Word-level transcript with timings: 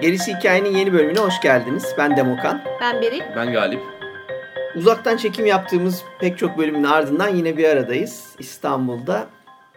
Gerisi 0.00 0.34
Hikayenin 0.34 0.76
yeni 0.76 0.92
bölümüne 0.92 1.18
hoş 1.18 1.40
geldiniz. 1.40 1.94
Ben 1.98 2.16
Demokan. 2.16 2.60
Ben 2.80 3.02
Beril. 3.02 3.22
Ben 3.36 3.52
Galip. 3.52 3.95
Uzaktan 4.86 5.16
çekim 5.16 5.46
yaptığımız 5.46 6.02
pek 6.20 6.38
çok 6.38 6.58
bölümün 6.58 6.84
ardından 6.84 7.28
yine 7.28 7.56
bir 7.56 7.64
aradayız 7.64 8.36
İstanbul'da. 8.38 9.26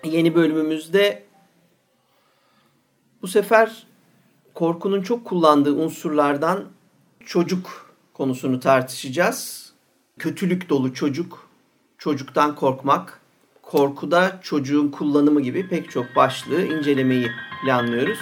Yeni 0.04 0.36
bölümümüzde 0.36 1.24
bu 3.22 3.28
sefer 3.28 3.88
korkunun 4.54 5.02
çok 5.02 5.26
kullandığı 5.26 5.74
unsurlardan 5.74 6.66
çocuk 7.26 7.94
konusunu 8.14 8.60
tartışacağız. 8.60 9.74
Kötülük 10.20 10.70
dolu 10.70 10.94
çocuk, 10.94 11.50
çocuktan 11.98 12.56
korkmak, 12.56 13.22
korkuda 13.62 14.40
çocuğun 14.44 14.88
kullanımı 14.88 15.42
gibi 15.42 15.70
pek 15.70 15.92
çok 15.92 16.16
başlığı 16.16 16.66
incelemeyi 16.66 17.28
planlıyoruz. 17.64 18.20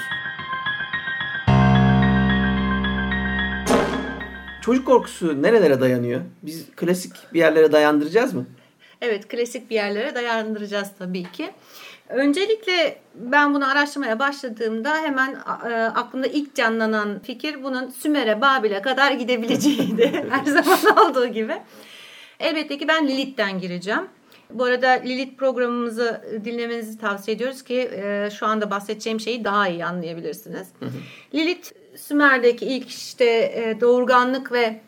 Çocuk 4.67 4.85
korkusu 4.85 5.41
nerelere 5.41 5.81
dayanıyor? 5.81 6.21
Biz 6.43 6.65
klasik 6.76 7.13
bir 7.34 7.40
yerlere 7.40 7.71
dayandıracağız 7.71 8.34
mı? 8.34 8.46
Evet, 9.01 9.27
klasik 9.27 9.70
bir 9.70 9.76
yerlere 9.76 10.15
dayandıracağız 10.15 10.87
tabii 10.99 11.32
ki. 11.32 11.51
Öncelikle 12.10 12.99
ben 13.15 13.54
bunu 13.54 13.71
araştırmaya 13.71 14.20
başladığımda 14.20 14.98
hemen 14.98 15.38
e, 15.70 15.73
aklımda 15.73 16.27
ilk 16.27 16.55
canlanan 16.55 17.20
fikir 17.20 17.63
bunun 17.63 17.90
Sümer'e, 17.90 18.41
Babil'e 18.41 18.82
kadar 18.82 19.12
gidebileceğiydi. 19.12 20.26
Her 20.29 20.45
zaman 20.45 21.10
olduğu 21.10 21.27
gibi. 21.27 21.54
Elbette 22.40 22.77
ki 22.77 22.88
ben 22.88 23.07
Lilith'ten 23.07 23.60
gireceğim. 23.60 24.07
Bu 24.49 24.63
arada 24.63 24.90
Lilith 24.90 25.38
programımızı 25.38 26.21
dinlemenizi 26.45 26.98
tavsiye 26.98 27.35
ediyoruz 27.35 27.63
ki 27.63 27.90
e, 27.93 28.29
şu 28.40 28.45
anda 28.45 28.71
bahsedeceğim 28.71 29.20
şeyi 29.20 29.43
daha 29.43 29.68
iyi 29.68 29.85
anlayabilirsiniz. 29.85 30.68
Lilith 31.34 31.71
Sümer'deki 31.98 32.65
ilk 32.65 32.90
işte 32.90 33.26
e, 33.26 33.77
doğurganlık 33.81 34.51
ve 34.51 34.79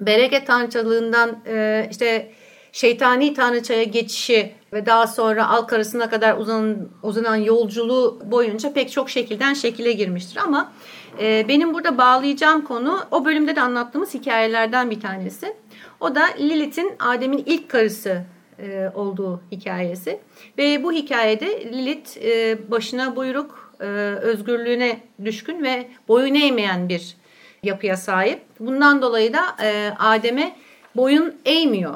bereket 0.00 0.46
tanrıçalığından 0.46 1.38
e, 1.46 1.88
işte 1.90 2.32
şeytani 2.72 3.34
tanrıçaya 3.34 3.84
geçişi 3.84 4.52
ve 4.72 4.86
daha 4.86 5.06
sonra 5.06 5.48
Alk 5.48 5.72
arasına 5.72 6.10
kadar 6.10 6.36
uzanan, 6.38 6.88
uzanan 7.02 7.36
yolculuğu 7.36 8.20
boyunca 8.24 8.72
pek 8.72 8.92
çok 8.92 9.10
şekilden 9.10 9.54
şekile 9.54 9.92
girmiştir. 9.92 10.36
Ama 10.36 10.72
e, 11.20 11.48
benim 11.48 11.74
burada 11.74 11.98
bağlayacağım 11.98 12.64
konu 12.64 13.00
o 13.10 13.24
bölümde 13.24 13.56
de 13.56 13.60
anlattığımız 13.60 14.14
hikayelerden 14.14 14.90
bir 14.90 15.00
tanesi. 15.00 15.56
O 16.00 16.14
da 16.14 16.24
Lilith'in 16.38 16.92
Adem'in 16.98 17.42
ilk 17.46 17.68
karısı 17.68 18.22
e, 18.58 18.90
olduğu 18.94 19.40
hikayesi. 19.52 20.20
Ve 20.58 20.82
bu 20.82 20.92
hikayede 20.92 21.72
Lilith 21.72 22.16
e, 22.24 22.58
başına 22.70 23.16
buyruk, 23.16 23.65
e, 23.80 23.84
özgürlüğüne 24.22 25.00
düşkün 25.24 25.62
ve 25.62 25.88
boyun 26.08 26.34
eğmeyen 26.34 26.88
bir 26.88 27.16
yapıya 27.62 27.96
sahip. 27.96 28.40
Bundan 28.60 29.02
dolayı 29.02 29.32
da 29.32 29.56
e, 29.62 29.92
Adem'e 29.98 30.56
boyun 30.96 31.34
eğmiyor. 31.44 31.94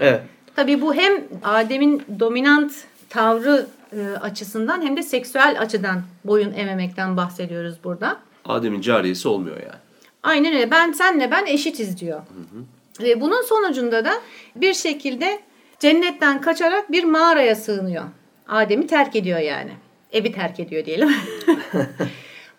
Evet. 0.00 0.22
Tabii 0.56 0.80
bu 0.80 0.94
hem 0.94 1.24
Adem'in 1.44 2.02
dominant 2.20 2.72
tavrı 3.08 3.66
e, 3.92 4.06
açısından 4.20 4.82
hem 4.82 4.96
de 4.96 5.02
seksüel 5.02 5.56
açıdan 5.60 6.02
boyun 6.24 6.52
eğmemekten 6.52 7.16
bahsediyoruz 7.16 7.74
burada. 7.84 8.16
Adem'in 8.44 8.80
cariyesi 8.80 9.28
olmuyor 9.28 9.56
yani. 9.56 9.80
Aynen 10.22 10.54
öyle. 10.54 10.70
Ben 10.70 10.92
senle 10.92 11.30
ben 11.30 11.46
eşitiz 11.46 12.00
diyor. 12.00 12.18
Hı 12.18 12.58
hı. 12.58 12.64
Ve 13.04 13.20
bunun 13.20 13.42
sonucunda 13.42 14.04
da 14.04 14.12
bir 14.56 14.74
şekilde 14.74 15.40
cennetten 15.78 16.40
kaçarak 16.40 16.92
bir 16.92 17.04
mağaraya 17.04 17.56
sığınıyor. 17.56 18.04
Adem'i 18.48 18.86
terk 18.86 19.16
ediyor 19.16 19.38
yani. 19.38 19.72
Evi 20.12 20.32
terk 20.32 20.60
ediyor 20.60 20.84
diyelim. 20.84 21.10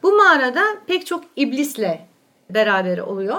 Bu 0.03 0.11
mağarada 0.11 0.63
pek 0.87 1.05
çok 1.05 1.23
iblisle 1.35 2.05
beraber 2.49 2.97
oluyor. 2.97 3.37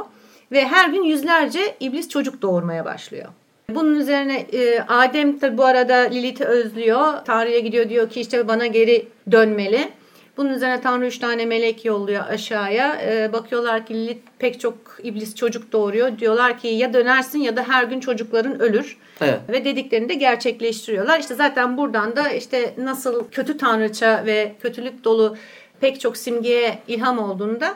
Ve 0.52 0.68
her 0.68 0.88
gün 0.88 1.02
yüzlerce 1.02 1.76
iblis 1.80 2.08
çocuk 2.08 2.42
doğurmaya 2.42 2.84
başlıyor. 2.84 3.28
Bunun 3.68 3.94
üzerine 3.94 4.46
e, 4.52 4.80
Adem 4.80 5.38
tabi 5.38 5.58
bu 5.58 5.64
arada 5.64 5.94
Lilith'i 5.96 6.44
özlüyor. 6.44 7.24
Tanrı'ya 7.24 7.58
gidiyor 7.58 7.88
diyor 7.88 8.10
ki 8.10 8.20
işte 8.20 8.48
bana 8.48 8.66
geri 8.66 9.08
dönmeli. 9.30 9.88
Bunun 10.36 10.54
üzerine 10.54 10.80
Tanrı 10.80 11.06
üç 11.06 11.18
tane 11.18 11.46
melek 11.46 11.84
yolluyor 11.84 12.26
aşağıya. 12.28 13.00
E, 13.02 13.32
bakıyorlar 13.32 13.86
ki 13.86 13.94
Lilith 13.94 14.20
pek 14.38 14.60
çok 14.60 14.76
iblis 15.02 15.34
çocuk 15.34 15.72
doğuruyor. 15.72 16.18
Diyorlar 16.18 16.58
ki 16.58 16.68
ya 16.68 16.94
dönersin 16.94 17.38
ya 17.38 17.56
da 17.56 17.68
her 17.68 17.84
gün 17.84 18.00
çocukların 18.00 18.60
ölür. 18.60 18.96
Evet. 19.20 19.40
Ve 19.48 19.64
dediklerini 19.64 20.08
de 20.08 20.14
gerçekleştiriyorlar. 20.14 21.20
İşte 21.20 21.34
zaten 21.34 21.76
buradan 21.76 22.16
da 22.16 22.30
işte 22.30 22.74
nasıl 22.78 23.24
kötü 23.30 23.56
tanrıça 23.56 24.22
ve 24.26 24.54
kötülük 24.60 25.04
dolu 25.04 25.36
pek 25.80 26.00
çok 26.00 26.16
simgeye 26.16 26.78
ilham 26.88 27.18
olduğunu 27.18 27.60
da 27.60 27.74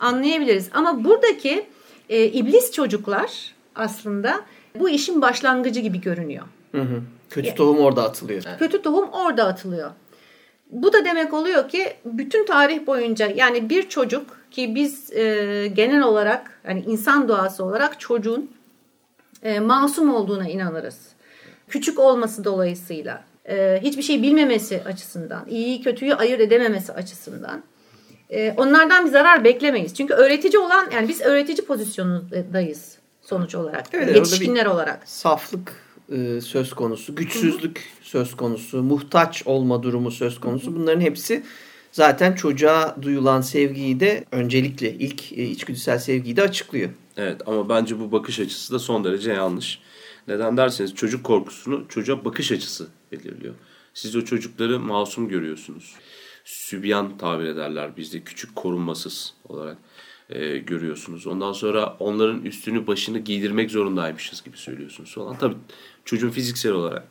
anlayabiliriz. 0.00 0.70
Ama 0.72 1.04
buradaki 1.04 1.66
e, 2.08 2.24
iblis 2.24 2.72
çocuklar 2.72 3.54
aslında 3.74 4.40
bu 4.78 4.88
işin 4.88 5.22
başlangıcı 5.22 5.80
gibi 5.80 6.00
görünüyor. 6.00 6.44
Hı 6.72 6.80
hı. 6.80 7.02
Kötü 7.30 7.54
tohum 7.54 7.78
orada 7.78 8.04
atılıyor. 8.04 8.42
Kötü 8.58 8.82
tohum 8.82 9.08
orada 9.08 9.44
atılıyor. 9.44 9.90
Bu 10.70 10.92
da 10.92 11.04
demek 11.04 11.34
oluyor 11.34 11.68
ki 11.68 11.92
bütün 12.04 12.46
tarih 12.46 12.86
boyunca 12.86 13.26
yani 13.26 13.70
bir 13.70 13.88
çocuk 13.88 14.40
ki 14.50 14.74
biz 14.74 15.12
e, 15.12 15.66
genel 15.74 16.02
olarak 16.02 16.60
yani 16.68 16.84
insan 16.86 17.28
doğası 17.28 17.64
olarak 17.64 18.00
çocuğun 18.00 18.50
e, 19.42 19.60
masum 19.60 20.14
olduğuna 20.14 20.48
inanırız. 20.48 20.98
Küçük 21.68 21.98
olması 21.98 22.44
dolayısıyla 22.44 23.24
e, 23.48 23.80
hiçbir 23.82 24.02
şey 24.02 24.22
bilmemesi 24.22 24.82
açısından, 24.86 25.44
iyiyi 25.48 25.82
kötüyü 25.82 26.14
ayırt 26.14 26.40
edememesi 26.40 26.92
açısından 26.92 27.62
e, 28.30 28.54
onlardan 28.56 29.06
bir 29.06 29.10
zarar 29.10 29.44
beklemeyiz. 29.44 29.94
Çünkü 29.94 30.14
öğretici 30.14 30.58
olan 30.58 30.90
yani 30.92 31.08
biz 31.08 31.20
öğretici 31.20 31.66
pozisyonundayız 31.66 32.98
sonuç 33.22 33.54
olarak. 33.54 33.86
Evet, 33.92 34.16
yetişkinler 34.16 34.66
olarak. 34.66 34.98
Saflık 35.04 35.85
e, 36.12 36.40
söz 36.40 36.74
konusu, 36.74 37.14
güçsüzlük 37.14 37.78
Hı-hı. 37.78 38.08
söz 38.08 38.36
konusu, 38.36 38.82
muhtaç 38.82 39.42
olma 39.46 39.82
durumu 39.82 40.10
söz 40.10 40.40
konusu. 40.40 40.66
Hı-hı. 40.66 40.76
Bunların 40.76 41.00
hepsi 41.00 41.42
zaten 41.92 42.32
çocuğa 42.32 42.96
duyulan 43.02 43.40
sevgiyi 43.40 44.00
de 44.00 44.24
öncelikle 44.32 44.94
ilk 44.94 45.32
e, 45.32 45.44
içgüdüsel 45.44 45.98
sevgiyi 45.98 46.36
de 46.36 46.42
açıklıyor. 46.42 46.90
Evet 47.16 47.40
ama 47.46 47.68
bence 47.68 48.00
bu 48.00 48.12
bakış 48.12 48.40
açısı 48.40 48.74
da 48.74 48.78
son 48.78 49.04
derece 49.04 49.32
yanlış. 49.32 49.78
Neden 50.28 50.56
derseniz 50.56 50.94
çocuk 50.94 51.24
korkusunu 51.24 51.84
çocuğa 51.88 52.24
bakış 52.24 52.52
açısı 52.52 52.88
belirliyor. 53.12 53.54
Siz 53.94 54.16
o 54.16 54.24
çocukları 54.24 54.80
masum 54.80 55.28
görüyorsunuz. 55.28 55.94
Sübyan 56.44 57.18
tabir 57.18 57.44
ederler 57.44 57.96
bizde 57.96 58.20
küçük 58.20 58.56
korunmasız 58.56 59.34
olarak 59.48 59.76
e, 60.30 60.58
görüyorsunuz. 60.58 61.26
Ondan 61.26 61.52
sonra 61.52 61.96
onların 61.98 62.42
üstünü 62.42 62.86
başını 62.86 63.18
giydirmek 63.18 63.70
zorundaymışız 63.70 64.42
gibi 64.42 64.56
söylüyorsunuz 64.56 65.14
falan. 65.14 65.38
Tabii 65.38 65.56
çocuğun 66.06 66.30
fiziksel 66.30 66.72
olarak 66.72 67.08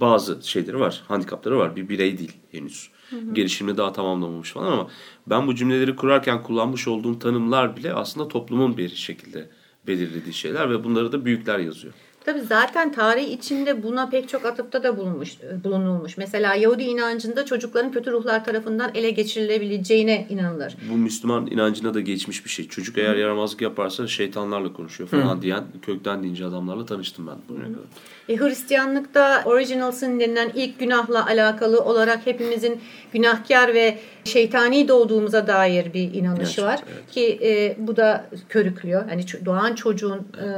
bazı 0.00 0.38
şeyleri 0.42 0.80
var, 0.80 1.02
handikapları 1.08 1.58
var. 1.58 1.76
Bir 1.76 1.88
birey 1.88 2.18
değil 2.18 2.32
henüz. 2.52 2.90
Hı 3.10 3.16
hı. 3.16 3.34
Gelişimini 3.34 3.76
daha 3.76 3.92
tamamlamamış 3.92 4.52
falan 4.52 4.72
ama 4.72 4.88
ben 5.26 5.46
bu 5.46 5.54
cümleleri 5.54 5.96
kurarken 5.96 6.42
kullanmış 6.42 6.88
olduğum 6.88 7.18
tanımlar 7.18 7.76
bile 7.76 7.92
aslında 7.92 8.28
toplumun 8.28 8.76
bir 8.76 8.88
şekilde 8.88 9.50
belirlediği 9.86 10.34
şeyler 10.34 10.70
ve 10.70 10.84
bunları 10.84 11.12
da 11.12 11.24
büyükler 11.24 11.58
yazıyor. 11.58 11.94
Tabi 12.26 12.40
zaten 12.40 12.92
tarih 12.92 13.32
içinde 13.32 13.82
buna 13.82 14.08
pek 14.08 14.28
çok 14.28 14.46
atıfta 14.46 14.82
da 14.82 14.96
bulunmuş, 14.96 15.36
bulunulmuş. 15.64 16.16
Mesela 16.16 16.54
Yahudi 16.54 16.82
inancında 16.82 17.44
çocukların 17.44 17.92
kötü 17.92 18.12
ruhlar 18.12 18.44
tarafından 18.44 18.90
ele 18.94 19.10
geçirilebileceğine 19.10 20.26
inanılır. 20.28 20.76
Bu 20.90 20.96
Müslüman 20.96 21.46
inancına 21.46 21.94
da 21.94 22.00
geçmiş 22.00 22.44
bir 22.44 22.50
şey. 22.50 22.68
Çocuk 22.68 22.98
eğer 22.98 23.14
yaramazlık 23.16 23.60
yaparsa 23.60 24.06
şeytanlarla 24.06 24.72
konuşuyor 24.72 25.10
falan 25.10 25.36
Hı. 25.36 25.42
diyen 25.42 25.64
kökten 25.82 26.22
deyince 26.22 26.44
adamlarla 26.44 26.86
tanıştım 26.86 27.26
ben 27.26 27.36
bugüne 27.48 27.64
kadar. 27.64 27.86
E, 28.28 28.36
Hristiyanlıkta 28.36 29.42
original 29.44 29.92
sin 29.92 30.20
denilen 30.20 30.50
ilk 30.54 30.78
günahla 30.78 31.26
alakalı 31.26 31.80
olarak 31.80 32.26
hepimizin 32.26 32.80
günahkar 33.12 33.74
ve 33.74 33.98
şeytani 34.24 34.88
doğduğumuza 34.88 35.46
dair 35.46 35.94
bir 35.94 36.14
inanışı 36.14 36.60
Gerçekten, 36.60 36.66
var. 36.66 36.80
Evet. 36.92 37.10
Ki 37.10 37.38
e, 37.42 37.76
bu 37.78 37.96
da 37.96 38.26
körüklüyor. 38.48 39.08
Hani 39.08 39.24
doğan 39.44 39.74
çocuğun... 39.74 40.26
Evet. 40.38 40.56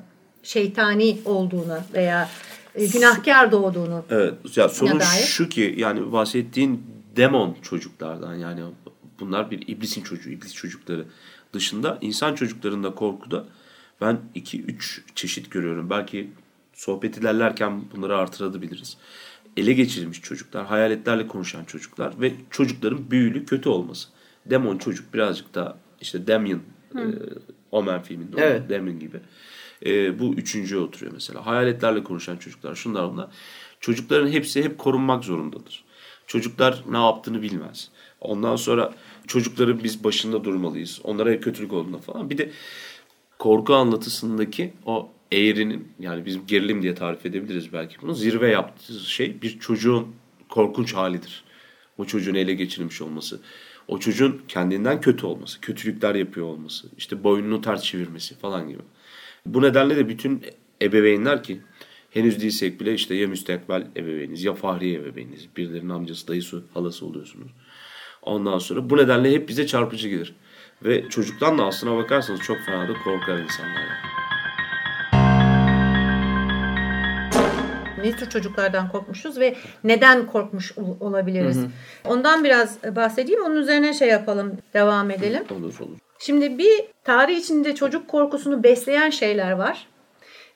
E, 0.00 0.13
şeytani 0.44 1.18
olduğunu 1.24 1.78
veya 1.94 2.28
e, 2.74 2.86
günahkar 2.86 3.52
doğduğunu. 3.52 4.04
Evet. 4.10 4.34
Ya 4.56 4.68
sorun 4.68 5.00
dair. 5.00 5.24
şu 5.26 5.48
ki 5.48 5.74
yani 5.78 6.12
bahsettiğin 6.12 6.86
demon 7.16 7.56
çocuklardan 7.62 8.34
yani 8.34 8.60
bunlar 9.20 9.50
bir 9.50 9.68
iblisin 9.68 10.02
çocuğu, 10.02 10.30
iblis 10.30 10.54
çocukları 10.54 11.04
dışında 11.52 11.98
insan 12.00 12.34
çocuklarında 12.34 12.94
korkuda 12.94 13.44
Ben 14.00 14.18
2-3 14.36 15.00
çeşit 15.14 15.50
görüyorum. 15.50 15.90
Belki 15.90 16.30
sohbet 16.72 17.18
ilerlerken 17.18 17.82
bunları 17.96 18.16
artırabiliriz. 18.16 18.96
Ele 19.56 19.72
geçirilmiş 19.72 20.20
çocuklar, 20.20 20.66
hayaletlerle 20.66 21.26
konuşan 21.26 21.64
çocuklar 21.64 22.20
ve 22.20 22.32
çocukların 22.50 23.10
büyülü 23.10 23.46
kötü 23.46 23.68
olması. 23.68 24.08
Demon 24.46 24.78
çocuk 24.78 25.14
birazcık 25.14 25.54
da 25.54 25.76
işte 26.00 26.26
Damien, 26.26 26.60
e, 26.94 27.02
Omen 27.70 28.02
filminde 28.02 28.36
Evet. 28.38 28.62
evet. 28.68 28.70
Damien 28.70 28.98
gibi. 28.98 29.20
E, 29.86 30.18
bu 30.18 30.34
üçüncüye 30.34 30.80
oturuyor 30.80 31.12
mesela. 31.12 31.46
Hayaletlerle 31.46 32.04
konuşan 32.04 32.36
çocuklar, 32.36 32.74
şunlar 32.74 33.02
onlar. 33.02 33.28
Çocukların 33.80 34.28
hepsi 34.28 34.62
hep 34.62 34.78
korunmak 34.78 35.24
zorundadır. 35.24 35.84
Çocuklar 36.26 36.84
ne 36.90 36.96
yaptığını 36.96 37.42
bilmez. 37.42 37.90
Ondan 38.20 38.56
sonra 38.56 38.94
çocukları 39.26 39.84
biz 39.84 40.04
başında 40.04 40.44
durmalıyız. 40.44 41.00
Onlara 41.04 41.40
kötülük 41.40 41.72
olduğunda 41.72 41.98
falan. 41.98 42.30
Bir 42.30 42.38
de 42.38 42.50
korku 43.38 43.74
anlatısındaki 43.74 44.72
o 44.86 45.08
eğrinin 45.32 45.88
yani 46.00 46.26
bizim 46.26 46.46
gerilim 46.46 46.82
diye 46.82 46.94
tarif 46.94 47.26
edebiliriz 47.26 47.72
belki 47.72 47.96
bunu. 48.02 48.14
Zirve 48.14 48.50
yaptığı 48.50 49.00
şey 49.00 49.42
bir 49.42 49.58
çocuğun 49.58 50.08
korkunç 50.48 50.94
halidir. 50.94 51.44
O 51.98 52.04
çocuğun 52.04 52.34
ele 52.34 52.54
geçirilmiş 52.54 53.02
olması. 53.02 53.40
O 53.88 53.98
çocuğun 53.98 54.42
kendinden 54.48 55.00
kötü 55.00 55.26
olması. 55.26 55.60
Kötülükler 55.60 56.14
yapıyor 56.14 56.46
olması. 56.46 56.88
işte 56.96 57.24
boynunu 57.24 57.60
ters 57.60 57.82
çevirmesi 57.82 58.38
falan 58.38 58.68
gibi. 58.68 58.82
Bu 59.46 59.62
nedenle 59.62 59.96
de 59.96 60.08
bütün 60.08 60.42
ebeveynler 60.82 61.42
ki 61.42 61.60
henüz 62.10 62.40
değilsek 62.40 62.80
bile 62.80 62.94
işte 62.94 63.14
ya 63.14 63.28
müstakbel 63.28 63.86
ebeveyniz 63.96 64.44
ya 64.44 64.54
fahri 64.54 64.94
ebeveyniz. 64.94 65.48
Birilerinin 65.56 65.88
amcası, 65.88 66.28
dayısı, 66.28 66.62
halası 66.74 67.06
oluyorsunuz. 67.06 67.50
Ondan 68.22 68.58
sonra 68.58 68.90
bu 68.90 68.96
nedenle 68.96 69.32
hep 69.32 69.48
bize 69.48 69.66
çarpıcı 69.66 70.08
gelir. 70.08 70.34
Ve 70.84 71.08
çocuktan 71.08 71.58
da 71.58 71.64
aslına 71.64 71.96
bakarsanız 71.96 72.40
çok 72.40 72.58
fena 72.58 72.88
da 72.88 72.92
korkar 73.04 73.38
insanlar. 73.38 73.84
Ne 78.04 78.16
tür 78.16 78.28
çocuklardan 78.30 78.88
korkmuşuz 78.88 79.38
ve 79.40 79.56
neden 79.84 80.26
korkmuş 80.26 80.78
ol- 80.78 80.96
olabiliriz? 81.00 81.58
Ondan 82.04 82.44
biraz 82.44 82.78
bahsedeyim. 82.96 83.42
Onun 83.44 83.56
üzerine 83.56 83.94
şey 83.94 84.08
yapalım, 84.08 84.58
devam 84.74 85.10
edelim. 85.10 85.42
Olur 85.50 85.74
olur. 85.80 85.98
Şimdi 86.26 86.58
bir 86.58 86.84
tarih 87.04 87.36
içinde 87.36 87.74
çocuk 87.74 88.08
korkusunu 88.08 88.62
besleyen 88.62 89.10
şeyler 89.10 89.52
var. 89.52 89.86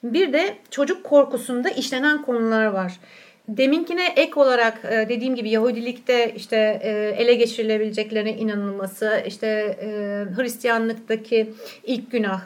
Bir 0.03 0.33
de 0.33 0.57
çocuk 0.71 1.05
korkusunda 1.05 1.71
işlenen 1.71 2.23
konular 2.23 2.67
var. 2.67 3.01
Deminkine 3.49 4.13
ek 4.17 4.41
olarak 4.41 4.85
e, 4.85 5.09
dediğim 5.09 5.35
gibi 5.35 5.51
Yahudilikte 5.51 6.33
işte 6.37 6.81
e, 6.83 6.91
ele 7.23 7.35
geçirilebileceklerine 7.35 8.33
inanılması, 8.33 9.23
işte 9.27 9.47
e, 9.81 9.89
Hristiyanlıktaki 10.37 11.55
ilk 11.85 12.11
günah 12.11 12.41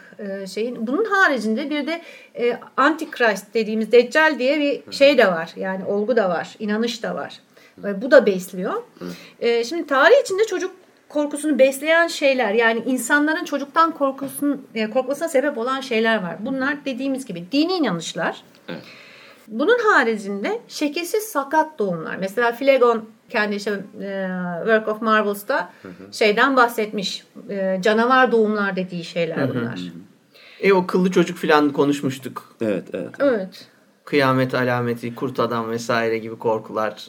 şeyin. 0.54 0.86
Bunun 0.86 1.04
haricinde 1.04 1.70
bir 1.70 1.86
de 1.86 2.02
Antikrist 2.76 3.54
dediğimiz 3.54 3.92
Deccal 3.92 4.38
diye 4.38 4.60
bir 4.60 4.92
şey 4.92 5.18
de 5.18 5.26
var. 5.26 5.52
Yani 5.56 5.84
olgu 5.84 6.16
da 6.16 6.28
var, 6.28 6.54
inanış 6.58 7.02
da 7.02 7.14
var. 7.14 7.40
Bu 7.76 8.10
da 8.10 8.26
besliyor. 8.26 8.82
Şimdi 9.64 9.86
tarih 9.86 10.22
içinde 10.24 10.44
çocuk 10.44 10.81
korkusunu 11.12 11.58
besleyen 11.58 12.06
şeyler 12.06 12.54
yani 12.54 12.82
insanların 12.86 13.44
çocuktan 13.44 13.94
korkusun, 13.94 14.66
e, 14.74 14.90
korkmasına 14.90 15.28
sebep 15.28 15.58
olan 15.58 15.80
şeyler 15.80 16.22
var. 16.22 16.36
Bunlar 16.40 16.84
dediğimiz 16.84 17.26
gibi 17.26 17.44
dini 17.52 17.72
inanışlar. 17.72 18.42
Evet. 18.68 18.82
Bunun 19.48 19.78
haricinde 19.78 20.60
şekilsiz 20.68 21.22
sakat 21.22 21.78
doğumlar. 21.78 22.16
Mesela 22.16 22.52
Flegon 22.52 23.04
kendi 23.30 23.54
işte, 23.54 23.70
e, 24.00 24.28
Work 24.58 24.88
of 24.88 25.02
Marvels'ta 25.02 25.70
şeyden 26.12 26.56
bahsetmiş. 26.56 27.24
E, 27.48 27.78
canavar 27.82 28.32
doğumlar 28.32 28.76
dediği 28.76 29.04
şeyler 29.04 29.54
bunlar. 29.54 29.80
E 30.60 30.72
o 30.72 30.86
kıllı 30.86 31.10
çocuk 31.10 31.38
filan 31.38 31.70
konuşmuştuk. 31.70 32.56
Evet 32.60 32.88
evet. 32.92 33.14
Evet. 33.18 33.66
Kıyamet 34.04 34.54
alameti, 34.54 35.14
kurt 35.14 35.40
adam 35.40 35.70
vesaire 35.70 36.18
gibi 36.18 36.38
korkular. 36.38 37.06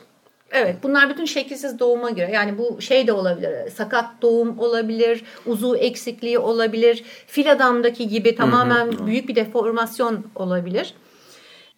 Evet 0.53 0.75
bunlar 0.83 1.09
bütün 1.09 1.25
şekilsiz 1.25 1.79
doğuma 1.79 2.09
göre 2.09 2.31
yani 2.31 2.57
bu 2.57 2.81
şey 2.81 3.07
de 3.07 3.13
olabilir 3.13 3.69
sakat 3.69 4.21
doğum 4.21 4.59
olabilir 4.59 5.23
uzuv 5.45 5.75
eksikliği 5.75 6.39
olabilir 6.39 7.03
fil 7.27 7.51
adamdaki 7.51 8.07
gibi 8.07 8.35
tamamen 8.35 9.07
büyük 9.07 9.27
bir 9.29 9.35
deformasyon 9.35 10.25
olabilir. 10.35 10.93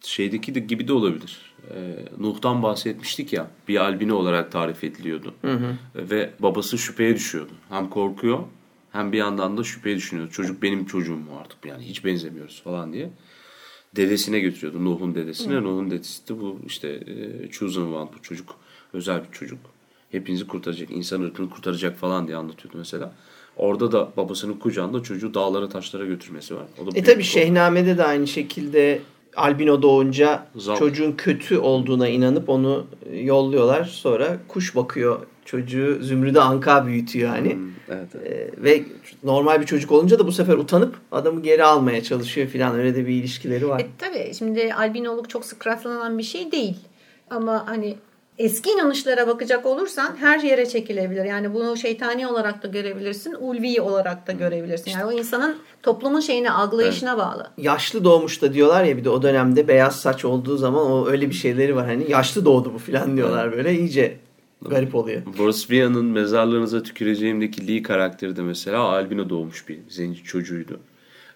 Şeydeki 0.00 0.54
de 0.54 0.60
gibi 0.60 0.88
de 0.88 0.92
olabilir. 0.92 1.54
Ee, 1.70 1.74
Nuh'tan 2.18 2.62
bahsetmiştik 2.62 3.32
ya. 3.32 3.46
Bir 3.68 3.76
albino 3.76 4.14
olarak 4.14 4.52
tarif 4.52 4.84
ediliyordu. 4.84 5.34
Ve 5.94 6.30
babası 6.38 6.78
şüpheye 6.78 7.14
düşüyordu. 7.14 7.52
Hem 7.68 7.90
korkuyor 7.90 8.38
hem 8.92 9.12
bir 9.12 9.18
yandan 9.18 9.56
da 9.56 9.64
şüpheye 9.64 9.96
düşünüyordu. 9.96 10.32
Çocuk 10.32 10.62
benim 10.62 10.86
çocuğum 10.86 11.16
mu 11.16 11.30
artık 11.40 11.64
yani 11.64 11.84
hiç 11.84 12.04
benzemiyoruz 12.04 12.62
falan 12.62 12.92
diye. 12.92 13.10
Dedesine 13.96 14.40
götürüyordu. 14.40 14.84
Nuh'un 14.84 15.14
dedesine. 15.14 15.62
Nuh'un 15.62 15.90
dedesi 15.90 16.28
de 16.28 16.40
bu 16.40 16.58
işte 16.66 16.88
e, 16.88 17.48
chosen 17.50 17.82
one 17.82 18.10
bu 18.18 18.22
çocuk. 18.22 18.56
Özel 18.92 19.20
bir 19.24 19.32
çocuk. 19.32 19.58
Hepinizi 20.10 20.46
kurtaracak. 20.46 20.90
insan 20.90 21.22
ırkını 21.22 21.50
kurtaracak 21.50 21.96
falan 21.98 22.26
diye 22.26 22.36
anlatıyordu 22.36 22.78
mesela. 22.78 23.12
Orada 23.56 23.92
da 23.92 24.08
babasının 24.16 24.52
kucağında 24.54 25.02
çocuğu 25.02 25.34
dağlara 25.34 25.68
taşlara 25.68 26.04
götürmesi 26.04 26.54
var. 26.54 26.64
O 26.82 26.86
da 26.86 26.98
E 26.98 27.02
tabi 27.02 27.22
Şehname'de 27.22 27.98
de 27.98 28.04
aynı 28.04 28.26
şekilde 28.26 29.00
albino 29.36 29.82
doğunca 29.82 30.46
Zavallı. 30.56 30.78
çocuğun 30.78 31.12
kötü 31.12 31.58
olduğuna 31.58 32.08
inanıp 32.08 32.48
onu 32.48 32.86
yolluyorlar. 33.12 33.84
Sonra 33.84 34.38
kuş 34.48 34.76
bakıyor 34.76 35.26
çocuğu 35.44 35.98
zümrüde 36.02 36.40
anka 36.40 36.86
büyütüyor 36.86 37.28
hani. 37.28 37.54
Hmm, 37.54 37.70
evet, 37.88 38.08
evet. 38.14 38.54
E, 38.58 38.62
ve 38.62 38.82
normal 39.24 39.60
bir 39.60 39.66
çocuk 39.66 39.92
olunca 39.92 40.18
da 40.18 40.26
bu 40.26 40.32
sefer 40.32 40.54
utanıp 40.54 40.96
adamı 41.12 41.42
geri 41.42 41.64
almaya 41.64 42.02
çalışıyor 42.02 42.48
filan 42.48 42.74
öyle 42.74 42.94
de 42.94 43.06
bir 43.06 43.14
ilişkileri 43.14 43.68
var. 43.68 43.80
E, 43.80 43.86
tabii 43.98 44.34
şimdi 44.38 44.74
albinoluk 44.74 45.30
çok 45.30 45.44
sık 45.44 45.66
rastlanan 45.66 46.18
bir 46.18 46.22
şey 46.22 46.52
değil 46.52 46.76
ama 47.30 47.66
hani 47.66 47.96
eski 48.38 48.70
inanışlara 48.70 49.26
bakacak 49.26 49.66
olursan 49.66 50.16
her 50.16 50.40
yere 50.40 50.66
çekilebilir. 50.66 51.24
Yani 51.24 51.54
bunu 51.54 51.76
şeytani 51.76 52.26
olarak 52.26 52.62
da 52.62 52.68
görebilirsin, 52.68 53.36
ulvi 53.40 53.80
olarak 53.80 54.26
da 54.26 54.32
görebilirsin. 54.32 54.90
Yani 54.90 55.04
o 55.04 55.12
insanın 55.12 55.56
toplumun 55.82 56.20
şeyini 56.20 56.50
algılayışına 56.50 57.18
bağlı. 57.18 57.50
Yaşlı 57.58 58.04
doğmuş 58.04 58.42
da 58.42 58.54
diyorlar 58.54 58.84
ya 58.84 58.96
bir 58.96 59.04
de 59.04 59.10
o 59.10 59.22
dönemde 59.22 59.68
beyaz 59.68 60.00
saç 60.00 60.24
olduğu 60.24 60.56
zaman 60.56 60.90
o 60.90 61.06
öyle 61.08 61.28
bir 61.28 61.34
şeyleri 61.34 61.76
var 61.76 61.86
hani 61.86 62.10
yaşlı 62.10 62.44
doğdu 62.44 62.74
bu 62.74 62.78
filan 62.78 63.16
diyorlar 63.16 63.52
böyle 63.52 63.78
iyice 63.78 64.16
garip 64.62 64.94
oluyor. 64.94 65.22
Borosvia'nın 65.38 66.04
mezarlarınıza 66.04 66.82
tüküreceğimdeki 66.82 67.68
Lee 67.68 67.82
karakteri 67.82 68.36
de 68.36 68.42
mesela 68.42 68.80
albino 68.80 69.28
doğmuş 69.28 69.68
bir 69.68 69.78
zenci 69.88 70.24
çocuğuydu. 70.24 70.80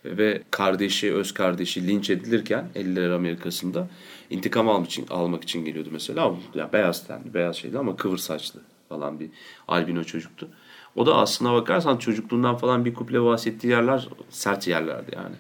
Ve 0.05 0.43
kardeşi, 0.51 1.15
öz 1.15 1.35
kardeşi 1.35 1.89
linç 1.89 2.11
edilirken 2.11 2.65
50'ler 2.75 3.15
Amerika'sında 3.15 3.89
intikam 4.31 4.69
almak 4.69 4.87
için, 4.87 5.07
almak 5.07 5.43
için 5.43 5.65
geliyordu 5.65 5.89
mesela. 5.93 6.35
Ya 6.55 6.73
beyaz 6.73 7.07
tenli, 7.07 7.35
beyaz 7.35 7.57
şeydi 7.57 7.79
ama 7.79 7.97
kıvır 7.97 8.19
saçlı 8.19 8.61
falan 8.89 9.21
bir 9.21 9.31
albino 9.69 10.05
çocuktu. 10.05 10.49
O 10.97 11.07
da 11.07 11.17
aslına 11.17 11.53
bakarsan 11.53 11.97
çocukluğundan 11.97 12.57
falan 12.57 12.85
bir 12.85 12.95
kuple 12.95 13.23
bahsettiği 13.23 13.73
yerler 13.73 14.09
sert 14.31 14.69
yerlerdi 14.69 15.11
yani. 15.17 15.35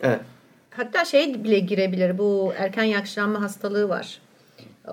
Evet. 0.00 0.20
Hatta 0.70 1.04
şey 1.04 1.44
bile 1.44 1.58
girebilir. 1.58 2.18
Bu 2.18 2.52
erken 2.56 2.84
yaşlanma 2.84 3.40
hastalığı 3.40 3.88
var. 3.88 4.20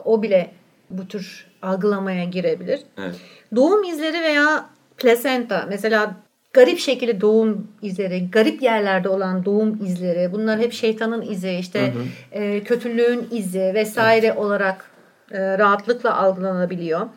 O 0.05 0.23
bile 0.23 0.51
bu 0.89 1.07
tür 1.07 1.47
algılamaya 1.61 2.23
girebilir. 2.23 2.81
Evet. 2.97 3.15
Doğum 3.55 3.83
izleri 3.83 4.21
veya 4.21 4.69
plasenta 4.97 5.65
mesela 5.69 6.15
garip 6.53 6.79
şekilde 6.79 7.21
doğum 7.21 7.67
izleri, 7.81 8.31
garip 8.31 8.61
yerlerde 8.61 9.09
olan 9.09 9.45
doğum 9.45 9.85
izleri 9.85 10.31
bunlar 10.31 10.59
hep 10.59 10.73
şeytanın 10.73 11.21
izi, 11.21 11.51
işte 11.51 11.93
e, 12.31 12.63
kötülüğün 12.63 13.27
izi 13.31 13.71
vesaire 13.75 14.33
olarak 14.33 14.91
e, 15.31 15.57
rahatlıkla 15.57 16.17
algılanabiliyor. 16.17 17.07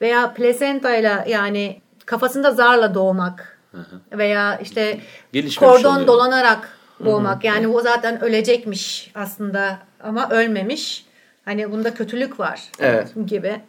Veya 0.00 0.34
plasenta 0.34 0.96
ile 0.96 1.24
yani 1.28 1.80
kafasında 2.06 2.50
zarla 2.50 2.94
doğmak 2.94 3.58
veya 4.12 4.58
işte 4.58 4.98
Gelişmemiş 5.32 5.72
kordon 5.72 5.94
oluyor. 5.94 6.06
dolanarak 6.06 6.78
doğmak. 7.04 7.44
Yani 7.44 7.68
o 7.68 7.80
zaten 7.80 8.20
ölecekmiş 8.24 9.10
aslında 9.14 9.78
ama 10.02 10.28
ölmemiş. 10.30 11.06
Hani 11.44 11.72
bunda 11.72 11.94
kötülük 11.94 12.40
var 12.40 12.60
Evet. 12.80 13.12
gibi. 13.26 13.60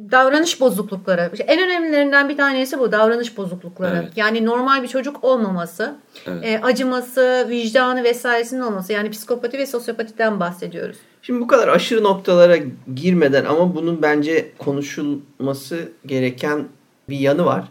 Davranış 0.00 0.60
bozuklukları. 0.60 1.30
İşte 1.32 1.44
En 1.44 1.62
önemlilerinden 1.66 2.28
bir 2.28 2.36
tanesi 2.36 2.78
bu 2.78 2.92
davranış 2.92 3.36
bozuklukları. 3.36 4.00
Evet. 4.02 4.12
Yani 4.16 4.46
normal 4.46 4.82
bir 4.82 4.88
çocuk 4.88 5.24
olmaması, 5.24 5.96
Evet. 6.26 6.44
e, 6.44 6.60
acıması, 6.62 7.46
vicdanı 7.48 8.04
vesairesinin 8.04 8.60
olması. 8.60 8.92
Yani 8.92 9.10
psikopati 9.10 9.58
ve 9.58 9.66
sosyopatiden 9.66 10.40
bahsediyoruz. 10.40 10.96
Şimdi 11.22 11.40
bu 11.40 11.46
kadar 11.46 11.68
aşırı 11.68 12.02
noktalara 12.02 12.56
girmeden 12.94 13.44
ama 13.44 13.74
bunun 13.74 14.02
bence 14.02 14.52
konuşulması 14.58 15.88
gereken 16.06 16.68
bir 17.08 17.18
yanı 17.18 17.44
var. 17.44 17.64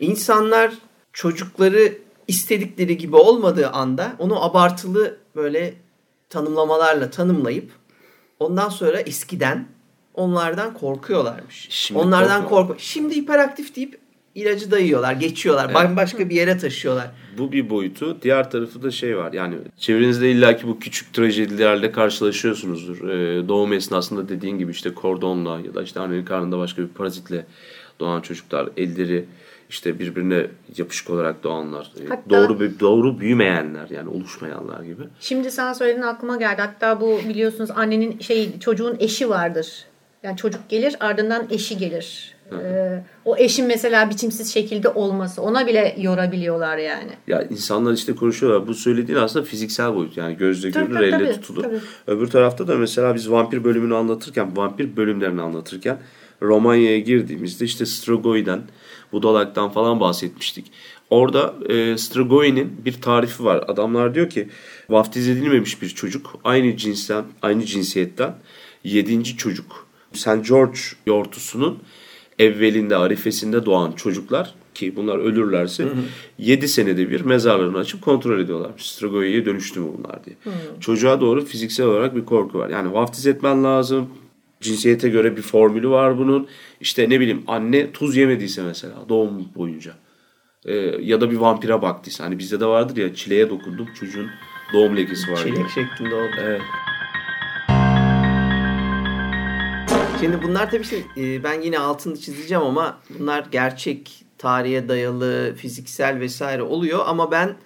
İnsanlar 0.00 0.72
çocukları 1.12 1.92
istedikleri 2.28 2.96
gibi 2.96 3.16
olmadığı 3.16 3.68
anda 3.68 4.12
onu 4.18 4.44
abartılı 4.44 5.16
böyle 5.36 5.74
tanımlamalarla 6.30 7.10
tanımlayıp 7.10 7.70
ondan 8.40 8.68
sonra 8.68 9.00
eskiden 9.00 9.66
onlardan 10.18 10.74
korkuyorlarmış. 10.74 11.66
Şimdi 11.70 12.00
onlardan 12.00 12.48
korku. 12.48 12.74
Şimdi 12.78 13.16
hiperaktif 13.16 13.76
deyip 13.76 13.98
ilacı 14.34 14.70
dayıyorlar, 14.70 15.12
geçiyorlar. 15.12 15.64
Evet. 15.64 15.74
Bambaşka 15.74 16.30
bir 16.30 16.34
yere 16.34 16.58
taşıyorlar. 16.58 17.10
Bu 17.38 17.52
bir 17.52 17.70
boyutu. 17.70 18.18
Diğer 18.22 18.50
tarafı 18.50 18.82
da 18.82 18.90
şey 18.90 19.16
var. 19.16 19.32
Yani 19.32 19.54
çevrenizde 19.78 20.30
illaki 20.30 20.68
bu 20.68 20.78
küçük 20.78 21.14
trajedilerle 21.14 21.92
karşılaşıyorsunuzdur. 21.92 23.08
Ee, 23.08 23.48
doğum 23.48 23.72
esnasında 23.72 24.28
dediğin 24.28 24.58
gibi 24.58 24.70
işte 24.70 24.94
kordonla 24.94 25.60
ya 25.60 25.74
da 25.74 25.82
işte 25.82 26.00
annenin 26.00 26.24
karnında 26.24 26.58
başka 26.58 26.82
bir 26.82 26.88
parazitle 26.88 27.46
doğan 28.00 28.20
çocuklar 28.20 28.68
elleri 28.76 29.24
işte 29.70 29.98
birbirine 29.98 30.46
yapışık 30.76 31.10
olarak 31.10 31.42
doğanlar. 31.42 31.92
Ee, 32.00 32.08
Hatta- 32.08 32.30
doğru 32.30 32.80
doğru 32.80 33.20
büyümeyenler 33.20 33.88
yani 33.90 34.08
oluşmayanlar 34.08 34.82
gibi. 34.82 35.02
Şimdi 35.20 35.50
sen 35.50 35.72
söylediğin 35.72 36.06
aklıma 36.06 36.36
geldi. 36.36 36.62
Hatta 36.62 37.00
bu 37.00 37.20
biliyorsunuz 37.28 37.70
annenin 37.70 38.18
şey 38.18 38.58
çocuğun 38.58 38.96
eşi 39.00 39.30
vardır. 39.30 39.84
Yani 40.28 40.36
çocuk 40.36 40.68
gelir 40.68 40.96
ardından 41.00 41.46
eşi 41.50 41.78
gelir. 41.78 42.34
Ee, 42.52 43.04
o 43.24 43.36
eşin 43.36 43.66
mesela 43.66 44.10
biçimsiz 44.10 44.54
şekilde 44.54 44.88
olması 44.88 45.42
ona 45.42 45.66
bile 45.66 45.94
yorabiliyorlar 45.98 46.78
yani. 46.78 47.10
Ya 47.26 47.42
insanlar 47.42 47.92
işte 47.92 48.14
konuşuyorlar. 48.14 48.66
Bu 48.66 48.74
söylediğin 48.74 49.18
aslında 49.18 49.44
fiziksel 49.44 49.94
boyut. 49.94 50.16
Yani 50.16 50.36
gözle 50.36 50.70
Tabii, 50.70 50.88
görülür, 50.88 51.10
tabii, 51.10 51.22
elle 51.24 51.32
tutulur. 51.32 51.62
tabii. 51.62 51.80
Öbür 52.06 52.26
tarafta 52.26 52.68
da 52.68 52.76
mesela 52.76 53.14
biz 53.14 53.30
vampir 53.30 53.64
bölümünü 53.64 53.94
anlatırken, 53.94 54.56
vampir 54.56 54.96
bölümlerini 54.96 55.42
anlatırken 55.42 55.98
Romanya'ya 56.42 56.98
girdiğimizde 56.98 57.64
işte 57.64 57.86
Strogoy'den, 57.86 58.62
Budalak'tan 59.12 59.70
falan 59.70 60.00
bahsetmiştik. 60.00 60.72
Orada 61.10 61.54
e, 61.68 61.98
Strogoy'nin 61.98 62.80
bir 62.84 63.00
tarifi 63.00 63.44
var. 63.44 63.64
Adamlar 63.68 64.14
diyor 64.14 64.30
ki 64.30 64.48
vaftiz 64.88 65.28
edilmemiş 65.28 65.82
bir 65.82 65.88
çocuk 65.88 66.34
aynı 66.44 66.76
cinsten, 66.76 67.24
aynı 67.42 67.64
cinsiyetten 67.64 68.34
yedinci 68.84 69.36
çocuk. 69.36 69.87
St. 70.12 70.48
George 70.48 70.78
yortusunun 71.06 71.78
evvelinde, 72.38 72.96
arifesinde 72.96 73.66
doğan 73.66 73.92
çocuklar 73.92 74.54
ki 74.74 74.96
bunlar 74.96 75.18
ölürlerse 75.18 75.88
7 76.38 76.68
senede 76.68 77.10
bir 77.10 77.20
mezarlarını 77.20 77.78
açıp 77.78 78.02
kontrol 78.02 78.40
ediyorlarmış. 78.40 78.90
Strogoya'ya 78.90 79.44
dönüştü 79.44 79.80
mü 79.80 79.88
bunlar 79.98 80.24
diye. 80.24 80.36
Çocuğa 80.80 81.20
doğru 81.20 81.44
fiziksel 81.44 81.86
olarak 81.86 82.16
bir 82.16 82.24
korku 82.24 82.58
var. 82.58 82.68
Yani 82.68 82.92
vaftiz 82.92 83.26
etmen 83.26 83.64
lazım. 83.64 84.08
Cinsiyete 84.60 85.08
göre 85.08 85.36
bir 85.36 85.42
formülü 85.42 85.88
var 85.88 86.18
bunun. 86.18 86.48
İşte 86.80 87.10
ne 87.10 87.20
bileyim 87.20 87.42
anne 87.46 87.92
tuz 87.92 88.16
yemediyse 88.16 88.62
mesela 88.62 88.94
doğum 89.08 89.48
boyunca. 89.54 89.92
Ee, 90.64 90.74
ya 91.00 91.20
da 91.20 91.30
bir 91.30 91.36
vampire 91.36 91.82
baktıysa. 91.82 92.24
Hani 92.24 92.38
bizde 92.38 92.60
de 92.60 92.66
vardır 92.66 92.96
ya 92.96 93.14
çileğe 93.14 93.50
dokundum 93.50 93.88
çocuğun 94.00 94.26
doğum 94.72 94.96
lekesi 94.96 95.32
var. 95.32 95.36
Çilek 95.36 95.68
şeklinde 95.68 96.14
oldu. 96.14 96.36
Evet. 96.40 96.60
Şimdi 100.20 100.42
bunlar 100.42 100.70
tabii 100.70 101.04
e, 101.16 101.44
ben 101.44 101.60
yine 101.60 101.78
altını 101.78 102.16
çizeceğim 102.20 102.64
ama 102.64 103.00
bunlar 103.18 103.46
gerçek 103.50 104.24
tarihe 104.38 104.88
dayalı, 104.88 105.54
fiziksel 105.56 106.20
vesaire 106.20 106.62
oluyor 106.62 107.00
ama 107.06 107.30
ben 107.30 107.56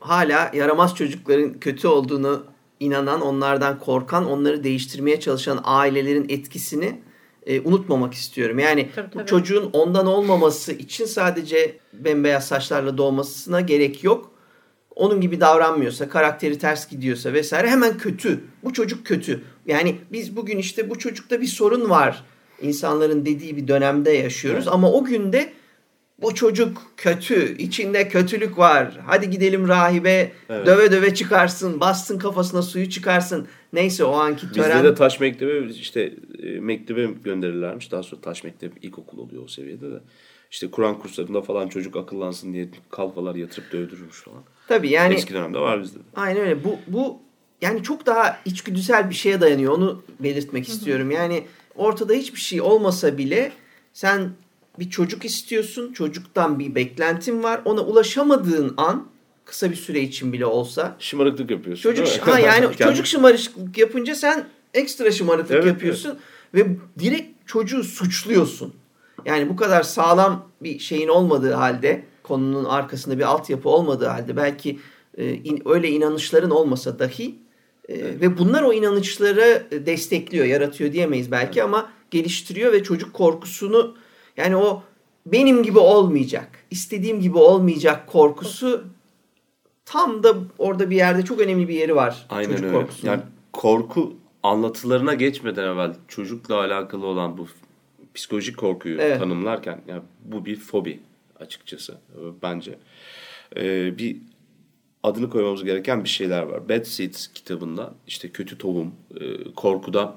hala 0.00 0.50
yaramaz 0.54 0.94
çocukların 0.94 1.60
kötü 1.60 1.88
olduğunu 1.88 2.44
inanan, 2.80 3.20
onlardan 3.20 3.78
korkan, 3.78 4.30
onları 4.30 4.64
değiştirmeye 4.64 5.20
çalışan 5.20 5.60
ailelerin 5.64 6.26
etkisini 6.28 7.00
e, 7.46 7.60
unutmamak 7.60 8.14
istiyorum. 8.14 8.58
Yani 8.58 8.88
Tabii, 8.94 9.08
bu 9.08 9.18
tabii. 9.18 9.26
çocuğun 9.26 9.70
ondan 9.72 10.06
olmaması 10.06 10.72
için 10.72 11.04
sadece 11.04 11.78
bembeyaz 11.92 12.46
saçlarla 12.46 12.98
doğmasına 12.98 13.60
gerek 13.60 14.04
yok. 14.04 14.32
Onun 14.96 15.20
gibi 15.20 15.40
davranmıyorsa, 15.40 16.08
karakteri 16.08 16.58
ters 16.58 16.88
gidiyorsa 16.88 17.32
vesaire 17.32 17.70
hemen 17.70 17.98
kötü. 17.98 18.40
Bu 18.64 18.72
çocuk 18.72 19.06
kötü. 19.06 19.44
Yani 19.66 19.96
biz 20.12 20.36
bugün 20.36 20.58
işte 20.58 20.90
bu 20.90 20.98
çocukta 20.98 21.40
bir 21.40 21.46
sorun 21.46 21.90
var. 21.90 22.24
insanların 22.62 23.26
dediği 23.26 23.56
bir 23.56 23.68
dönemde 23.68 24.10
yaşıyoruz 24.10 24.68
ama 24.68 24.92
o 24.92 25.04
günde 25.04 25.52
bu 26.22 26.34
çocuk 26.34 26.82
kötü, 26.96 27.56
içinde 27.58 28.08
kötülük 28.08 28.58
var. 28.58 28.98
Hadi 29.06 29.30
gidelim 29.30 29.68
rahibe, 29.68 30.32
Evet. 30.48 30.66
döve 30.66 30.92
döve 30.92 31.14
çıkarsın, 31.14 31.80
bastın 31.80 32.18
kafasına 32.18 32.62
suyu 32.62 32.90
çıkarsın. 32.90 33.46
Neyse 33.72 34.04
o 34.04 34.12
anki 34.12 34.46
Bizde 34.48 34.62
tören. 34.62 34.84
de 34.84 34.94
taş 34.94 35.20
mektebe 35.20 35.66
işte 35.66 36.14
e, 36.42 36.60
mektebe 36.60 37.06
gönderirlermiş. 37.24 37.92
Daha 37.92 38.02
sonra 38.02 38.20
taş 38.20 38.44
mektep 38.44 38.72
ilkokul 38.84 39.18
oluyor 39.18 39.42
o 39.44 39.48
seviyede 39.48 39.90
de. 39.90 40.00
İşte 40.50 40.70
Kur'an 40.70 40.98
kurslarında 40.98 41.42
falan 41.42 41.68
çocuk 41.68 41.96
akıllansın 41.96 42.52
diye 42.52 42.68
kalfalar 42.90 43.34
yatırıp 43.34 43.72
dövdürürmüş 43.72 44.20
falan. 44.22 44.42
Tabii 44.68 44.90
yani 44.90 45.14
Eski 45.14 45.34
dönemde 45.34 45.58
var 45.58 45.82
bizde 45.82 45.98
de. 45.98 46.02
Aynen 46.14 46.40
öyle. 46.40 46.64
Bu, 46.64 46.76
bu 46.86 47.20
yani 47.62 47.82
çok 47.82 48.06
daha 48.06 48.38
içgüdüsel 48.44 49.10
bir 49.10 49.14
şeye 49.14 49.40
dayanıyor. 49.40 49.72
Onu 49.72 50.02
belirtmek 50.20 50.68
istiyorum. 50.68 51.10
Yani 51.10 51.44
ortada 51.76 52.12
hiçbir 52.12 52.40
şey 52.40 52.60
olmasa 52.60 53.18
bile 53.18 53.52
sen 53.92 54.30
bir 54.78 54.90
çocuk 54.90 55.24
istiyorsun. 55.24 55.92
Çocuktan 55.92 56.58
bir 56.58 56.74
beklentin 56.74 57.42
var. 57.42 57.60
Ona 57.64 57.80
ulaşamadığın 57.80 58.74
an 58.76 59.06
kısa 59.44 59.70
bir 59.70 59.76
süre 59.76 60.00
için 60.00 60.32
bile 60.32 60.46
olsa 60.46 60.96
Şımarıklık 60.98 61.50
yapıyorsun. 61.50 61.82
çocuk 61.82 62.06
değil 62.06 62.18
mi? 62.26 62.32
ha 62.32 62.38
yani 62.38 62.76
çocuk 62.78 63.06
şımarıklık 63.06 63.78
yapınca 63.78 64.14
sen 64.14 64.44
ekstra 64.74 65.10
şımarıklık 65.10 65.50
Evet, 65.52 65.66
yapıyorsun 65.66 66.18
ve 66.54 66.66
direkt 66.98 67.48
çocuğu 67.48 67.84
suçluyorsun. 67.84 68.74
Yani 69.24 69.48
bu 69.48 69.56
kadar 69.56 69.82
sağlam 69.82 70.48
bir 70.62 70.78
şeyin 70.78 71.08
olmadığı 71.08 71.52
halde 71.52 72.04
konunun 72.22 72.64
arkasında 72.64 73.18
bir 73.18 73.22
altyapı 73.24 73.68
olmadığı 73.68 74.06
halde 74.06 74.36
belki 74.36 74.78
e, 75.18 75.32
in- 75.34 75.62
öyle 75.64 75.88
inanışların 75.88 76.50
olmasa 76.50 76.98
dahi 76.98 77.34
e, 77.88 78.20
ve 78.20 78.38
bunlar 78.38 78.62
o 78.62 78.72
inanışları 78.72 79.66
e, 79.70 79.86
destekliyor, 79.86 80.46
yaratıyor 80.46 80.92
diyemeyiz 80.92 81.30
belki 81.30 81.62
ama 81.62 81.92
geliştiriyor 82.10 82.72
ve 82.72 82.82
çocuk 82.82 83.14
korkusunu 83.14 83.96
yani 84.36 84.56
o 84.56 84.82
benim 85.26 85.62
gibi 85.62 85.78
olmayacak, 85.78 86.48
istediğim 86.70 87.20
gibi 87.20 87.38
olmayacak 87.38 88.06
korkusu 88.06 88.84
tam 89.84 90.22
da 90.22 90.34
orada 90.58 90.90
bir 90.90 90.96
yerde 90.96 91.24
çok 91.24 91.40
önemli 91.40 91.68
bir 91.68 91.74
yeri 91.74 91.96
var 91.96 92.26
Aynen 92.30 92.50
çocuk 92.50 92.64
öyle. 92.64 92.76
korkusunun. 92.76 93.12
Yani 93.12 93.22
korku 93.52 94.14
anlatılarına 94.42 95.14
geçmeden 95.14 95.64
evvel 95.64 95.94
çocukla 96.08 96.54
alakalı 96.60 97.06
olan 97.06 97.38
bu 97.38 97.46
psikolojik 98.14 98.56
korkuyu 98.56 99.00
Evet. 99.00 99.18
tanımlarken 99.18 99.80
yani 99.88 100.02
bu 100.24 100.44
bir 100.44 100.56
fobi 100.56 101.00
açıkçası 101.40 101.92
e, 101.92 102.20
bence. 102.42 102.78
Ee, 103.56 103.98
bir 103.98 104.16
adını 105.02 105.30
koymamız 105.30 105.64
gereken 105.64 106.04
bir 106.04 106.08
şeyler 106.08 106.42
var. 106.42 106.68
Bad 106.68 106.84
Seeds 106.84 107.26
kitabında 107.26 107.94
işte 108.06 108.28
kötü 108.28 108.58
tohum, 108.58 108.94
e, 109.20 109.54
korkuda 109.56 110.16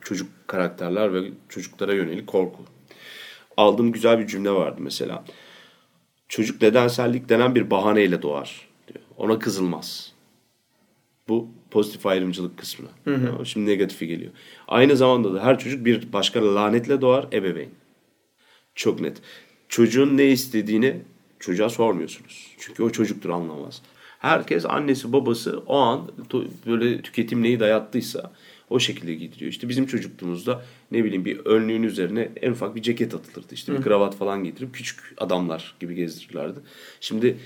çocuk 0.00 0.28
karakterler 0.46 1.14
ve 1.14 1.30
çocuklara 1.48 1.94
yönelik 1.94 2.26
korku. 2.26 2.62
Aldığım 3.56 3.92
güzel 3.92 4.18
bir 4.18 4.26
cümle 4.26 4.50
vardı 4.50 4.76
mesela. 4.78 5.24
Çocuk 6.28 6.62
nedensellik 6.62 7.28
denen 7.28 7.54
bir 7.54 7.70
bahaneyle 7.70 8.22
doğar 8.22 8.68
diyor. 8.88 9.04
Ona 9.16 9.38
kızılmaz. 9.38 10.12
Bu 11.28 11.48
pozitif 11.70 12.06
ayrımcılık 12.06 12.58
kısmı. 12.58 12.88
Tamam, 13.04 13.46
Şimdi 13.46 13.70
negatifi 13.70 14.06
geliyor. 14.06 14.32
Aynı 14.68 14.96
zamanda 14.96 15.34
da 15.34 15.44
her 15.44 15.58
çocuk 15.58 15.84
bir 15.84 16.12
başka 16.12 16.54
lanetle 16.54 17.00
doğar 17.00 17.26
ebeveyn. 17.32 17.70
Çok 18.74 19.00
net. 19.00 19.16
Çocuğun 19.68 20.16
ne 20.16 20.24
istediğini 20.24 21.02
çocuğa 21.44 21.68
sormuyorsunuz. 21.68 22.54
Çünkü 22.58 22.82
o 22.82 22.90
çocuktur 22.90 23.30
anlamaz. 23.30 23.82
Herkes 24.18 24.64
annesi 24.66 25.12
babası 25.12 25.62
o 25.66 25.76
an 25.76 26.10
böyle 26.66 27.02
tüketim 27.02 27.42
neyi 27.42 27.60
dayattıysa 27.60 28.32
o 28.70 28.78
şekilde 28.78 29.14
giydiriyor. 29.14 29.50
İşte 29.50 29.68
bizim 29.68 29.86
çocukluğumuzda 29.86 30.62
ne 30.90 31.04
bileyim 31.04 31.24
bir 31.24 31.38
önlüğün 31.38 31.82
üzerine 31.82 32.30
en 32.42 32.50
ufak 32.50 32.76
bir 32.76 32.82
ceket 32.82 33.14
atılırdı. 33.14 33.54
İşte 33.54 33.72
bir 33.72 33.82
kravat 33.82 34.16
falan 34.16 34.44
giydirip 34.44 34.74
küçük 34.74 34.98
adamlar 35.18 35.74
gibi 35.80 35.94
gezdirirlerdi. 35.94 36.58
Şimdi 37.00 37.36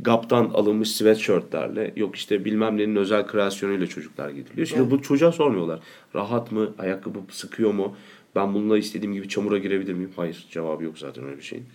GAP'tan 0.00 0.44
alınmış 0.44 0.90
sweatshirtlerle 0.90 1.92
yok 1.96 2.16
işte 2.16 2.44
bilmem 2.44 2.76
nenin 2.76 2.96
özel 2.96 3.26
kreasyonuyla 3.26 3.86
çocuklar 3.86 4.30
giydiriliyor. 4.30 4.66
Şimdi 4.66 4.90
bu 4.90 5.02
çocuğa 5.02 5.32
sormuyorlar. 5.32 5.80
Rahat 6.14 6.52
mı? 6.52 6.74
Ayakkabı 6.78 7.18
sıkıyor 7.30 7.72
mu? 7.72 7.96
Ben 8.34 8.54
bununla 8.54 8.78
istediğim 8.78 9.14
gibi 9.14 9.28
çamura 9.28 9.58
girebilir 9.58 9.92
miyim? 9.92 10.12
Hayır. 10.16 10.46
Cevabı 10.50 10.84
yok 10.84 10.98
zaten 10.98 11.24
öyle 11.24 11.36
bir 11.36 11.42
şeyin. 11.42 11.66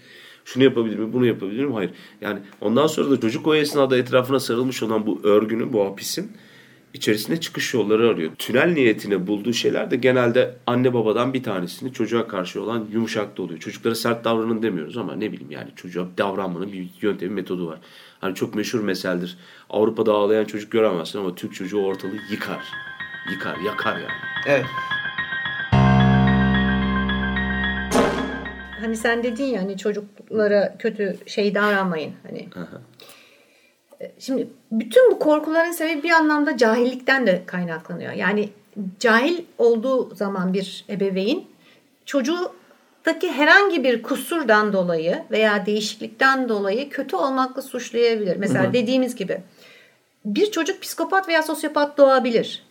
Şunu 0.46 0.64
yapabilir 0.64 0.96
miyim? 0.96 1.14
Bunu 1.14 1.26
yapabilir 1.26 1.64
miyim? 1.64 1.74
Hayır. 1.74 1.92
Yani 2.22 2.40
ondan 2.62 2.88
sonra 2.88 3.12
da 3.12 3.20
çocuk 3.20 3.48
o 3.48 3.56
esnada 3.56 3.98
etrafına 3.98 4.40
sarılmış 4.40 4.84
olan 4.84 5.06
bu 5.06 5.22
örgünün, 5.24 5.74
bu 5.74 5.86
hapisin 5.86 6.32
içerisinde 6.94 7.40
çıkış 7.40 7.74
yolları 7.74 8.10
arıyor. 8.10 8.32
Tünel 8.38 8.74
niyetine 8.74 9.28
bulduğu 9.28 9.54
şeyler 9.54 9.92
de 9.92 9.96
genelde 9.96 10.56
anne 10.68 10.94
babadan 10.94 11.34
bir 11.34 11.44
tanesini 11.44 11.94
çocuğa 11.94 12.28
karşı 12.28 12.62
olan 12.62 12.88
yumuşakta 12.92 13.44
oluyor. 13.44 13.60
Çocuklara 13.60 13.96
sert 13.96 14.26
davranın 14.26 14.64
demiyoruz 14.64 14.98
ama 14.98 15.16
ne 15.16 15.32
bileyim 15.32 15.52
yani 15.52 15.70
çocuğa 15.76 16.08
davranmanın 16.18 16.72
bir 16.72 16.90
yöntemi, 17.02 17.34
metodu 17.34 17.68
var. 17.68 17.80
Hani 18.22 18.36
çok 18.36 18.56
meşhur 18.56 18.80
meseldir. 18.80 19.38
Avrupa'da 19.70 20.14
ağlayan 20.14 20.46
çocuk 20.46 20.72
göremezsin 20.72 21.20
ama 21.20 21.36
Türk 21.36 21.54
çocuğu 21.54 21.78
ortalığı 21.78 22.20
yıkar. 22.32 22.64
Yıkar, 23.32 23.58
yakar 23.66 23.98
yani. 23.98 24.12
Evet. 24.46 24.66
Hani 28.82 28.98
sen 28.98 29.24
dedin 29.24 29.46
ya 29.46 29.62
hani 29.62 29.78
çocuklara 29.78 30.76
kötü 30.80 31.18
şey 31.26 31.56
davranmayın 31.56 32.14
hani. 32.28 32.48
E, 34.02 34.12
Şimdi 34.20 34.48
bütün 34.72 35.12
bu 35.12 35.20
korkuların 35.20 35.72
sebebi 35.72 36.04
bir 36.04 36.12
anlamda 36.12 36.58
cahillikten 36.58 37.28
de 37.28 37.42
kaynaklanıyor. 37.46 38.14
Yani 38.14 38.50
cahil 39.00 39.44
olduğu 39.58 40.16
zaman 40.16 40.54
bir 40.54 40.86
ebeveyn 40.90 41.44
çocuğu 42.06 42.52
çocuktaki 43.04 43.32
herhangi 43.32 43.84
bir 43.84 44.04
kusurdan 44.04 44.74
dolayı 44.74 45.24
veya 45.32 45.66
değişiklikten 45.66 46.50
dolayı 46.50 46.90
kötü 46.90 47.16
olmakla 47.16 47.62
suçlayabilir. 47.62 48.38
Mesela 48.38 48.74
dediğimiz 48.74 49.16
gibi 49.16 49.42
bir 50.26 50.52
çocuk 50.52 50.82
psikopat 50.82 51.28
veya 51.28 51.44
sosyopat 51.44 51.98
doğabilir. 51.98 52.64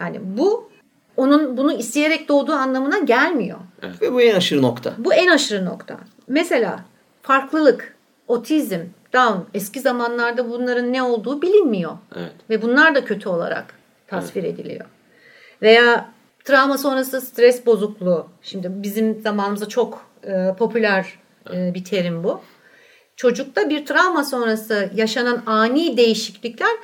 Yani 0.00 0.18
bu 0.22 0.70
onun 1.16 1.56
bunu 1.56 1.72
isteyerek 1.72 2.28
doğduğu 2.28 2.52
anlamına 2.52 2.98
gelmiyor. 2.98 3.58
Ve 4.00 4.12
bu 4.12 4.20
en 4.20 4.34
aşırı 4.34 4.62
nokta. 4.62 4.94
Bu 4.98 5.14
en 5.14 5.28
aşırı 5.28 5.64
nokta. 5.64 5.98
Mesela 6.28 6.84
farklılık, 7.22 7.96
otizm, 8.28 8.80
Down 9.14 9.38
eski 9.54 9.80
zamanlarda 9.80 10.50
bunların 10.50 10.92
ne 10.92 11.02
olduğu 11.02 11.42
bilinmiyor. 11.42 11.92
Evet. 12.16 12.32
Ve 12.50 12.62
bunlar 12.62 12.94
da 12.94 13.04
kötü 13.04 13.28
olarak 13.28 13.74
tasvir 14.06 14.44
ediliyor. 14.44 14.84
Veya 15.62 16.10
travma 16.44 16.78
sonrası 16.78 17.20
stres 17.20 17.66
bozukluğu. 17.66 18.26
Şimdi 18.42 18.68
bizim 18.70 19.20
zamanımızda 19.20 19.68
çok 19.68 20.06
e, 20.24 20.54
popüler 20.58 21.18
e, 21.52 21.74
bir 21.74 21.84
terim 21.84 22.24
bu. 22.24 22.40
Çocukta 23.16 23.70
bir 23.70 23.86
travma 23.86 24.24
sonrası 24.24 24.90
yaşanan 24.94 25.42
ani 25.46 25.96
değişiklikler 25.96 26.76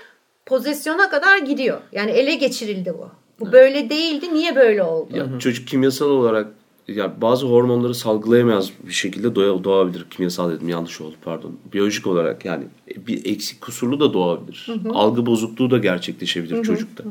pozisyona 0.47 1.11
kadar 1.11 1.39
gidiyor. 1.39 1.81
Yani 1.93 2.11
ele 2.11 2.35
geçirildi 2.35 2.95
bu. 2.99 3.11
Bu 3.41 3.53
böyle 3.53 3.91
değildi. 3.91 4.35
Niye 4.35 4.57
böyle 4.57 4.83
oldu? 4.83 5.17
Ya 5.17 5.39
çocuk 5.39 5.69
kimyasal 5.69 6.11
olarak 6.11 6.47
ya 6.89 7.21
bazı 7.21 7.47
hormonları 7.47 7.95
salgılayamaz 7.95 8.71
bir 8.87 8.93
şekilde 8.93 9.35
doğa, 9.35 9.65
doğabilir. 9.65 10.07
Kimyasal 10.11 10.51
dedim 10.51 10.69
yanlış 10.69 11.01
oldu 11.01 11.15
pardon. 11.23 11.59
Biyolojik 11.73 12.07
olarak 12.07 12.45
yani 12.45 12.65
bir 12.97 13.25
eksik 13.25 13.61
kusurlu 13.61 14.01
da 14.01 14.13
doğabilir. 14.13 14.67
Algı 14.91 15.27
bozukluğu 15.27 15.71
da 15.71 15.79
gerçekleşebilir 15.79 16.63
çocukta. 16.63 17.05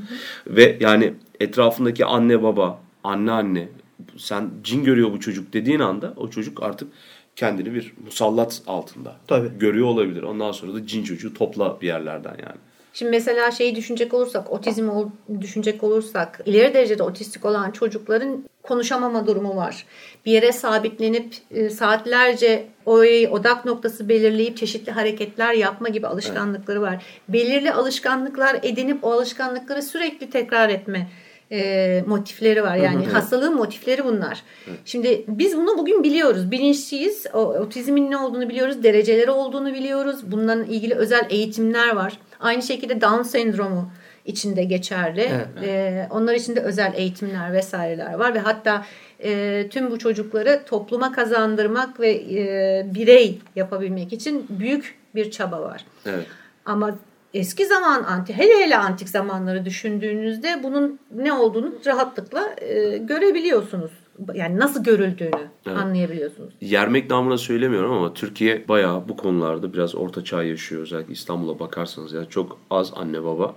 Ve 0.47 0.77
yani 0.79 1.13
etrafındaki 1.39 2.05
anne 2.05 2.43
baba, 2.43 2.79
anne 3.03 3.31
anne 3.31 3.69
sen 4.17 4.49
cin 4.63 4.83
görüyor 4.83 5.11
bu 5.11 5.19
çocuk 5.19 5.53
dediğin 5.53 5.79
anda 5.79 6.13
o 6.17 6.29
çocuk 6.29 6.63
artık 6.63 6.87
kendini 7.35 7.73
bir 7.73 7.93
musallat 8.05 8.61
altında 8.67 9.15
Tabii. 9.27 9.51
görüyor 9.59 9.87
olabilir. 9.87 10.23
Ondan 10.23 10.51
sonra 10.51 10.73
da 10.73 10.87
cin 10.87 11.03
çocuğu 11.03 11.33
topla 11.33 11.81
bir 11.81 11.87
yerlerden 11.87 12.37
yani. 12.41 12.57
Şimdi 12.99 13.11
mesela 13.11 13.51
şeyi 13.51 13.75
düşünecek 13.75 14.13
olursak, 14.13 14.51
otizm 14.51 14.89
ol- 14.89 15.09
düşünecek 15.41 15.83
olursak, 15.83 16.41
ileri 16.45 16.73
derecede 16.73 17.03
otistik 17.03 17.45
olan 17.45 17.71
çocukların 17.71 18.43
konuşamama 18.63 19.27
durumu 19.27 19.55
var. 19.55 19.85
Bir 20.25 20.31
yere 20.31 20.51
sabitlenip 20.51 21.35
e, 21.51 21.69
saatlerce 21.69 22.67
orayı 22.85 23.29
odak 23.29 23.65
noktası 23.65 24.09
belirleyip 24.09 24.57
çeşitli 24.57 24.91
hareketler 24.91 25.53
yapma 25.53 25.89
gibi 25.89 26.07
alışkanlıkları 26.07 26.81
var. 26.81 27.03
Belirli 27.29 27.71
alışkanlıklar 27.71 28.59
edinip 28.63 29.03
o 29.03 29.11
alışkanlıkları 29.11 29.81
sürekli 29.81 30.29
tekrar 30.29 30.69
etme 30.69 31.07
e, 31.51 32.03
motifleri 32.07 32.63
var. 32.63 32.75
Yani 32.75 33.05
hastalığın 33.05 33.55
motifleri 33.55 34.05
bunlar. 34.05 34.43
Şimdi 34.85 35.23
biz 35.27 35.57
bunu 35.57 35.77
bugün 35.77 36.03
biliyoruz. 36.03 36.51
Bilinçliyiz. 36.51 37.25
O, 37.33 37.39
otizmin 37.39 38.11
ne 38.11 38.17
olduğunu 38.17 38.49
biliyoruz. 38.49 38.83
Dereceleri 38.83 39.31
olduğunu 39.31 39.73
biliyoruz. 39.73 40.31
Bundan 40.31 40.63
ilgili 40.63 40.95
özel 40.95 41.27
eğitimler 41.29 41.95
var. 41.95 42.17
Aynı 42.39 42.61
şekilde 42.63 43.01
Down 43.01 43.21
sendromu 43.21 43.91
içinde 44.25 44.63
geçerli. 44.63 45.21
Evet, 45.21 45.47
Ee, 45.63 46.07
onlar 46.11 46.33
için 46.33 46.55
de 46.55 46.59
özel 46.59 46.93
eğitimler 46.95 47.53
vesaireler 47.53 48.13
var 48.13 48.33
ve 48.33 48.39
hatta 48.39 48.85
e, 49.23 49.67
tüm 49.69 49.91
bu 49.91 49.99
çocukları 49.99 50.61
topluma 50.65 51.11
kazandırmak 51.11 51.99
ve 51.99 52.11
e, 52.11 52.85
birey 52.95 53.39
yapabilmek 53.55 54.13
için 54.13 54.45
büyük 54.49 54.99
bir 55.15 55.31
çaba 55.31 55.61
var. 55.61 55.85
Evet. 56.05 56.25
Ama 56.65 56.97
eski 57.33 57.65
zaman 57.65 58.03
anti 58.03 58.33
hele 58.33 58.65
hele 58.65 58.77
antik 58.77 59.09
zamanları 59.09 59.65
düşündüğünüzde 59.65 60.59
bunun 60.63 60.99
ne 61.15 61.33
olduğunu 61.33 61.73
rahatlıkla 61.85 62.55
e, 62.61 62.97
görebiliyorsunuz. 62.97 63.91
Yani 64.33 64.59
nasıl 64.59 64.83
görüldüğünü 64.83 65.49
Evet. 65.67 65.77
anlayabiliyorsunuz. 65.77 66.53
Yermek 66.61 67.09
namına 67.09 67.37
söylemiyorum 67.37 67.91
ama 67.91 68.13
Türkiye 68.13 68.67
bayağı 68.67 69.09
bu 69.09 69.17
konularda 69.17 69.73
biraz 69.73 69.95
orta 69.95 70.23
çağ 70.23 70.43
yaşıyor. 70.43 70.81
Özellikle 70.81 71.13
İstanbul'a 71.13 71.59
bakarsanız 71.59 72.13
yani 72.13 72.29
çok 72.29 72.57
az 72.69 72.91
anne 72.95 73.23
baba 73.23 73.55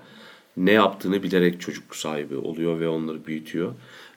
ne 0.57 0.73
yaptığını 0.73 1.23
bilerek 1.23 1.61
çocuk 1.61 1.97
sahibi 1.97 2.37
oluyor 2.37 2.81
ve 2.81 2.89
onları 2.89 3.27
büyütüyor. 3.27 3.73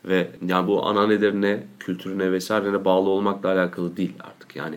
Ve 0.05 0.27
yani 0.47 0.67
bu 0.67 0.85
ananelerine, 0.85 1.63
kültürüne 1.79 2.31
vesairene 2.31 2.85
bağlı 2.85 3.09
olmakla 3.09 3.49
alakalı 3.49 3.97
değil 3.97 4.13
artık. 4.19 4.55
Yani 4.55 4.75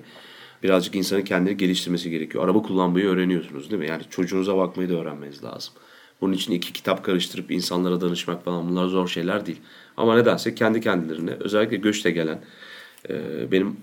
birazcık 0.63 0.95
insanın 0.95 1.23
kendini 1.23 1.57
geliştirmesi 1.57 2.11
gerekiyor. 2.11 2.45
Araba 2.45 2.63
kullanmayı 2.63 3.07
öğreniyorsunuz 3.07 3.71
değil 3.71 3.83
mi? 3.83 3.89
Yani 3.89 4.03
çocuğunuza 4.11 4.57
bakmayı 4.57 4.89
da 4.89 4.95
öğrenmeniz 4.95 5.45
lazım. 5.45 5.75
Bunun 6.21 6.33
için 6.33 6.53
iki 6.53 6.73
kitap 6.73 7.05
karıştırıp 7.05 7.51
insanlara 7.51 8.01
danışmak 8.01 8.45
falan 8.45 8.69
bunlar 8.69 8.87
zor 8.87 9.09
şeyler 9.09 9.47
değil. 9.47 9.61
Ama 9.97 10.17
nedense 10.17 10.55
kendi 10.55 10.81
kendilerine 10.81 11.31
özellikle 11.41 11.77
göçte 11.77 12.11
gelen 12.11 12.41
e, 13.09 13.53
benim 13.53 13.77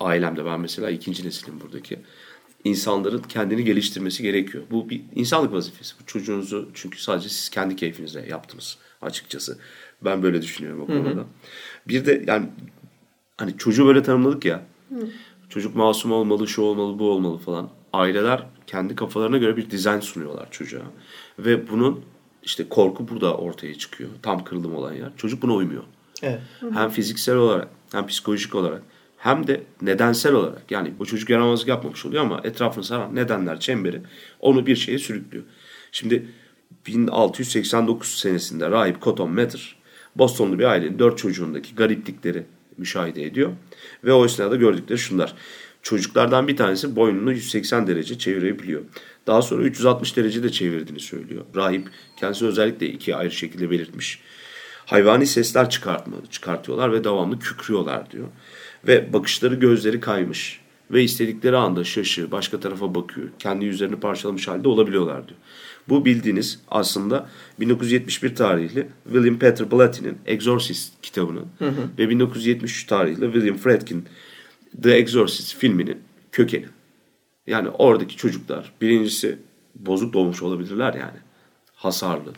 ailemde 0.00 0.44
ben 0.44 0.60
mesela 0.60 0.90
ikinci 0.90 1.26
nesilim 1.26 1.60
buradaki 1.60 1.98
insanların 2.64 3.22
kendini 3.22 3.64
geliştirmesi 3.64 4.22
gerekiyor. 4.22 4.64
Bu 4.70 4.90
bir 4.90 5.02
insanlık 5.14 5.52
vazifesi. 5.52 5.94
Bu 6.00 6.06
çocuğunuzu 6.06 6.70
çünkü 6.74 7.02
sadece 7.02 7.28
siz 7.28 7.48
kendi 7.48 7.76
keyfinize 7.76 8.26
yaptınız 8.28 8.78
açıkçası. 9.02 9.58
Ben 10.04 10.22
böyle 10.22 10.42
düşünüyorum 10.42 10.80
o 10.80 10.86
konuda. 10.86 11.24
Bir 11.88 12.06
de 12.06 12.24
yani 12.26 12.46
hani 13.36 13.58
çocuğu 13.58 13.86
böyle 13.86 14.02
tanımladık 14.02 14.44
ya. 14.44 14.62
Çocuk 15.48 15.76
masum 15.76 16.12
olmalı, 16.12 16.48
şu 16.48 16.62
olmalı, 16.62 16.98
bu 16.98 17.10
olmalı 17.10 17.38
falan. 17.38 17.68
Aileler 17.92 18.46
kendi 18.66 18.94
kafalarına 18.94 19.36
göre 19.36 19.56
bir 19.56 19.70
dizayn 19.70 20.00
sunuyorlar 20.00 20.48
çocuğa. 20.50 20.82
Ve 21.38 21.70
bunun 21.70 22.00
işte 22.42 22.68
korku 22.68 23.08
burada 23.08 23.36
ortaya 23.36 23.74
çıkıyor. 23.74 24.10
Tam 24.22 24.44
kırılım 24.44 24.74
olan 24.74 24.92
yer. 24.92 25.10
Çocuk 25.16 25.42
buna 25.42 25.54
uymuyor. 25.54 25.82
Evet. 26.22 26.40
Hem 26.72 26.90
fiziksel 26.90 27.36
olarak 27.36 27.68
hem 27.92 28.06
psikolojik 28.06 28.54
olarak 28.54 28.82
hem 29.16 29.46
de 29.46 29.62
nedensel 29.82 30.32
olarak 30.32 30.70
yani 30.70 30.92
bu 30.98 31.06
çocuk 31.06 31.30
yaramazlık 31.30 31.68
yapmamış 31.68 32.06
oluyor 32.06 32.24
ama 32.24 32.40
etrafını 32.44 32.84
saran 32.84 33.14
nedenler 33.14 33.60
çemberi 33.60 34.02
onu 34.40 34.66
bir 34.66 34.76
şeye 34.76 34.98
sürüklüyor. 34.98 35.44
Şimdi 35.92 36.28
1689 36.86 38.08
senesinde 38.08 38.70
rahip 38.70 39.02
Cotton 39.02 39.30
Mather 39.30 39.76
Bostonlu 40.16 40.58
bir 40.58 40.64
ailenin 40.64 40.98
dört 40.98 41.18
çocuğundaki 41.18 41.74
gariplikleri 41.74 42.46
müşahede 42.78 43.24
ediyor. 43.24 43.52
Ve 44.06 44.12
o 44.12 44.24
esnada 44.24 44.56
gördükleri 44.56 44.98
şunlar. 44.98 45.34
Çocuklardan 45.82 46.48
bir 46.48 46.56
tanesi 46.56 46.96
boynunu 46.96 47.32
180 47.32 47.86
derece 47.86 48.18
çevirebiliyor. 48.18 48.82
Daha 49.26 49.42
sonra 49.42 49.62
360 49.62 50.16
derece 50.16 50.42
de 50.42 50.52
çevirdiğini 50.52 51.00
söylüyor. 51.00 51.44
Rahip 51.56 51.88
kendisi 52.20 52.46
özellikle 52.46 52.86
iki 52.88 53.16
ayrı 53.16 53.30
şekilde 53.30 53.70
belirtmiş 53.70 54.20
hayvani 54.86 55.26
sesler 55.26 55.70
çıkartma, 55.70 56.16
çıkartıyorlar 56.30 56.92
ve 56.92 57.04
devamlı 57.04 57.38
kükrüyorlar 57.38 58.10
diyor. 58.10 58.26
Ve 58.86 59.12
bakışları 59.12 59.54
gözleri 59.54 60.00
kaymış 60.00 60.60
ve 60.90 61.02
istedikleri 61.02 61.56
anda 61.56 61.84
şaşı 61.84 62.30
başka 62.30 62.60
tarafa 62.60 62.94
bakıyor. 62.94 63.28
Kendi 63.38 63.64
yüzlerini 63.64 63.96
parçalamış 63.96 64.48
halde 64.48 64.68
olabiliyorlar 64.68 65.28
diyor. 65.28 65.40
Bu 65.88 66.04
bildiğiniz 66.04 66.60
aslında 66.68 67.28
1971 67.60 68.34
tarihli 68.34 68.88
William 69.04 69.38
Peter 69.38 69.70
Blatty'nin 69.70 70.18
Exorcist 70.26 70.92
kitabının 71.02 71.46
ve 71.98 72.08
1973 72.08 72.86
tarihli 72.86 73.32
William 73.32 73.56
Friedkin 73.56 74.04
The 74.82 74.92
Exorcist 74.92 75.56
filminin 75.56 75.98
kökeni. 76.32 76.66
Yani 77.46 77.68
oradaki 77.68 78.16
çocuklar 78.16 78.72
birincisi 78.80 79.38
bozuk 79.74 80.12
doğmuş 80.12 80.42
olabilirler 80.42 80.94
yani. 80.94 81.18
Hasarlı, 81.74 82.32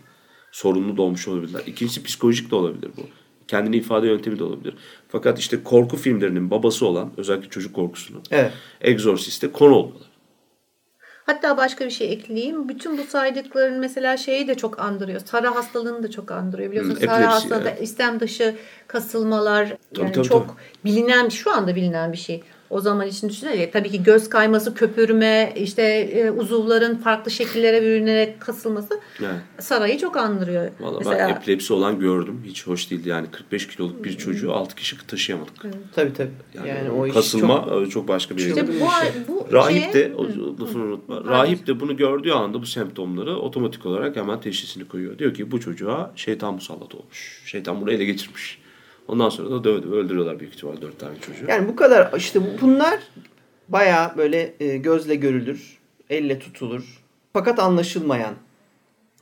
sorunlu 0.53 0.97
doğmuş 0.97 1.29
olabilirler. 1.29 1.63
İkincisi 1.67 2.03
psikolojik 2.03 2.51
de 2.51 2.55
olabilir 2.55 2.91
bu. 2.97 3.03
Kendini 3.49 3.77
ifade 3.77 4.07
yöntemi 4.07 4.39
de 4.39 4.45
olabilir. 4.45 4.75
Fakat 5.09 5.39
işte 5.39 5.63
korku 5.63 5.97
filmlerinin 5.97 6.51
babası 6.51 6.87
olan 6.87 7.13
özellikle 7.17 7.49
çocuk 7.49 7.75
korkusunun 7.75 8.23
Evet. 8.31 8.53
Exorcist'te 8.81 9.53
konu 9.53 9.75
oluyorlar. 9.75 10.08
Hatta 11.29 11.57
başka 11.57 11.85
bir 11.85 11.91
şey 11.91 12.13
ekleyeyim. 12.13 12.69
Bütün 12.69 12.99
bu 12.99 13.03
saydıkların 13.03 13.79
mesela 13.79 14.17
şeyi 14.17 14.49
de 14.49 14.55
çok 14.55 14.81
andırıyor. 14.81 15.21
Sara 15.21 15.55
hastalığını 15.55 16.03
da 16.03 16.11
çok 16.11 16.31
andırıyor. 16.31 16.71
Biliyorsun 16.71 16.95
Hı, 16.95 17.01
Sara 17.01 17.35
hastalığı 17.35 17.69
evet. 17.69 17.83
istem 17.83 18.21
dışı 18.21 18.55
kasılmalar 18.87 19.77
yani 19.99 20.13
tabii, 20.13 20.29
çok 20.29 20.49
tabii. 20.49 20.57
bilinen 20.85 21.29
şu 21.29 21.53
anda 21.53 21.77
bilinen 21.77 22.13
bir 22.13 22.19
şey. 22.19 22.43
O 22.71 22.81
zaman 22.81 23.07
için 23.07 23.29
düşünsene 23.29 23.71
tabii 23.71 23.91
ki 23.91 24.03
göz 24.03 24.29
kayması, 24.29 24.75
köpürme, 24.75 25.53
işte 25.57 25.83
e, 25.83 26.31
uzuvların 26.31 26.97
farklı 26.97 27.31
şekillere 27.31 27.83
bürünerek 27.83 28.41
kasılması 28.41 29.01
Yani, 29.23 29.39
Sara'yı 29.59 29.99
çok 29.99 30.17
andırıyor. 30.17 30.71
Valla 30.81 30.99
mesela 30.99 31.19
ben 31.19 31.35
epilepsi 31.35 31.73
olan 31.73 32.01
gördüm. 32.01 32.43
Hiç 32.47 32.67
hoş 32.67 32.91
değildi. 32.91 33.09
Yani 33.09 33.27
45 33.31 33.69
kiloluk 33.69 34.05
bir 34.05 34.19
çocuğu 34.19 34.53
6 34.53 34.75
kişi 34.75 35.07
taşıyamadık. 35.07 35.55
Tabii 35.95 36.13
tabii. 36.13 36.31
Yani, 36.55 36.69
Yani, 36.69 36.91
o 36.91 37.13
kasılma 37.13 37.65
çok... 37.69 37.87
e, 37.87 37.91
çok, 37.91 38.09
başka 38.09 38.37
bir 38.37 38.41
İşte 38.41 38.61
yere. 38.61 38.73
İşte 38.73 38.85
bu, 39.29 39.35
bu 39.35 39.53
Rahip 39.53 39.95
de, 39.95 40.13
lafını 40.61 40.83
unutma. 40.83 41.25
Rahip 41.25 41.67
de 41.67 41.81
bunu 41.81 41.97
gördüğü 41.97 42.31
anda 42.31 42.63
bu 42.63 42.67
semptomları 42.67 43.37
otomatik 43.37 43.87
olarak 43.87 44.17
hemen 44.17 44.41
teşhisini 44.41 44.89
koyuyor. 44.89 45.19
Diyor 45.19 45.35
ki 45.35 45.51
bu 45.51 45.61
çocuğa 45.61 46.13
şeytan 46.17 46.55
musallat 46.55 46.95
olmuş. 46.95 47.43
Şeytan 47.45 47.81
bunu 47.81 47.93
ele 47.93 48.05
geçirmiş. 48.05 48.59
Ondan 49.09 49.29
sonra 49.29 49.51
da 49.51 49.65
dövdü. 49.65 49.89
Öldürüyorlar 49.89 50.41
büyük 50.41 50.55
ihtimal 50.55 50.81
dört 50.81 50.99
tane 50.99 51.21
çocuğu. 51.21 51.45
Yani 51.49 51.69
bu 51.69 51.77
kadar 51.77 52.13
işte 52.17 52.41
bu- 52.43 52.61
bunlar 52.61 52.99
bayağı 53.69 54.17
böyle 54.17 54.55
e, 54.61 54.77
gözle 54.77 55.15
görülür, 55.15 55.79
elle 56.11 56.39
tutulur. 56.39 57.03
Fakat 57.33 57.59
anlaşılmayan, 57.59 58.35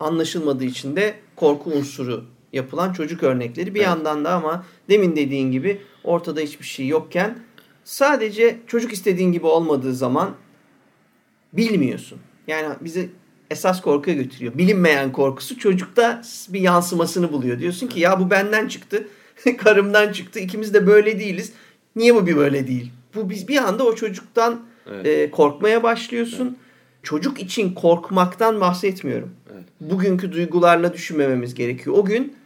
anlaşılmadığı 0.00 0.64
için 0.64 0.96
de 0.96 1.14
korku 1.36 1.70
unsuru 1.70 2.24
yapılan 2.52 2.92
çocuk 2.92 3.22
örnekleri. 3.22 3.74
Bir 3.74 3.80
evet. 3.80 3.88
yandan 3.88 4.24
da 4.24 4.32
ama 4.32 4.64
demin 4.88 5.16
dediğin 5.16 5.52
gibi 5.52 5.80
ortada 6.04 6.40
hiçbir 6.40 6.66
şey 6.66 6.86
yokken 6.86 7.38
sadece 7.84 8.56
çocuk 8.66 8.92
istediğin 8.92 9.32
gibi 9.32 9.46
olmadığı 9.46 9.94
zaman 9.94 10.34
bilmiyorsun. 11.52 12.18
Yani 12.46 12.74
bizi 12.80 13.10
esas 13.50 13.80
korkuya 13.80 14.16
götürüyor. 14.16 14.58
Bilinmeyen 14.58 15.12
korkusu 15.12 15.58
çocukta 15.58 16.22
bir 16.48 16.60
yansımasını 16.60 17.32
buluyor. 17.32 17.58
Diyorsun 17.58 17.86
ki 17.86 18.00
ya 18.00 18.20
bu 18.20 18.30
benden 18.30 18.68
çıktı, 18.68 19.08
karımdan 19.58 20.12
çıktı. 20.12 20.40
İkimiz 20.40 20.74
de 20.74 20.86
böyle 20.86 21.18
değiliz. 21.18 21.52
Niye 21.96 22.14
bu 22.14 22.26
bir 22.26 22.36
böyle 22.36 22.66
değil? 22.66 22.92
Bu 23.14 23.30
biz 23.30 23.48
bir 23.48 23.56
anda 23.56 23.84
o 23.84 23.94
çocuktan 23.94 24.66
evet. 24.90 25.06
e, 25.06 25.30
korkmaya 25.30 25.82
başlıyorsun. 25.82 26.46
Evet. 26.46 26.56
Çocuk 27.02 27.40
için 27.40 27.74
korkmaktan 27.74 28.60
bahsetmiyorum. 28.60 29.30
Evet. 29.52 29.64
Bugünkü 29.80 30.32
duygularla 30.32 30.92
düşünmememiz 30.92 31.54
gerekiyor. 31.54 31.96
O 31.98 32.04
gün 32.04 32.36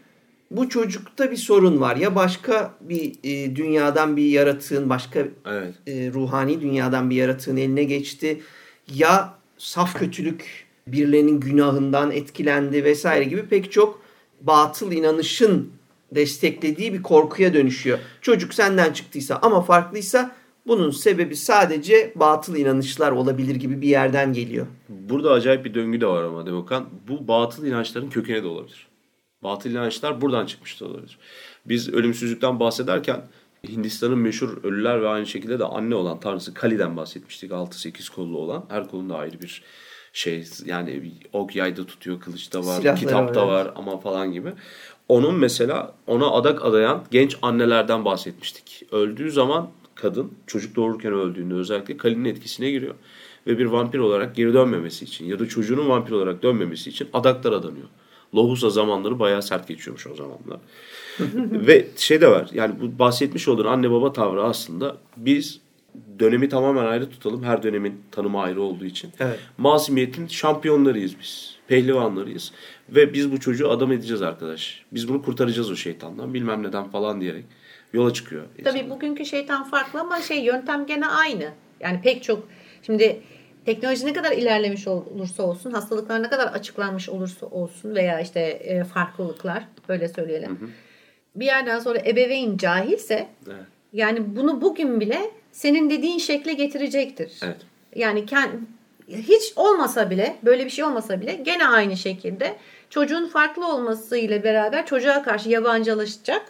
bu 0.50 0.68
çocukta 0.68 1.30
bir 1.30 1.36
sorun 1.36 1.80
var. 1.80 1.96
Ya 1.96 2.14
başka 2.14 2.74
bir 2.80 3.12
e, 3.24 3.56
dünyadan 3.56 4.16
bir 4.16 4.24
yaratığın, 4.24 4.90
başka 4.90 5.20
evet. 5.46 5.74
e, 5.86 6.12
ruhani 6.12 6.60
dünyadan 6.60 7.10
bir 7.10 7.16
yaratığın 7.16 7.56
eline 7.56 7.84
geçti. 7.84 8.40
Ya 8.94 9.34
saf 9.58 9.98
kötülük 9.98 10.66
birilerinin 10.86 11.40
günahından 11.40 12.10
etkilendi 12.10 12.84
vesaire 12.84 13.24
gibi 13.24 13.46
pek 13.46 13.72
çok 13.72 14.02
batıl 14.40 14.92
inanışın 14.92 15.70
desteklediği 16.14 16.92
bir 16.92 17.02
korkuya 17.02 17.54
dönüşüyor. 17.54 17.98
Çocuk 18.20 18.54
senden 18.54 18.92
çıktıysa 18.92 19.38
ama 19.42 19.62
farklıysa 19.62 20.36
bunun 20.66 20.90
sebebi 20.90 21.36
sadece 21.36 22.12
batıl 22.16 22.56
inanışlar 22.56 23.12
olabilir 23.12 23.54
gibi 23.54 23.80
bir 23.82 23.88
yerden 23.88 24.32
geliyor. 24.32 24.66
Burada 24.88 25.32
acayip 25.32 25.64
bir 25.64 25.74
döngü 25.74 26.00
de 26.00 26.06
var 26.06 26.22
ama 26.22 26.46
Demokan. 26.46 26.88
Bu 27.08 27.28
batıl 27.28 27.66
inançların 27.66 28.10
kökeni 28.10 28.42
de 28.42 28.46
olabilir. 28.46 28.86
Batıl 29.42 29.70
inançlar 29.70 30.20
buradan 30.20 30.46
çıkmış 30.46 30.80
da 30.80 30.86
olabilir. 30.86 31.18
Biz 31.66 31.88
ölümsüzlükten 31.88 32.60
bahsederken 32.60 33.22
Hindistan'ın 33.68 34.18
meşhur 34.18 34.64
ölüler 34.64 35.02
ve 35.02 35.08
aynı 35.08 35.26
şekilde 35.26 35.58
de 35.58 35.64
anne 35.64 35.94
olan 35.94 36.20
tanrısı 36.20 36.54
Kali'den 36.54 36.96
bahsetmiştik. 36.96 37.50
6-8 37.50 38.14
kollu 38.14 38.38
olan. 38.38 38.64
Her 38.68 38.88
kolunda 38.88 39.16
ayrı 39.16 39.40
bir 39.40 39.62
şey 40.12 40.44
yani 40.64 41.12
ok 41.32 41.56
yayda 41.56 41.86
tutuyor, 41.86 42.20
kılıç 42.20 42.52
da 42.52 42.58
var, 42.58 42.80
Silahları 42.80 43.00
kitapta 43.00 43.48
var, 43.48 43.64
var 43.64 43.72
ama 43.76 43.98
falan 44.00 44.32
gibi. 44.32 44.52
Onun 45.10 45.34
mesela 45.34 45.94
ona 46.06 46.30
adak 46.30 46.64
adayan 46.64 47.04
genç 47.10 47.36
annelerden 47.42 48.04
bahsetmiştik. 48.04 48.82
Öldüğü 48.92 49.30
zaman 49.30 49.68
kadın 49.94 50.32
çocuk 50.46 50.76
doğururken 50.76 51.12
öldüğünde 51.12 51.54
özellikle 51.54 51.96
Kali'nin 51.96 52.24
etkisine 52.24 52.70
giriyor. 52.70 52.94
Ve 53.46 53.58
bir 53.58 53.66
vampir 53.66 53.98
olarak 53.98 54.36
geri 54.36 54.54
dönmemesi 54.54 55.04
için 55.04 55.26
ya 55.26 55.38
da 55.38 55.48
çocuğunun 55.48 55.88
vampir 55.88 56.12
olarak 56.12 56.42
dönmemesi 56.42 56.90
için 56.90 57.08
adaklar 57.12 57.52
adanıyor. 57.52 57.86
Lohusa 58.34 58.70
zamanları 58.70 59.18
bayağı 59.18 59.42
sert 59.42 59.68
geçiyormuş 59.68 60.06
o 60.06 60.14
zamanlar. 60.14 60.60
Ve 61.66 61.86
şey 61.96 62.20
de 62.20 62.30
var 62.30 62.50
yani 62.52 62.74
bu 62.80 62.98
bahsetmiş 62.98 63.48
olduğun 63.48 63.66
anne 63.66 63.90
baba 63.90 64.12
tavrı 64.12 64.42
aslında 64.42 64.96
biz 65.16 65.60
dönemi 66.18 66.48
tamamen 66.48 66.84
ayrı 66.84 67.10
tutalım. 67.10 67.42
Her 67.42 67.62
dönemin 67.62 68.02
tanımı 68.10 68.40
ayrı 68.40 68.62
olduğu 68.62 68.84
için. 68.84 69.12
Evet. 69.20 69.38
Masimiyetin 69.58 70.26
şampiyonlarıyız 70.26 71.18
biz. 71.20 71.56
Pehlivanlarıyız. 71.68 72.52
Ve 72.88 73.12
biz 73.12 73.32
bu 73.32 73.40
çocuğu 73.40 73.70
adam 73.70 73.92
edeceğiz 73.92 74.22
arkadaş. 74.22 74.84
Biz 74.92 75.08
bunu 75.08 75.22
kurtaracağız 75.22 75.70
o 75.70 75.76
şeytandan 75.76 76.34
bilmem 76.34 76.62
neden 76.62 76.90
falan 76.90 77.20
diyerek 77.20 77.44
yola 77.92 78.12
çıkıyor. 78.12 78.44
Insanlar. 78.58 78.80
Tabii 78.80 78.90
bugünkü 78.90 79.24
şeytan 79.24 79.64
farklı 79.64 80.00
ama 80.00 80.20
şey 80.20 80.44
yöntem 80.44 80.86
gene 80.86 81.06
aynı. 81.06 81.50
Yani 81.80 82.00
pek 82.02 82.22
çok 82.22 82.48
şimdi 82.82 83.20
teknoloji 83.64 84.06
ne 84.06 84.12
kadar 84.12 84.32
ilerlemiş 84.32 84.88
olursa 84.88 85.42
olsun, 85.42 85.72
hastalıklar 85.72 86.22
ne 86.22 86.28
kadar 86.28 86.46
açıklanmış 86.46 87.08
olursa 87.08 87.46
olsun 87.46 87.94
veya 87.94 88.20
işte 88.20 88.40
e, 88.40 88.84
farklılıklar 88.84 89.68
böyle 89.88 90.08
söyleyelim. 90.08 90.50
Hı 90.50 90.64
hı. 90.64 90.68
Bir 91.36 91.46
yerden 91.46 91.78
sonra 91.78 91.98
ebeveyn 91.98 92.56
cahilse 92.56 93.28
evet. 93.46 93.64
yani 93.92 94.36
bunu 94.36 94.60
bugün 94.60 95.00
bile 95.00 95.30
senin 95.52 95.90
dediğin 95.90 96.18
şekle 96.18 96.52
getirecektir. 96.52 97.32
Evet. 97.42 97.56
Yani 97.96 98.26
kend, 98.26 98.52
hiç 99.08 99.52
olmasa 99.56 100.10
bile 100.10 100.36
böyle 100.42 100.64
bir 100.64 100.70
şey 100.70 100.84
olmasa 100.84 101.20
bile 101.20 101.34
gene 101.34 101.66
aynı 101.66 101.96
şekilde 101.96 102.56
çocuğun 102.90 103.26
farklı 103.26 103.74
olmasıyla 103.74 104.44
beraber 104.44 104.86
çocuğa 104.86 105.22
karşı 105.22 105.48
yabancılaşacak 105.48 106.42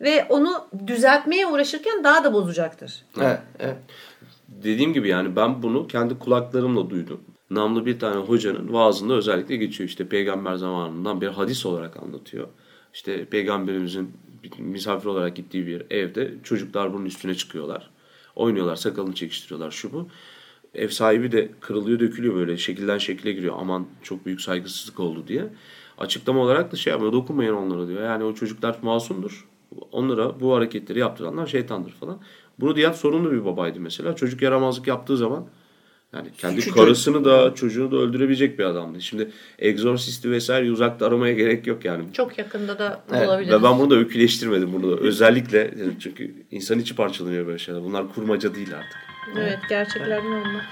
ve 0.00 0.26
onu 0.28 0.66
düzeltmeye 0.86 1.46
uğraşırken 1.46 2.04
daha 2.04 2.24
da 2.24 2.32
bozacaktır. 2.32 3.04
Evet, 3.20 3.38
evet. 3.58 3.76
Dediğim 4.48 4.92
gibi 4.92 5.08
yani 5.08 5.36
ben 5.36 5.62
bunu 5.62 5.86
kendi 5.86 6.18
kulaklarımla 6.18 6.90
duydum. 6.90 7.20
Namlı 7.50 7.86
bir 7.86 7.98
tane 7.98 8.16
hocanın 8.16 8.72
vaazında 8.72 9.14
özellikle 9.14 9.56
geçiyor. 9.56 9.88
İşte 9.88 10.08
peygamber 10.08 10.54
zamanından 10.54 11.20
bir 11.20 11.26
hadis 11.26 11.66
olarak 11.66 11.96
anlatıyor. 11.96 12.48
İşte 12.94 13.24
peygamberimizin 13.24 14.12
misafir 14.58 15.06
olarak 15.06 15.36
gittiği 15.36 15.66
bir 15.66 15.82
evde 15.90 16.34
çocuklar 16.42 16.94
bunun 16.94 17.04
üstüne 17.04 17.34
çıkıyorlar. 17.34 17.90
Oynuyorlar, 18.36 18.76
sakalını 18.76 19.14
çekiştiriyorlar 19.14 19.70
şu 19.70 19.92
bu. 19.92 20.08
Ev 20.74 20.88
sahibi 20.88 21.32
de 21.32 21.50
kırılıyor, 21.60 22.00
dökülüyor 22.00 22.34
böyle 22.34 22.56
şekilden 22.56 22.98
şekile 22.98 23.32
giriyor. 23.32 23.54
Aman 23.58 23.86
çok 24.02 24.26
büyük 24.26 24.40
saygısızlık 24.40 25.00
oldu 25.00 25.24
diye. 25.28 25.44
Açıklama 25.98 26.40
olarak 26.40 26.72
da 26.72 26.76
şey 26.76 26.90
yapmıyor, 26.90 27.12
dokunmayın 27.12 27.54
onlara 27.54 27.88
diyor. 27.88 28.02
Yani 28.02 28.24
o 28.24 28.34
çocuklar 28.34 28.78
masumdur. 28.82 29.48
Onlara 29.92 30.40
bu 30.40 30.54
hareketleri 30.54 30.98
yaptıranlar 30.98 31.46
şeytandır 31.46 31.90
falan. 31.90 32.18
Bunu 32.60 32.76
diyen 32.76 32.92
sorunlu 32.92 33.32
bir 33.32 33.44
babaydı 33.44 33.80
mesela. 33.80 34.16
Çocuk 34.16 34.42
yaramazlık 34.42 34.86
yaptığı 34.86 35.16
zaman 35.16 35.46
yani 36.14 36.28
kendi 36.38 36.62
Suçu 36.62 36.74
karısını 36.74 37.24
da 37.24 37.54
çocuğunu 37.54 37.92
da 37.92 37.96
öldürebilecek 37.96 38.58
bir 38.58 38.64
adamdı. 38.64 39.00
Şimdi 39.00 39.30
egzorsisti 39.58 40.30
vesaire 40.30 40.70
uzakta 40.70 41.06
aramaya 41.06 41.32
gerek 41.32 41.66
yok 41.66 41.84
yani. 41.84 42.12
Çok 42.12 42.38
yakında 42.38 42.78
da 42.78 43.04
evet. 43.12 43.28
olabilir. 43.28 43.52
Ve 43.52 43.62
ben 43.62 43.78
bunu 43.78 43.90
da 43.90 43.94
öyküleştirmedim 43.94 44.72
bunu 44.72 44.90
da. 44.90 45.00
Özellikle 45.00 45.74
çünkü 46.00 46.34
insan 46.50 46.78
içi 46.78 46.96
parçalanıyor 46.96 47.46
böyle 47.46 47.58
şeyler. 47.58 47.82
Bunlar 47.82 48.14
kurmaca 48.14 48.54
değil 48.54 48.74
artık. 48.76 48.98
Evet 49.38 49.58
gerçeklerden 49.68 50.32
olmak. 50.32 50.64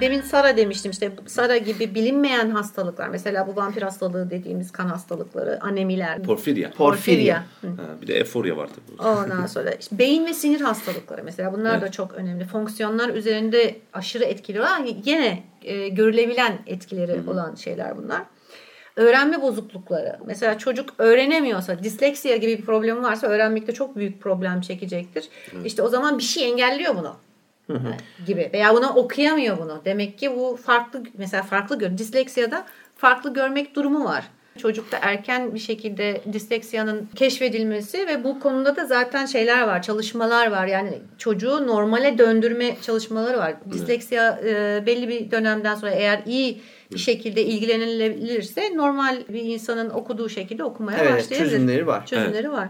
Demin 0.00 0.20
Sara 0.20 0.56
demiştim 0.56 0.90
işte 0.90 1.12
Sara 1.26 1.56
gibi 1.56 1.94
bilinmeyen 1.94 2.50
hastalıklar. 2.50 3.08
Mesela 3.08 3.46
bu 3.46 3.56
vampir 3.56 3.82
hastalığı 3.82 4.30
dediğimiz 4.30 4.72
kan 4.72 4.88
hastalıkları, 4.88 5.58
anemiler. 5.62 6.22
Porfirya. 6.22 6.70
Porfirya. 6.70 7.44
Ha, 7.62 7.68
bir 8.02 8.06
de 8.06 8.14
eforya 8.14 8.56
var 8.56 8.68
tabii. 8.68 9.08
Ondan 9.08 9.46
sonra 9.46 9.70
işte 9.70 9.98
beyin 9.98 10.26
ve 10.26 10.34
sinir 10.34 10.60
hastalıkları 10.60 11.24
mesela 11.24 11.52
bunlar 11.52 11.72
evet. 11.72 11.82
da 11.82 11.90
çok 11.90 12.12
önemli. 12.12 12.44
Fonksiyonlar 12.44 13.08
üzerinde 13.08 13.76
aşırı 13.92 14.24
etkili 14.24 14.60
olan 14.60 14.88
yine 15.04 15.42
e, 15.62 15.88
görülebilen 15.88 16.58
etkileri 16.66 17.12
Hı-hı. 17.12 17.30
olan 17.30 17.54
şeyler 17.54 17.96
bunlar. 17.96 18.22
Öğrenme 18.96 19.42
bozuklukları. 19.42 20.18
Mesela 20.26 20.58
çocuk 20.58 20.94
öğrenemiyorsa, 20.98 21.82
disleksiya 21.82 22.36
gibi 22.36 22.58
bir 22.58 22.64
problemi 22.64 23.02
varsa 23.02 23.26
öğrenmekte 23.26 23.72
çok 23.72 23.96
büyük 23.96 24.20
problem 24.20 24.60
çekecektir. 24.60 25.28
Hı. 25.50 25.56
İşte 25.64 25.82
o 25.82 25.88
zaman 25.88 26.18
bir 26.18 26.22
şey 26.22 26.50
engelliyor 26.50 26.96
bunu. 26.96 27.16
Hı 27.66 27.72
hı. 27.72 27.92
gibi 28.26 28.50
veya 28.52 28.74
bunu 28.74 28.88
okuyamıyor 28.88 29.58
bunu. 29.58 29.82
Demek 29.84 30.18
ki 30.18 30.36
bu 30.36 30.56
farklı 30.56 31.02
mesela 31.18 31.42
farklı 31.42 31.78
gör. 31.78 31.98
Disleksiyada 31.98 32.66
farklı 32.96 33.34
görmek 33.34 33.74
durumu 33.74 34.04
var. 34.04 34.24
Çocukta 34.58 34.98
erken 35.02 35.54
bir 35.54 35.58
şekilde 35.58 36.20
disleksiyanın 36.32 37.08
keşfedilmesi 37.14 38.06
ve 38.06 38.24
bu 38.24 38.40
konuda 38.40 38.76
da 38.76 38.84
zaten 38.84 39.26
şeyler 39.26 39.62
var, 39.62 39.82
çalışmalar 39.82 40.50
var. 40.50 40.66
Yani 40.66 40.98
çocuğu 41.18 41.66
normale 41.66 42.18
döndürme 42.18 42.76
çalışmaları 42.82 43.38
var. 43.38 43.54
Disleksiya 43.72 44.40
e, 44.44 44.82
belli 44.86 45.08
bir 45.08 45.30
dönemden 45.30 45.74
sonra 45.74 45.90
eğer 45.90 46.22
iyi 46.26 46.62
bir 46.92 46.98
şekilde 46.98 47.44
ilgilenilebilirse 47.44 48.76
normal 48.76 49.16
bir 49.28 49.42
insanın 49.42 49.90
okuduğu 49.90 50.28
şekilde 50.28 50.64
okumaya 50.64 50.98
evet, 50.98 51.12
başlayabilir. 51.12 51.50
Çözümleri 51.50 51.86
var. 51.86 52.06
Çözümleri 52.06 52.46
evet. 52.46 52.50
var. 52.50 52.68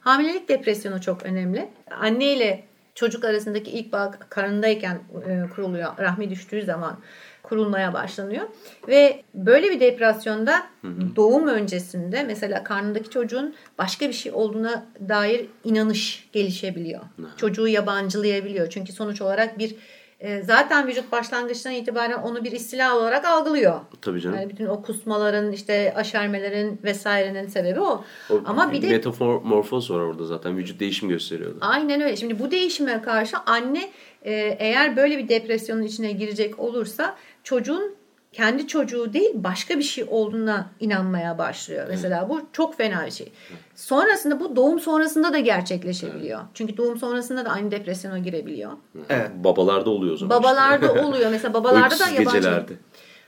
Hamilelik 0.00 0.48
depresyonu 0.48 1.00
çok 1.00 1.22
önemli. 1.22 1.68
Anne 2.00 2.32
ile 2.32 2.69
çocuk 2.94 3.24
arasındaki 3.24 3.70
ilk 3.70 3.92
bağ 3.92 4.10
karnındayken 4.28 5.00
e, 5.28 5.54
kuruluyor. 5.54 5.98
Rahmi 5.98 6.30
düştüğü 6.30 6.62
zaman 6.62 6.98
kurulmaya 7.42 7.94
başlanıyor. 7.94 8.46
Ve 8.88 9.22
böyle 9.34 9.70
bir 9.70 9.80
depresyonda 9.80 10.56
hı 10.82 10.88
hı. 10.88 11.16
doğum 11.16 11.48
öncesinde 11.48 12.22
mesela 12.22 12.64
karnındaki 12.64 13.10
çocuğun 13.10 13.54
başka 13.78 14.08
bir 14.08 14.12
şey 14.12 14.32
olduğuna 14.32 14.86
dair 15.08 15.46
inanış 15.64 16.28
gelişebiliyor. 16.32 17.00
Hı. 17.00 17.26
Çocuğu 17.36 17.68
yabancılayabiliyor. 17.68 18.70
Çünkü 18.70 18.92
sonuç 18.92 19.22
olarak 19.22 19.58
bir 19.58 19.76
e, 20.20 20.42
zaten 20.42 20.86
vücut 20.86 21.12
başlangıçtan 21.12 21.72
itibaren 21.72 22.18
onu 22.18 22.44
bir 22.44 22.52
istila 22.52 22.96
olarak 22.96 23.24
algılıyor. 23.24 23.80
Tabii 24.02 24.20
canım. 24.20 24.36
Yani 24.36 24.50
bütün 24.50 24.66
o 24.66 24.82
kusmaların, 24.82 25.52
işte 25.52 25.94
aşermelerin 25.96 26.80
vesairenin 26.84 27.46
sebebi 27.46 27.80
o. 27.80 28.04
o 28.30 28.40
Ama 28.44 28.72
bir 28.72 28.82
de 28.82 28.88
metamorfoz 28.88 29.90
var 29.90 30.00
orada 30.00 30.24
zaten. 30.24 30.56
Vücut 30.56 30.80
değişim 30.80 31.08
gösteriyordu. 31.08 31.58
Aynen 31.60 32.00
öyle. 32.00 32.16
Şimdi 32.16 32.38
bu 32.38 32.50
değişime 32.50 33.02
karşı 33.02 33.36
anne 33.46 33.90
e, 34.22 34.32
eğer 34.58 34.96
böyle 34.96 35.18
bir 35.18 35.28
depresyonun 35.28 35.82
içine 35.82 36.12
girecek 36.12 36.58
olursa 36.58 37.16
çocuğun 37.44 37.99
kendi 38.32 38.66
çocuğu 38.66 39.12
değil 39.12 39.30
başka 39.34 39.78
bir 39.78 39.82
şey 39.82 40.04
olduğuna 40.10 40.70
inanmaya 40.80 41.38
başlıyor. 41.38 41.86
Mesela 41.88 42.28
bu 42.28 42.42
çok 42.52 42.76
fena 42.76 43.06
bir 43.06 43.10
şey. 43.10 43.32
Sonrasında 43.74 44.40
bu 44.40 44.56
doğum 44.56 44.80
sonrasında 44.80 45.32
da 45.32 45.38
gerçekleşebiliyor. 45.38 46.40
Çünkü 46.54 46.76
doğum 46.76 46.98
sonrasında 46.98 47.44
da 47.44 47.50
aynı 47.50 47.70
depresyona 47.70 48.18
girebiliyor. 48.18 48.72
Evet. 49.08 49.30
Babalarda 49.34 49.90
oluyor 49.90 50.14
o 50.14 50.16
zaman. 50.16 50.38
Babalarda 50.38 50.86
işte. 50.86 51.00
oluyor. 51.04 51.30
Mesela 51.30 51.54
babalarda 51.54 51.98
da 51.98 52.08
yabancı. 52.08 52.36
gecelerde. 52.36 52.72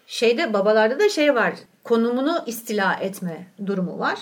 şeyde 0.07 0.53
babalarda 0.53 1.01
da 1.01 1.09
şey 1.09 1.35
var. 1.35 1.55
Konumunu 1.85 2.39
istila 2.47 2.95
etme 2.95 3.47
durumu 3.67 3.99
var. 3.99 4.19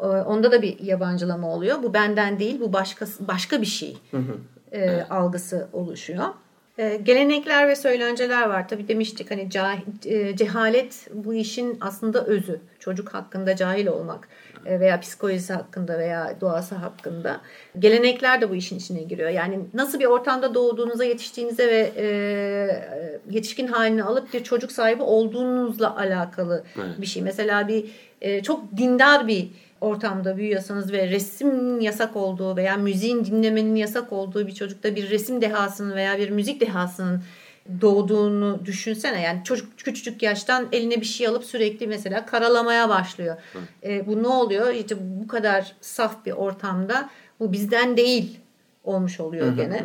Ee, 0.00 0.04
Onda 0.06 0.52
da 0.52 0.62
bir 0.62 0.78
yabancılama 0.80 1.48
oluyor. 1.48 1.82
Bu 1.82 1.94
benden 1.94 2.38
değil, 2.38 2.60
bu 2.60 2.72
başka 2.72 3.06
başka 3.20 3.60
bir 3.60 3.66
şey 3.66 3.96
e, 4.72 5.02
algısı 5.10 5.68
oluşuyor. 5.72 6.24
E, 6.78 6.96
gelenekler 6.96 7.68
ve 7.68 7.76
söylenceler 7.76 8.48
var. 8.48 8.68
Tabii 8.68 8.88
demiştik 8.88 9.30
hani 9.30 9.48
cah- 9.48 10.06
e, 10.06 10.36
cehalet 10.36 11.08
bu 11.14 11.34
işin 11.34 11.78
aslında 11.80 12.24
özü. 12.24 12.60
Çocuk 12.78 13.14
hakkında 13.14 13.56
cahil 13.56 13.86
olmak 13.86 14.28
e, 14.66 14.80
veya 14.80 15.00
psikolojisi 15.00 15.52
hakkında 15.52 15.98
veya 15.98 16.36
doğası 16.40 16.74
hakkında. 16.74 17.40
Gelenekler 17.78 18.40
de 18.40 18.50
bu 18.50 18.54
işin 18.54 18.78
içine 18.78 19.02
giriyor. 19.02 19.30
Yani 19.30 19.60
nasıl 19.74 20.00
bir 20.00 20.04
ortamda 20.04 20.54
doğduğunuza, 20.54 21.04
yetiştiğinize 21.04 21.66
ve 21.66 21.92
e, 21.96 22.06
yetişkin 23.30 23.66
halini 23.66 24.02
alıp 24.04 24.34
bir 24.34 24.44
çocuk 24.44 24.72
sahibi 24.72 25.02
olduğunuzla 25.02 25.96
alakalı 25.96 26.64
Evet. 26.76 27.00
bir 27.00 27.06
şey. 27.06 27.22
Mesela 27.22 27.68
bir 27.68 27.90
e, 28.20 28.42
çok 28.42 28.76
dindar 28.76 29.28
bir 29.28 29.48
ortamda 29.80 30.36
büyüyorsanız 30.36 30.92
ve 30.92 31.10
resim 31.10 31.80
yasak 31.80 32.16
olduğu 32.16 32.56
veya 32.56 32.76
müziğin 32.76 33.24
dinlemenin 33.24 33.74
yasak 33.74 34.12
olduğu 34.12 34.46
bir 34.46 34.54
çocukta 34.54 34.96
bir 34.96 35.10
resim 35.10 35.40
dehasının 35.40 35.96
veya 35.96 36.18
bir 36.18 36.30
müzik 36.30 36.60
dehasının 36.60 37.22
doğduğunu 37.80 38.60
düşünsene. 38.64 39.22
Yani 39.22 39.44
çocuk 39.44 39.78
küçücük 39.78 40.22
yaştan 40.22 40.68
eline 40.72 41.00
bir 41.00 41.06
şey 41.06 41.26
alıp 41.26 41.44
sürekli 41.44 41.86
mesela 41.86 42.26
karalamaya 42.26 42.88
başlıyor. 42.88 43.36
E, 43.82 44.06
bu 44.06 44.22
ne 44.22 44.28
oluyor? 44.28 44.74
İşte 44.74 44.96
bu 45.00 45.28
kadar 45.28 45.72
saf 45.80 46.26
bir 46.26 46.32
ortamda 46.32 47.10
bu 47.40 47.52
bizden 47.52 47.96
değil 47.96 48.38
olmuş 48.86 49.20
oluyor 49.20 49.56
gene. 49.56 49.82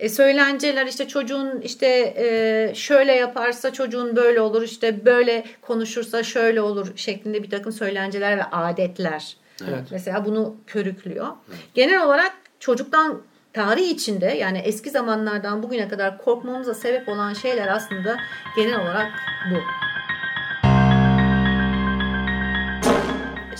E, 0.00 0.08
söylenceler 0.08 0.86
işte 0.86 1.08
çocuğun 1.08 1.60
işte 1.60 2.14
e, 2.16 2.74
şöyle 2.74 3.12
yaparsa 3.12 3.72
çocuğun 3.72 4.16
böyle 4.16 4.40
olur 4.40 4.62
işte 4.62 5.04
böyle 5.04 5.44
konuşursa 5.62 6.22
şöyle 6.22 6.60
olur 6.60 6.92
şeklinde 6.96 7.42
bir 7.42 7.50
takım 7.50 7.72
söylenceler 7.72 8.38
ve 8.38 8.44
adetler. 8.44 9.36
Evet. 9.68 9.84
Mesela 9.90 10.24
bunu 10.24 10.56
körüklüyor. 10.66 11.26
Genel 11.74 12.04
olarak 12.04 12.32
çocuktan 12.60 13.22
tarih 13.52 13.90
içinde 13.90 14.26
yani 14.26 14.58
eski 14.58 14.90
zamanlardan 14.90 15.62
bugüne 15.62 15.88
kadar 15.88 16.18
korkmamıza 16.18 16.74
sebep 16.74 17.08
olan 17.08 17.32
şeyler 17.32 17.68
aslında 17.68 18.16
genel 18.56 18.80
olarak 18.80 19.12
bu. 19.50 19.56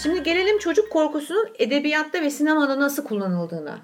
Şimdi 0.02 0.22
gelelim 0.22 0.58
çocuk 0.58 0.90
korkusunun 0.90 1.48
edebiyatta 1.58 2.22
ve 2.22 2.30
sinemada 2.30 2.80
nasıl 2.80 3.04
kullanıldığına. 3.04 3.78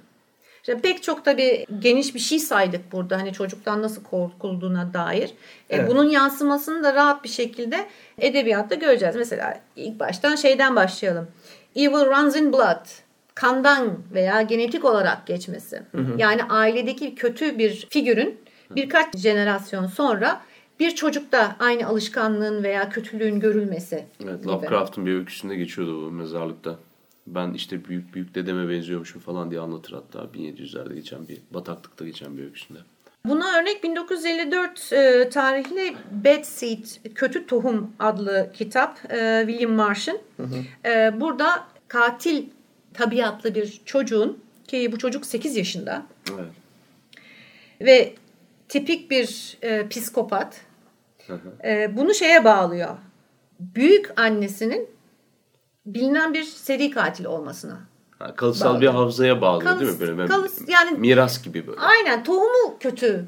İşte 0.68 0.81
pek 0.81 1.02
çok 1.02 1.24
tabii 1.24 1.66
geniş 1.78 2.14
bir 2.14 2.20
şey 2.20 2.38
saydık 2.38 2.92
burada 2.92 3.16
hani 3.16 3.33
çocuktan 3.33 3.83
nasıl 3.83 4.02
korkulduğuna 4.02 4.94
dair. 4.94 5.28
E, 5.28 5.76
Evet. 5.76 5.90
bunun 5.90 6.11
yansımasını 6.11 6.85
da 6.85 6.94
rahat 6.94 7.24
bir 7.24 7.28
şekilde 7.28 7.87
edebiyatta 8.18 8.74
göreceğiz. 8.74 9.16
Mesela 9.16 9.61
ilk 9.76 10.00
baştan 10.00 10.35
şeyden 10.37 10.76
başlayalım. 10.76 11.28
Evil 11.76 12.07
runs 12.07 12.37
in 12.37 12.52
blood. 12.52 12.87
Kandan 13.35 13.98
veya 14.14 14.42
genetik 14.42 14.85
olarak 14.85 15.26
geçmesi. 15.26 15.83
Yani 16.16 16.42
ailedeki 16.44 17.14
kötü 17.14 17.59
bir 17.59 17.87
figürün 17.90 18.40
birkaç 18.70 19.16
jenerasyon 19.16 19.87
sonra 19.87 20.40
bir 20.81 20.90
çocukta 20.90 21.57
aynı 21.59 21.87
alışkanlığın 21.87 22.62
veya 22.62 22.90
kötülüğün 22.90 23.40
görülmesi 23.40 24.04
Evet, 24.24 24.38
gibi. 24.42 24.48
Lovecraft'ın 24.48 25.07
bir 25.07 25.14
öyküsünde 25.14 25.57
geçiyordu 25.57 26.07
bu 26.07 26.11
mezarlıkta. 26.11 26.76
Ben 27.34 27.52
işte 27.52 27.84
büyük 27.84 28.14
büyük 28.14 28.34
dedeme 28.34 28.68
benziyormuşum 28.68 29.20
falan 29.20 29.50
diye 29.50 29.60
anlatır 29.60 29.92
hatta 29.92 30.18
1700'lerde 30.18 30.94
geçen 30.94 31.28
bir 31.28 31.38
bataklıkta 31.50 32.04
geçen 32.04 32.36
bir 32.36 32.44
öyküsünde. 32.44 32.78
Buna 33.24 33.58
örnek 33.58 33.84
1954 33.84 34.92
e, 34.92 35.28
tarihli 35.28 35.96
Bad 36.10 36.42
Seed, 36.42 36.84
Kötü 37.14 37.46
Tohum 37.46 37.90
adlı 37.98 38.50
kitap 38.54 39.12
e, 39.12 39.44
William 39.46 39.72
Marsh'ın. 39.72 40.20
E, 40.84 41.20
burada 41.20 41.66
katil 41.88 42.44
tabiatlı 42.94 43.54
bir 43.54 43.80
çocuğun 43.84 44.38
ki 44.68 44.92
bu 44.92 44.98
çocuk 44.98 45.26
8 45.26 45.56
yaşında 45.56 46.06
Evet. 46.34 46.52
ve 47.80 48.14
tipik 48.68 49.10
bir 49.10 49.58
e, 49.62 49.88
psikopat 49.88 50.60
Hı 51.26 51.34
hı. 51.34 51.68
e, 51.68 51.96
bunu 51.96 52.14
şeye 52.14 52.44
bağlıyor. 52.44 52.96
Büyük 53.60 54.20
annesinin 54.20 54.88
bilinen 55.94 56.35
bir 56.35 56.42
seri 56.42 56.90
katil 56.90 57.24
olmasına. 57.24 57.81
Ha, 58.18 58.37
kalıtsal 58.37 58.74
Bağlı. 58.74 58.81
bir 58.81 58.87
hafızaya 58.87 59.40
bağlıyor 59.40 59.81
değil 59.81 59.92
mi? 59.92 60.01
Böyle 60.01 60.18
ben- 60.18 60.31
yani- 60.68 60.98
miras 60.98 61.42
gibi 61.42 61.66
böyle. 61.66 61.81
Aynen 61.81 62.24
tohumu 62.24 62.79
kötü 62.81 63.24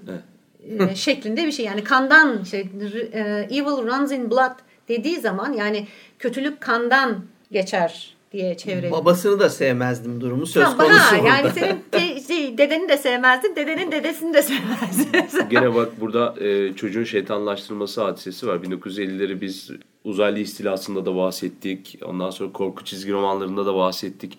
e, 0.81 0.95
şeklinde 0.95 1.47
bir 1.47 1.53
şey. 1.53 1.67
Yani 1.67 1.85
kandan 1.85 2.43
şey, 2.43 2.61
e, 2.61 3.21
evil 3.51 3.87
runs 3.87 4.13
in 4.13 4.31
blood 4.31 4.59
dediği 4.89 5.21
zaman 5.21 5.53
yani 5.53 5.87
kötülük 6.19 6.61
kandan 6.61 7.25
geçer 7.53 8.17
diye 8.33 8.57
çevirelim. 8.57 8.91
Babasını 8.93 9.41
da 9.41 9.51
sevmezdim 9.51 10.21
durumu 10.21 10.47
söz 10.47 10.65
Ha, 10.65 10.77
konusu 10.77 10.99
ha, 11.01 11.19
burada. 11.19 11.29
yani 11.29 11.51
senin 11.55 11.85
te- 11.91 12.21
şey, 12.21 12.59
dedeni 12.59 12.89
de 12.89 12.97
sevmezdin, 12.97 13.57
dedenin 13.57 13.93
dedesini 13.93 14.35
de 14.35 14.43
sevmezdin. 14.43 15.49
Gene 15.51 15.75
bak 15.75 16.01
burada 16.01 16.35
e, 16.45 16.73
çocuğun 16.73 17.05
şeytanlaştırılması 17.05 18.03
hadisesi 18.03 18.47
var. 18.47 18.57
1950'leri 18.57 19.41
biz 19.41 19.71
uzaylı 20.05 20.39
istilasında 20.39 21.07
da 21.07 21.17
bahsettik. 21.17 21.99
Ondan 22.05 22.31
sonra 22.31 22.53
korku 22.53 22.85
çizgi 22.85 23.13
romanlarında 23.13 23.67
da 23.67 23.75
bahsettik. 23.75 24.39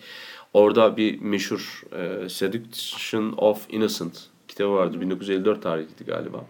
Orada 0.54 0.96
bir 0.96 1.20
meşhur 1.20 1.82
e, 1.98 2.28
Seduction 2.28 3.34
of 3.36 3.66
Innocent 3.70 4.20
kitabı 4.48 4.72
vardı. 4.72 5.00
1954 5.00 5.62
tarihliydi 5.62 6.04
galiba. 6.06 6.44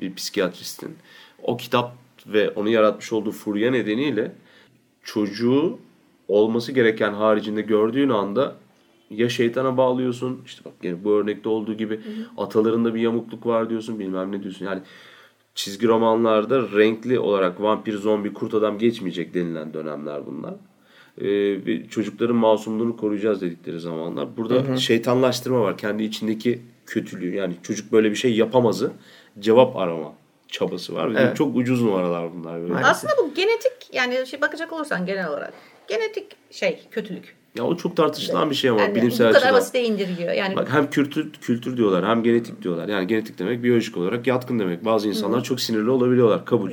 Bir 0.00 0.14
psikiyatristin. 0.14 0.96
O 1.42 1.56
kitap 1.56 1.92
ve 2.26 2.50
onu 2.50 2.68
yaratmış 2.68 3.12
olduğu 3.12 3.32
furya 3.32 3.70
nedeniyle 3.70 4.32
çocuğu 5.04 5.78
olması 6.28 6.72
gereken 6.72 7.12
haricinde 7.12 7.62
gördüğün 7.62 8.08
anda 8.08 8.54
ya 9.10 9.28
şeytana 9.28 9.76
bağlıyorsun 9.76 10.42
işte 10.46 10.64
bak 10.64 10.72
gene 10.82 11.04
bu 11.04 11.12
örnekte 11.12 11.48
olduğu 11.48 11.74
gibi 11.74 12.00
atalarında 12.36 12.94
bir 12.94 13.00
yamukluk 13.00 13.46
var 13.46 13.70
diyorsun 13.70 13.98
bilmem 13.98 14.32
ne 14.32 14.42
diyorsun 14.42 14.66
yani 14.66 14.80
çizgi 15.54 15.86
romanlarda 15.86 16.62
renkli 16.62 17.18
olarak 17.18 17.60
vampir 17.60 17.96
zombi 17.96 18.32
kurt 18.32 18.54
adam 18.54 18.78
geçmeyecek 18.78 19.34
denilen 19.34 19.74
dönemler 19.74 20.26
bunlar. 20.26 20.54
Ee, 21.20 21.88
çocukların 21.88 22.36
masumluğunu 22.36 22.96
koruyacağız 22.96 23.40
dedikleri 23.40 23.80
zamanlar. 23.80 24.36
Burada 24.36 24.76
şeytanlaştırma 24.76 25.60
var. 25.60 25.78
Kendi 25.78 26.02
içindeki 26.02 26.62
kötülüğü 26.86 27.34
yani 27.34 27.54
çocuk 27.62 27.92
böyle 27.92 28.10
bir 28.10 28.16
şey 28.16 28.36
yapamazı 28.36 28.92
cevap 29.38 29.76
arama 29.76 30.12
çabası 30.48 30.94
var. 30.94 31.14
Ve 31.14 31.20
Evet. 31.20 31.36
Çok 31.36 31.56
ucuz 31.56 31.82
numaralar 31.82 32.34
bunlar. 32.34 32.62
Böyle. 32.62 32.74
Aslında 32.74 33.12
bu 33.18 33.34
genetik 33.34 33.72
yani 33.92 34.26
şey 34.26 34.40
bakacak 34.40 34.72
olursan 34.72 35.06
genel 35.06 35.28
olarak 35.28 35.52
genetik 35.88 36.26
şey 36.50 36.78
kötülük. 36.90 37.36
Ya 37.56 37.64
o 37.64 37.76
çok 37.76 37.96
tartışılan 37.96 38.50
bir 38.50 38.54
şey 38.54 38.70
ama 38.70 38.80
Yani 38.80 38.94
bilimsel 38.94 39.28
bu 39.28 39.32
kadar 39.32 39.40
açıdan. 39.42 39.54
basite 39.60 39.84
indirgiyor. 39.84 40.32
Yani 40.32 40.56
Bak 40.56 40.68
hem 40.72 40.90
kültür 40.90 41.32
kültür 41.32 41.76
diyorlar 41.76 42.06
hem 42.06 42.22
genetik 42.22 42.62
diyorlar. 42.62 42.88
Yani 42.88 43.06
genetik 43.06 43.38
demek 43.38 43.62
biyolojik 43.62 43.96
olarak 43.96 44.26
yatkın 44.26 44.58
demek. 44.58 44.84
Bazı 44.84 45.08
insanlar 45.08 45.44
çok 45.44 45.60
sinirli 45.60 45.90
olabiliyorlar. 45.90 46.44
Kabul. 46.44 46.70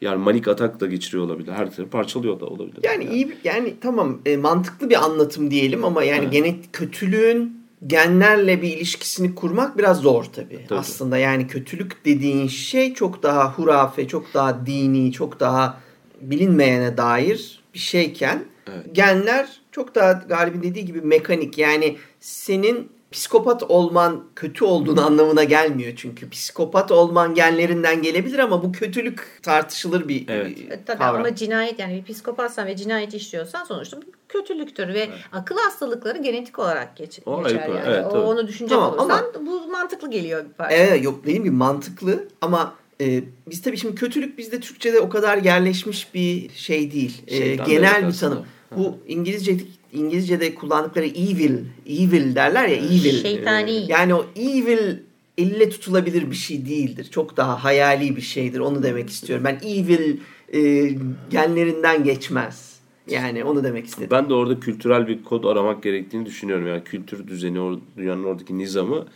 Yani 0.00 0.16
manik 0.22 0.48
atak 0.48 0.80
da 0.80 0.86
geçiriyor 0.86 1.24
olabilir. 1.24 1.52
Her 1.52 1.70
tarafı 1.70 1.90
parçalıyor 1.90 2.40
da 2.40 2.46
olabilir. 2.46 2.78
Yani 2.82 3.04
iyi 3.04 3.28
bir- 3.28 3.36
yani 3.44 3.74
tamam 3.80 4.20
e, 4.26 4.36
mantıklı 4.36 4.90
bir 4.90 5.04
anlatım 5.04 5.50
diyelim 5.50 5.84
ama 5.84 6.04
yani 6.04 6.30
genetik 6.30 6.72
kötülüğün 6.72 7.62
genlerle 7.86 8.62
bir 8.62 8.68
ilişkisini 8.76 9.34
kurmak 9.34 9.78
biraz 9.78 10.00
zor 10.00 10.24
tabii. 10.24 10.60
Tabii. 10.68 10.78
Aslında 10.78 11.18
yani 11.18 11.46
kötülük 11.46 12.04
dediğin 12.04 12.48
şey 12.48 12.94
çok 12.94 13.22
daha 13.22 13.52
hurafe, 13.52 14.08
çok 14.08 14.34
daha 14.34 14.66
dini, 14.66 15.12
çok 15.12 15.40
daha 15.40 15.80
bilinmeyene 16.20 16.96
dair 16.96 17.60
bir 17.74 17.78
şeyken 17.78 18.44
Evet. 18.66 18.86
genler 18.92 19.60
çok 19.72 19.94
daha 19.94 20.12
Galip'in 20.12 20.62
dediği 20.62 20.84
gibi 20.84 21.00
mekanik. 21.00 21.58
Yani 21.58 21.96
senin 22.20 22.92
psikopat 23.12 23.62
olman 23.62 24.24
kötü 24.36 24.64
olduğun 24.64 24.96
anlamına 25.06 25.44
gelmiyor 25.44 25.92
çünkü. 25.96 26.30
Psikopat 26.30 26.90
olman 26.92 27.34
genlerinden 27.34 28.02
gelebilir 28.02 28.38
ama 28.38 28.62
bu 28.62 28.72
kötülük 28.72 29.38
tartışılır 29.42 30.08
bir 30.08 30.28
Evet. 30.28 30.58
e, 30.70 30.74
E, 30.74 30.84
Tabii 30.84 30.98
kavram. 30.98 31.20
ama 31.20 31.34
cinayet 31.34 31.78
yani 31.78 32.04
bir 32.08 32.12
psikopatsan 32.12 32.66
ve 32.66 32.76
cinayet 32.76 33.14
işliyorsan 33.14 33.64
sonuçta 33.64 33.96
bu 33.96 34.04
kötülüktür 34.28 34.88
ve 34.94 35.08
akıl 35.32 35.56
hastalıkları 35.56 36.18
genetik 36.18 36.58
olarak 36.58 36.96
geç, 36.96 37.20
O 37.26 37.42
geçer 37.44 37.58
ayrı, 37.60 37.70
yani. 37.70 37.82
evet, 37.86 38.06
o, 38.06 38.10
tabii. 38.10 38.20
onu 38.22 38.48
düşünecek 38.48 38.78
Tamam, 38.78 38.98
olursan 38.98 39.24
bu 39.46 39.68
mantıklı 39.70 40.10
geliyor 40.10 40.44
bir 40.44 40.52
parça. 40.52 40.76
Evet 40.76 41.04
yok 41.04 41.22
dediğim 41.22 41.44
gibi 41.44 41.56
mantıklı 41.56 42.28
ama 42.40 42.74
e, 43.02 43.24
biz 43.50 43.62
tabii 43.62 43.76
şimdi 43.76 43.94
kötülük 43.94 44.38
bizde 44.38 44.60
Türkçe'de 44.60 45.00
o 45.00 45.08
kadar 45.08 45.38
yerleşmiş 45.38 46.14
bir 46.14 46.50
şey 46.54 46.92
değil. 46.92 47.22
E, 47.26 47.36
Şeytan 47.36 47.66
genel 47.66 48.08
bir 48.08 48.12
tanım. 48.12 48.38
aslında. 48.38 48.44
Bu 48.76 48.98
İngilizce 49.08 49.56
İngilizce'de 49.92 50.54
kullandıkları 50.54 51.06
evil, 51.06 51.58
evil 51.86 52.34
derler 52.34 52.68
ya 52.68 52.76
evil. 52.76 53.22
Şeytani. 53.22 53.84
Yani 53.88 54.14
o 54.14 54.26
evil 54.36 54.96
elle 55.38 55.70
tutulabilir 55.70 56.30
bir 56.30 56.36
şey 56.36 56.66
değildir. 56.66 57.08
Çok 57.10 57.36
daha 57.36 57.64
hayali 57.64 58.16
bir 58.16 58.22
şeydir. 58.22 58.58
Onu 58.60 58.82
demek 58.82 59.10
istiyorum. 59.10 59.44
Ben 59.44 59.60
evil 59.68 60.16
e, 60.54 60.90
genlerinden 61.30 62.04
geçmez. 62.04 62.72
Yani 63.10 63.44
onu 63.44 63.64
demek 63.64 63.86
istedim. 63.86 64.08
Ben 64.10 64.28
de 64.28 64.34
orada 64.34 64.60
kültürel 64.60 65.08
bir 65.08 65.22
kod 65.24 65.44
aramak 65.44 65.82
gerektiğini 65.82 66.26
düşünüyorum. 66.26 66.66
Yani 66.66 66.84
kültür 66.84 67.28
düzeni, 67.28 67.78
dünyanın 67.96 68.24
oradaki 68.24 68.58
nizamı 68.58 69.06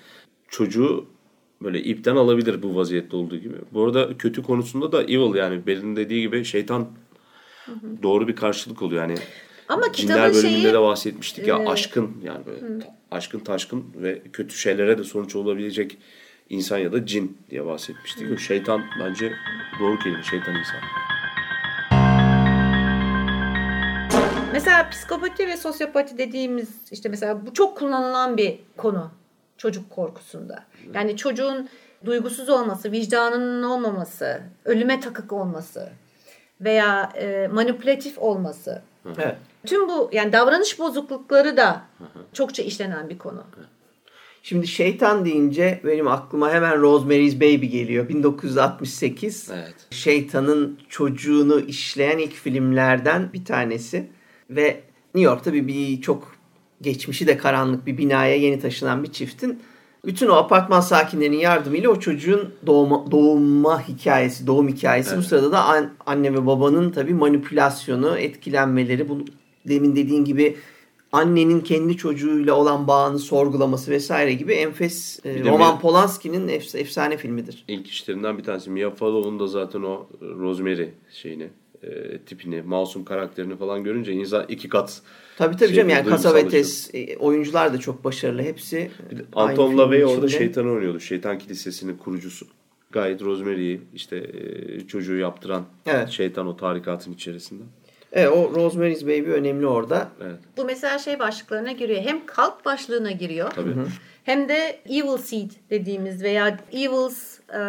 çocuğu 0.49 1.07
böyle 1.62 1.83
ipten 1.83 2.16
alabilir 2.16 2.62
bu 2.62 2.77
vaziyette 2.77 3.16
olduğu 3.16 3.37
gibi. 3.37 3.55
Bu 3.73 3.85
arada 3.85 4.19
kötü 4.19 4.42
konusunda 4.42 4.92
da 4.92 5.03
evil 5.03 5.35
yani 5.35 5.66
Beril'in 5.66 5.97
dediği 5.97 6.21
gibi 6.21 6.45
şeytan 6.45 6.88
doğru 8.03 8.29
bir 8.29 8.37
karşılık 8.37 8.83
oluyor. 8.83 9.03
Yani 9.03 9.19
Ama 9.69 9.92
cinler 9.92 10.35
bölümünde 10.35 10.61
şeyi 10.62 10.64
de 10.75 10.81
bahsetmiştik 10.81 11.47
ya 11.47 11.57
e, 11.57 11.66
aşkın 11.66 12.11
yani 12.25 12.47
böyle 12.47 12.79
ta- 12.79 12.97
aşkın 13.11 13.38
taşkın 13.38 13.85
ve 13.97 14.23
kötü 14.33 14.59
şeylere 14.59 14.99
de 14.99 15.05
sonuç 15.05 15.37
olabilecek 15.37 15.99
insan 16.51 16.79
ya 16.79 16.92
da 16.92 17.07
cin 17.07 17.38
diye 17.51 17.66
bahsetmiştik. 17.66 18.38
Şeytan 18.38 18.83
bence 19.01 19.33
doğru 19.81 19.99
kelime 19.99 20.23
şeytan 20.23 20.55
insan. 20.55 20.81
Mesela 24.53 24.90
psikopati 24.90 25.47
ve 25.47 25.57
sosyopati 25.57 26.19
dediğimiz 26.19 26.69
işte 26.92 27.09
mesela 27.09 27.47
bu 27.47 27.55
çok 27.55 27.77
kullanılan 27.79 28.37
bir 28.37 28.59
konu 28.77 29.11
çocuk 29.59 29.90
korkusunda. 29.90 30.64
Yani 30.95 31.16
çocuğun 31.16 31.69
duygusuz 32.05 32.49
olması, 32.49 32.92
vicdanının 32.92 33.62
olmaması, 33.62 34.40
ölüme 34.64 35.01
takık 35.01 35.33
olması 35.33 35.92
veya 36.61 37.12
e, 37.14 37.49
manipülatif 37.53 38.19
olması. 38.19 38.83
Evet. 39.19 39.37
Tüm 39.66 39.88
bu 39.88 40.11
yani 40.12 40.33
davranış 40.33 40.79
bozuklukları 40.79 41.57
da 41.57 41.83
çokça 42.33 42.62
işlenen 42.62 43.09
bir 43.09 43.19
konu. 43.19 43.45
Şimdi 44.42 44.66
şeytan 44.66 45.25
deyince 45.25 45.81
benim 45.85 46.09
aklıma 46.09 46.51
hemen 46.51 46.81
Rosemary's 46.81 47.37
Baby 47.37 47.66
geliyor. 47.66 48.09
1968. 48.09 49.51
Evet. 49.55 49.75
Şeytanın 49.90 50.79
çocuğunu 50.88 51.61
işleyen 51.61 52.19
ilk 52.19 52.33
filmlerden 52.33 53.33
bir 53.33 53.45
tanesi. 53.45 54.11
Ve 54.51 54.81
New 55.14 55.31
York'ta 55.31 55.53
bir, 55.53 55.66
bir 55.66 56.01
çok 56.01 56.36
geçmişi 56.82 57.26
de 57.26 57.36
karanlık 57.38 57.86
bir 57.86 57.98
binaya 57.98 58.36
yeni 58.36 58.60
taşınan 58.60 59.02
bir 59.02 59.12
çiftin 59.12 59.58
bütün 60.06 60.28
o 60.28 60.32
apartman 60.34 60.80
sakinlerinin 60.80 61.36
yardımıyla 61.38 61.90
o 61.90 62.00
çocuğun 62.00 62.54
doğma, 62.66 63.10
doğuma 63.10 63.88
hikayesi, 63.88 64.46
doğum 64.46 64.68
hikayesi. 64.68 65.16
Bu 65.16 65.22
sırada 65.22 65.52
da 65.52 65.64
an- 65.64 65.90
anne 66.06 66.32
ve 66.34 66.46
babanın 66.46 66.90
tabii 66.90 67.14
manipülasyonu, 67.14 68.18
etkilenmeleri, 68.18 69.08
bu 69.08 69.18
demin 69.68 69.96
dediğin 69.96 70.24
gibi 70.24 70.56
annenin 71.12 71.60
kendi 71.60 71.96
çocuğuyla 71.96 72.54
olan 72.54 72.86
bağını 72.88 73.18
sorgulaması 73.18 73.90
vesaire 73.90 74.32
gibi 74.32 74.52
enfes 74.52 75.20
e, 75.24 75.34
Bir 75.34 75.44
Roman 75.44 75.74
Mia- 75.76 75.80
Polanski'nin 75.80 76.48
efs- 76.48 76.78
efsane 76.78 77.16
filmidir. 77.16 77.64
İlk 77.68 77.86
işlerinden 77.86 78.38
bir 78.38 78.42
tanesi. 78.44 78.70
Mia 78.70 78.90
Fallow'un 78.90 79.38
da 79.40 79.46
zaten 79.46 79.82
o 79.82 80.06
Rosemary 80.22 80.88
şeyini, 81.12 81.48
e, 81.82 82.18
tipini, 82.18 82.62
masum 82.62 83.04
karakterini 83.04 83.56
falan 83.56 83.84
görünce 83.84 84.12
insan 84.12 84.44
iki 84.48 84.68
kat 84.68 85.02
Tabii 85.37 85.57
tabii 85.57 85.68
Şey, 85.68 85.77
canım 85.77 85.88
yani 85.88 86.05
duygusal 86.05 86.22
Cassavetes 86.35 86.90
e, 86.94 87.16
oyuncular 87.16 87.72
da 87.72 87.79
çok 87.79 88.05
başarılı 88.05 88.42
hepsi. 88.42 88.90
Anton 89.33 89.79
LaVey 89.79 90.05
orada 90.05 90.29
şeytanı 90.29 90.70
oynuyordu. 90.70 91.01
Şeytan 91.01 91.38
Kilisesi'nin 91.38 91.96
kurucusu. 91.96 92.46
Gayet 92.90 93.22
Rosemary'i 93.22 93.81
işte 93.94 94.16
e, 94.16 94.87
çocuğu 94.87 95.16
yaptıran 95.16 95.64
Evet. 95.87 96.09
şeytan 96.09 96.46
o 96.46 96.57
tarikatın 96.57 97.12
içerisinde. 97.12 97.62
Evet, 98.12 98.33
o 98.33 98.55
Rosemary's 98.55 99.03
Baby 99.03 99.31
önemli 99.31 99.66
orada. 99.66 100.09
Evet. 100.25 100.37
Bu 100.57 100.64
mesela 100.64 100.99
şey 100.99 101.18
başlıklarına 101.18 101.72
giriyor. 101.72 102.03
Hem 102.03 102.27
kalp 102.27 102.64
başlığına 102.64 103.11
giriyor. 103.11 103.51
Tabii. 103.51 103.70
Hem 104.25 104.49
de 104.49 104.81
evil 104.88 105.16
seed 105.18 105.51
dediğimiz 105.70 106.22
veya 106.22 106.59
evil's 106.72 107.40
e, 107.51 107.61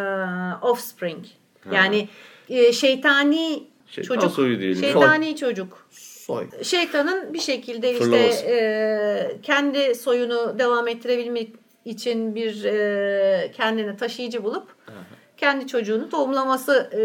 offspring. 0.62 1.26
Yani 1.72 2.10
e, 2.50 2.74
şeytani 2.74 3.64
Şeytan 3.88 4.16
çocuk. 4.16 4.32
soyu 4.32 4.60
diyelim. 4.60 4.82
Şeytani 4.82 5.36
çocuk. 5.36 5.88
Soy. 6.28 6.48
Şeytanın 6.64 7.34
bir 7.34 7.40
şekilde 7.40 7.92
işte 7.92 8.04
Fırlaması. 8.04 8.46
e, 8.46 9.38
kendi 9.44 9.96
soyunu 9.96 10.60
devam 10.60 10.88
ettirebilmek 10.88 11.54
için 11.86 12.36
bir 12.36 12.64
e, 12.64 13.52
kendine 13.52 13.98
taşıyıcı 13.98 14.44
bulup 14.44 14.68
kendi 15.38 15.68
çocuğunu 15.68 16.12
doğumlaması 16.12 16.90
e, 16.94 17.02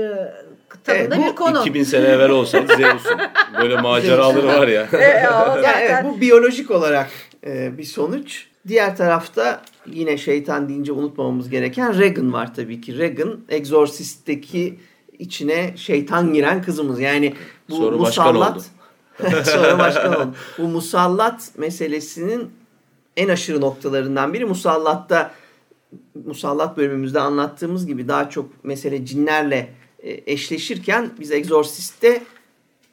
tadında 0.84 1.18
bu 1.18 1.26
bir 1.26 1.36
konu. 1.36 1.60
2000 1.60 1.82
sene 1.82 2.06
evvel 2.06 2.30
olsaydı 2.30 2.76
Zeus'un. 2.76 3.20
Böyle 3.62 3.76
maceraları 3.80 4.46
var 4.46 4.68
ya. 4.68 4.82
E, 4.92 5.28
o 5.28 5.58
Yani 5.64 5.82
evet, 5.82 6.04
bu 6.04 6.20
biyolojik 6.20 6.70
olarak 6.70 7.10
e, 7.46 7.78
bir 7.78 7.84
sonuç. 7.84 8.46
Diğer 8.68 8.96
tarafta 8.96 9.62
yine 9.86 10.18
şeytan 10.18 10.68
deyince 10.68 10.92
unutmamamız 10.92 11.50
gereken 11.50 11.98
Regan 11.98 12.32
var 12.32 12.54
tabii 12.54 12.80
ki. 12.80 12.98
Regan 12.98 13.40
Exorcist'teki 13.48 14.78
içine 15.18 15.74
şeytan 15.76 16.32
giren 16.32 16.62
kızımız. 16.62 17.00
Yani 17.00 17.34
bu 17.70 17.76
Sonra 17.76 17.96
musallat 17.96 18.56
oldu. 18.56 18.64
sonra 19.44 19.78
başkan 19.78 20.16
oldu. 20.16 20.34
Bu 20.58 20.62
musallat 20.62 21.50
meselesinin 21.58 22.50
en 23.16 23.28
aşırı 23.28 23.60
noktalarından 23.60 24.32
biri 24.32 24.44
musallatta 24.44 25.34
musallat 26.24 26.76
bölümümüzde 26.76 27.20
anlattığımız 27.20 27.86
gibi 27.86 28.08
daha 28.08 28.30
çok 28.30 28.64
mesele 28.64 29.06
cinlerle 29.06 29.74
e, 30.02 30.32
eşleşirken 30.32 31.10
biz 31.20 31.30
Exorcist'te 31.32 32.22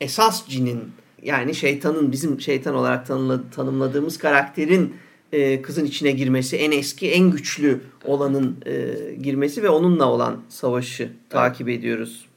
esas 0.02 0.48
cinin 0.48 0.92
yani 1.24 1.56
şeytanın 1.56 2.12
bizim 2.12 2.42
şeytan 2.42 2.76
olarak 2.76 3.08
tanımla- 3.08 3.52
tanımladığımız 3.56 4.18
karakterin 4.18 4.94
e, 5.32 5.62
kızın 5.62 5.86
içine 5.86 6.12
girmesi, 6.12 6.58
en 6.58 6.72
eski, 6.72 7.12
en 7.12 7.32
güçlü 7.32 7.82
olanın 8.06 8.58
e, 8.66 8.96
girmesi 9.22 9.64
ve 9.64 9.70
onunla 9.70 10.06
olan 10.06 10.38
savaşı 10.50 11.12
takip 11.30 11.70
ediyoruz. 11.70 12.29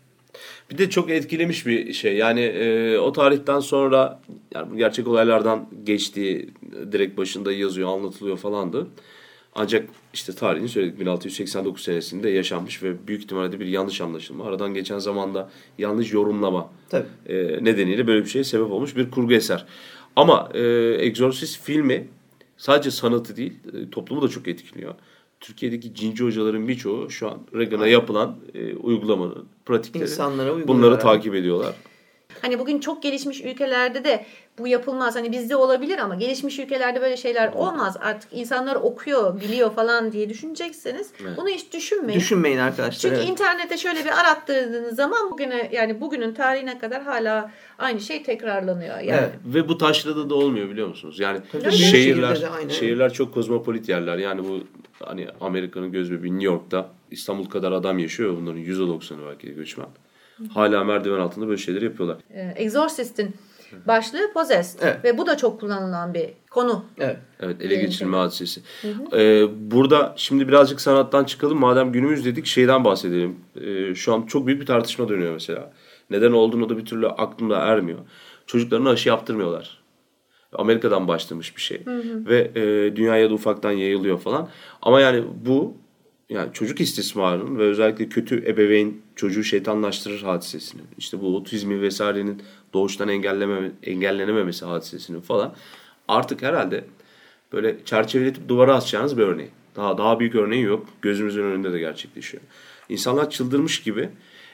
Bir 0.70 0.78
de 0.78 0.90
çok 0.90 1.10
etkilemiş 1.10 1.66
bir 1.66 1.92
şey. 1.92 2.16
Yani 2.16 2.40
e, 2.40 2.98
o 2.98 3.12
tarihten 3.12 3.60
sonra 3.60 4.20
yani 4.54 4.70
bu 4.70 4.76
gerçek 4.76 5.08
olaylardan 5.08 5.68
geçtiği 5.84 6.50
direkt 6.92 7.18
başında 7.18 7.52
yazıyor, 7.52 7.88
anlatılıyor 7.88 8.36
falandı. 8.36 8.86
Ancak 9.54 9.88
işte 10.14 10.32
tarihini 10.32 10.68
söyledik 10.68 11.00
1689 11.00 11.82
senesinde 11.82 12.30
yaşanmış 12.30 12.82
ve 12.82 13.06
büyük 13.06 13.22
ihtimalle 13.22 13.60
bir 13.60 13.66
yanlış 13.66 14.00
anlaşılma. 14.00 14.44
Aradan 14.44 14.74
geçen 14.74 14.98
zamanda 14.98 15.50
yanlış 15.78 16.12
yorumlama 16.12 16.70
Tabii. 16.88 17.06
e, 17.26 17.64
nedeniyle 17.64 18.06
böyle 18.06 18.24
bir 18.24 18.30
şeye 18.30 18.44
sebep 18.44 18.70
olmuş 18.70 18.96
bir 18.96 19.10
kurgu 19.10 19.32
eser. 19.32 19.66
Ama 20.16 20.48
e, 20.54 20.60
Exorcist 20.98 21.62
filmi 21.62 22.08
sadece 22.56 22.90
sanatı 22.90 23.36
değil 23.36 23.52
e, 23.74 23.90
toplumu 23.90 24.22
da 24.22 24.28
çok 24.28 24.48
etkiliyor. 24.48 24.94
Türkiye'deki 25.42 25.94
cinci 25.94 26.24
hocaların 26.24 26.68
birçoğu 26.68 27.10
şu 27.10 27.30
an 27.30 27.38
Reagan'a 27.54 27.86
yapılan 27.86 28.36
e, 28.54 28.76
uygulamanın 28.76 29.46
pratikleri 29.66 30.02
İnsanlara 30.02 30.68
bunları 30.68 30.98
takip 30.98 31.34
ediyorlar. 31.34 31.74
Hani 32.42 32.58
bugün 32.58 32.80
çok 32.80 33.02
gelişmiş 33.02 33.40
ülkelerde 33.40 34.04
de 34.04 34.26
bu 34.58 34.68
yapılmaz. 34.68 35.16
Hani 35.16 35.32
bizde 35.32 35.56
olabilir 35.56 35.98
ama 35.98 36.14
gelişmiş 36.14 36.58
ülkelerde 36.58 37.00
böyle 37.00 37.16
şeyler 37.16 37.52
olmaz. 37.52 37.96
Artık 38.00 38.32
insanlar 38.32 38.74
okuyor, 38.74 39.40
biliyor 39.40 39.74
falan 39.74 40.12
diye 40.12 40.28
düşünecekseniz 40.28 41.10
Evet. 41.22 41.32
bunu 41.36 41.48
hiç 41.48 41.72
düşünmeyin. 41.72 42.20
Düşünmeyin 42.20 42.58
arkadaşlar. 42.58 43.00
Çünkü 43.00 43.14
evet. 43.16 43.28
internette 43.28 43.78
şöyle 43.78 44.04
bir 44.04 44.20
arattırdığınız 44.20 44.96
zaman 44.96 45.30
bugüne 45.30 45.70
yani 45.72 46.00
bugünün 46.00 46.34
tarihine 46.34 46.78
kadar 46.78 47.02
hala 47.02 47.50
aynı 47.78 48.00
şey 48.00 48.22
tekrarlanıyor. 48.22 48.98
Yani. 48.98 49.20
Evet. 49.20 49.32
Ve 49.44 49.68
bu 49.68 49.78
taşrada 49.78 50.30
da 50.30 50.34
olmuyor 50.34 50.70
biliyor 50.70 50.88
musunuz? 50.88 51.20
Yani 51.20 51.40
Tabii 51.52 51.72
şehirler 51.72 52.38
şehirler 52.68 53.12
çok 53.12 53.34
kozmopolit 53.34 53.88
yerler. 53.88 54.18
Yani 54.18 54.44
bu 54.44 54.60
hani 55.06 55.28
Amerika'nın 55.40 55.92
göz 55.92 56.12
bebeği 56.12 56.32
New 56.32 56.44
York'ta 56.46 56.90
İstanbul 57.10 57.44
kadar 57.44 57.72
adam 57.72 57.98
yaşıyor. 57.98 58.36
Bunların 58.36 58.60
%90'ı 58.60 59.26
belki 59.30 59.54
göçmen. 59.54 59.86
Hala 60.54 60.84
merdiven 60.84 61.20
altında 61.20 61.46
böyle 61.48 61.58
şeyler 61.58 61.82
yapıyorlar. 61.82 62.16
Ee, 62.30 62.54
Exorcist'in 62.56 63.34
başlığı 63.86 64.32
Possessed 64.34 64.80
Evet. 64.82 65.04
ve 65.04 65.18
bu 65.18 65.26
da 65.26 65.36
çok 65.36 65.60
kullanılan 65.60 66.14
bir 66.14 66.30
konu. 66.50 66.84
Evet. 66.98 67.16
Evet 67.40 67.62
ele 67.62 67.74
geçirme 67.74 68.16
hadisesi. 68.16 68.60
Ee, 69.12 69.44
burada 69.70 70.14
şimdi 70.16 70.48
birazcık 70.48 70.80
sanattan 70.80 71.24
çıkalım. 71.24 71.58
Madem 71.58 71.92
günümüz 71.92 72.24
dedik 72.24 72.46
şeyden 72.46 72.84
bahsedelim. 72.84 73.36
Ee, 73.60 73.94
şu 73.94 74.14
an 74.14 74.22
çok 74.22 74.46
büyük 74.46 74.60
bir 74.60 74.66
tartışma 74.66 75.08
dönüyor 75.08 75.32
mesela. 75.32 75.72
Neden 76.10 76.32
olduğunu 76.32 76.68
da 76.68 76.78
bir 76.78 76.84
türlü 76.84 77.08
aklımda 77.08 77.58
ermiyor. 77.58 77.98
Çocuklarına 78.46 78.90
aşı 78.90 79.08
yaptırmıyorlar. 79.08 79.81
Amerika'dan 80.52 81.08
başlamış 81.08 81.56
bir 81.56 81.62
şey. 81.62 81.80
Ve 82.26 82.50
e, 82.54 82.96
dünyaya 82.96 83.30
da 83.30 83.34
ufaktan 83.34 83.72
yayılıyor 83.72 84.18
falan. 84.18 84.48
Ama 84.82 85.00
yani 85.00 85.24
bu 85.46 85.74
yani 86.30 86.52
çocuk 86.52 86.80
istismarının 86.80 87.58
ve 87.58 87.62
özellikle 87.62 88.08
kötü 88.08 88.44
ebeveyn 88.46 89.02
çocuğu 89.16 89.44
şeytanlaştırır 89.44 90.22
hadisesinin. 90.22 90.84
işte 90.98 91.20
bu 91.20 91.36
otizmi 91.36 91.80
vesairenin 91.80 92.42
doğuştan 92.72 93.08
engelleme, 93.08 93.70
engellenememesi 93.82 94.64
hadisesinin 94.64 95.20
falan 95.20 95.54
artık 96.08 96.42
herhalde 96.42 96.84
böyle 97.52 97.76
çerçeveletip 97.84 98.48
duvara 98.48 98.74
asacağınız 98.74 99.18
bir 99.18 99.22
örneği. 99.22 99.50
Daha 99.76 99.98
daha 99.98 100.20
büyük 100.20 100.34
örneği 100.34 100.62
yok. 100.62 100.86
Gözümüzün 101.02 101.42
önünde 101.42 101.72
de 101.72 101.78
gerçekleşiyor. 101.78 102.42
İnsanlar 102.88 103.30
çıldırmış 103.30 103.82
gibi 103.82 104.08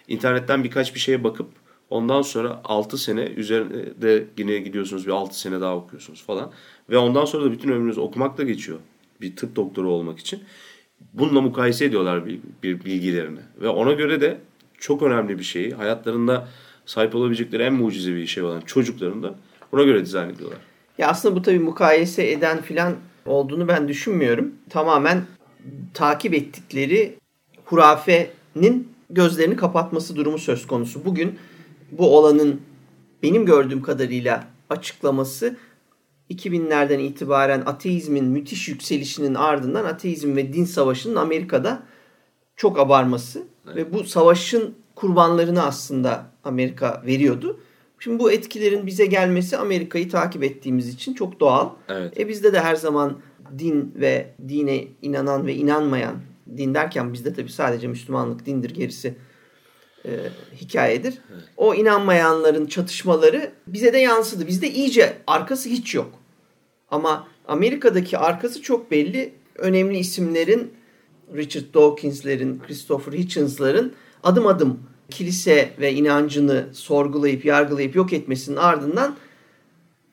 internetten 0.09 0.65
birkaç 0.65 0.95
bir 0.95 1.01
şeye 1.01 1.25
bakıp 1.25 1.49
ondan 1.91 2.23
sonra 2.23 2.61
6 2.65 2.99
sene 2.99 3.23
üzerinde 3.23 4.03
de 4.03 4.25
yine 4.39 4.59
gidiyorsunuz 4.59 5.07
bir 5.07 5.13
6 5.13 5.41
sene 5.41 5.61
daha 5.61 5.77
okuyorsunuz 5.77 6.23
falan. 6.23 6.53
Ve 6.91 6.99
ondan 6.99 7.25
sonra 7.25 7.45
da 7.45 7.53
bütün 7.53 7.69
ömrünüz 7.69 7.99
okumakla 7.99 8.45
geçiyor. 8.45 8.79
Bir 9.21 9.37
tıp 9.37 9.57
doktoru 9.57 9.91
olmak 9.91 10.19
için. 10.19 10.43
Bununla 11.13 11.41
mukayese 11.41 11.85
ediyorlar 11.85 12.27
bir, 12.27 12.41
bir 12.63 12.85
bilgilerini. 12.85 13.41
Ve 13.61 13.69
ona 13.69 13.93
göre 13.93 14.21
de 14.21 14.39
çok 14.79 15.03
önemli 15.03 15.39
bir 15.39 15.45
şeyi 15.45 15.75
hayatlarında 15.75 16.49
sahip 16.87 17.15
olabilecekleri 17.15 17.63
en 17.63 17.73
mucizevi 17.73 18.29
şey 18.29 18.43
olan 18.43 18.61
çocuklarını 18.61 19.23
da 19.23 19.35
buna 19.73 19.83
göre 19.83 20.05
dizayn 20.05 20.31
ediyorlar. 20.31 20.59
Ya 20.99 21.09
aslında 21.09 21.37
bu 21.37 21.43
tabii 21.43 21.59
mukayese 21.59 22.31
eden 22.31 22.63
filan 22.63 22.95
olduğunu 23.27 23.69
ben 23.69 23.89
düşünmüyorum. 23.89 24.55
Tamamen 24.71 25.23
takip 25.95 26.35
ettikleri 26.35 27.15
hurafenin 27.65 28.89
gözlerini 29.11 29.57
kapatması 29.57 30.17
durumu 30.17 30.39
söz 30.39 30.67
konusu. 30.67 31.05
Bugün 31.05 31.39
bu 31.93 32.17
olanın 32.17 32.61
benim 33.23 33.47
gördüğüm 33.47 33.83
kadarıyla 33.83 34.45
açıklaması 34.71 35.57
2000'lerden 36.31 36.99
itibaren 36.99 37.63
ateizmin 37.67 38.25
müthiş 38.25 38.69
yükselişinin 38.69 39.35
ardından 39.35 39.85
ateizm 39.85 40.37
ve 40.37 40.53
din 40.53 40.65
savaşının 40.65 41.17
Amerika'da 41.17 41.83
çok 42.57 42.79
abarması 42.79 43.43
evet. 43.67 43.77
ve 43.77 43.93
bu 43.93 44.05
savaşın 44.05 44.75
kurbanlarını 44.95 45.63
aslında 45.63 46.27
Amerika 46.45 47.03
veriyordu. 47.07 47.61
Şimdi 47.99 48.19
bu 48.19 48.33
etkilerin 48.33 48.87
bize 48.87 49.07
gelmesi 49.07 49.57
Amerika'yı 49.57 50.11
takip 50.11 50.45
ettiğimiz 50.45 50.89
için 50.89 51.15
çok 51.15 51.41
doğal. 51.41 51.71
Evet. 51.89 52.21
E 52.21 52.29
bizde 52.29 52.53
de 52.53 52.61
her 52.61 52.75
zaman 52.75 53.19
din 53.59 53.93
ve 53.97 54.35
dine 54.49 54.85
inanan 55.03 55.47
ve 55.47 55.55
inanmayan 55.55 56.15
din 56.57 56.75
derken 56.75 57.13
bizde 57.13 57.35
tabii 57.35 57.53
sadece 57.53 57.89
Müslümanlık 57.89 58.47
dindir 58.47 58.71
gerisi 58.71 59.15
e, 60.09 60.13
hikayedir. 60.57 61.15
Evet. 61.33 61.45
O 61.57 61.75
inanmayanların 61.75 62.67
çatışmaları 62.67 63.53
bize 63.67 63.93
de 63.93 63.99
yansıdı. 63.99 64.47
Bizde 64.47 64.71
iyice 64.71 65.17
arkası 65.27 65.69
hiç 65.69 65.95
yok. 65.95 66.11
Ama 66.91 67.29
Amerika'daki 67.49 68.19
arkası 68.19 68.63
çok 68.63 68.91
belli. 68.91 69.33
Önemli 69.57 69.99
isimlerin 69.99 70.73
Richard 71.37 71.75
Dawkins'lerin, 71.75 72.63
Christopher 72.67 73.13
Hitchens'ların 73.13 73.93
adım 74.23 74.47
adım 74.47 74.81
kilise 75.11 75.71
ve 75.81 75.93
inancını 75.93 76.67
sorgulayıp 76.73 77.45
yargılayıp 77.45 77.97
yok 77.97 78.13
etmesinin 78.13 78.57
ardından 78.57 79.17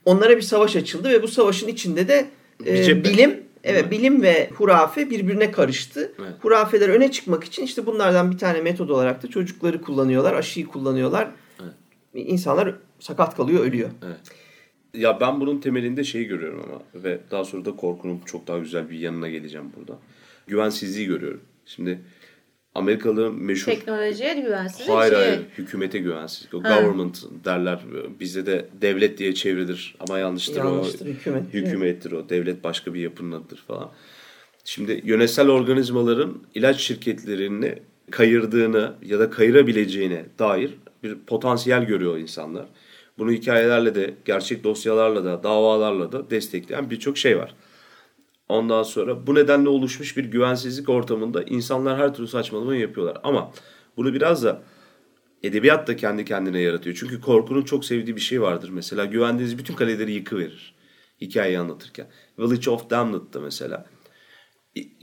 onlara 0.05 0.37
bir 0.37 0.41
savaş 0.41 0.75
açıldı 0.75 1.09
ve 1.09 1.23
bu 1.23 1.27
savaşın 1.27 1.67
içinde 1.67 2.07
de 2.07 2.29
e, 2.65 3.03
bilim 3.03 3.44
evet 3.65 3.91
bilim 3.91 4.21
ve 4.21 4.49
hurafe 4.49 5.09
birbirine 5.09 5.51
karıştı. 5.51 6.11
Evet. 6.19 6.33
Hurafeler 6.41 6.89
öne 6.89 7.11
çıkmak 7.11 7.43
için 7.43 7.63
işte 7.63 7.85
bunlardan 7.85 8.31
bir 8.31 8.37
tane 8.37 8.61
metod 8.61 8.89
olarak 8.89 9.23
da 9.23 9.27
çocukları 9.27 9.81
kullanıyorlar, 9.81 10.33
aşıyı 10.33 10.65
kullanıyorlar. 10.67 11.31
Evet. 11.61 11.73
İnsanlar 12.13 12.75
sakat 12.99 13.35
kalıyor, 13.35 13.65
ölüyor. 13.65 13.89
Evet. 14.05 14.19
Ya 14.93 15.19
ben 15.19 15.41
bunun 15.41 15.59
temelinde 15.59 16.03
şeyi 16.03 16.25
görüyorum 16.25 16.63
ama 16.69 17.03
ve 17.03 17.19
daha 17.31 17.45
sonra 17.45 17.65
da 17.65 17.75
korkunun 17.75 18.21
çok 18.25 18.47
daha 18.47 18.57
güzel 18.57 18.89
bir 18.89 18.99
yanına 18.99 19.29
geleceğim 19.29 19.71
burada. 19.77 19.99
Güvensizliği 20.47 21.07
görüyorum. 21.07 21.41
Şimdi 21.65 21.99
Amerikalı 22.75 23.31
meşhur... 23.31 23.71
Teknolojiye 23.71 24.33
güvensizlik. 24.33 24.89
Hayır 24.89 25.13
şey... 25.13 25.21
hayır. 25.21 25.41
Hükümete 25.57 25.99
güvensizlik. 25.99 26.53
O 26.53 26.63
ha. 26.63 26.81
government 26.81 27.23
derler. 27.45 27.79
Bizde 28.19 28.45
de 28.45 28.65
devlet 28.81 29.17
diye 29.17 29.33
çevrilir. 29.33 29.95
Ama 29.99 30.19
yanlıştır, 30.19 30.57
yanlıştır 30.57 31.05
o. 31.05 31.09
Hükümet. 31.09 31.53
Hükümettir 31.53 32.11
o. 32.11 32.29
Devlet 32.29 32.63
başka 32.63 32.93
bir 32.93 32.99
yapının 32.99 33.31
adıdır 33.31 33.63
falan. 33.67 33.91
Şimdi 34.63 35.01
yönetsel 35.03 35.49
organizmaların 35.49 36.37
ilaç 36.55 36.79
şirketlerini 36.79 37.79
kayırdığını 38.11 38.93
ya 39.05 39.19
da 39.19 39.29
kayırabileceğine 39.29 40.25
dair 40.39 40.71
bir 41.03 41.15
potansiyel 41.15 41.85
görüyor 41.85 42.17
insanlar. 42.17 42.65
Bunu 43.17 43.31
hikayelerle 43.31 43.95
de, 43.95 44.13
gerçek 44.25 44.63
dosyalarla 44.63 45.25
da, 45.25 45.43
davalarla 45.43 46.11
da 46.11 46.29
destekleyen 46.29 46.89
birçok 46.89 47.17
şey 47.17 47.37
var. 47.37 47.55
Ondan 48.49 48.83
sonra 48.83 49.27
bu 49.27 49.35
nedenle 49.35 49.69
oluşmuş 49.69 50.17
bir 50.17 50.25
güvensizlik 50.25 50.89
ortamında 50.89 51.43
insanlar 51.43 51.97
her 51.97 52.13
türlü 52.13 52.27
saçmalamayı 52.27 52.81
yapıyorlar. 52.81 53.17
Ama 53.23 53.51
bunu 53.97 54.13
biraz 54.13 54.43
da 54.43 54.61
edebiyat 55.43 55.87
da 55.87 55.95
kendi 55.95 56.25
kendine 56.25 56.59
yaratıyor. 56.59 56.95
Çünkü 56.99 57.21
korkunun 57.21 57.63
çok 57.63 57.85
sevdiği 57.85 58.15
bir 58.15 58.21
şey 58.21 58.41
vardır. 58.41 58.69
Mesela 58.69 59.05
güvendiğiniz 59.05 59.57
bütün 59.57 59.75
kaleleri 59.75 60.11
yıkıverir 60.11 60.75
hikayeyi 61.21 61.59
anlatırken. 61.59 62.07
Village 62.39 62.69
of 62.69 62.89
Damned'da 62.89 63.39
mesela. 63.39 63.85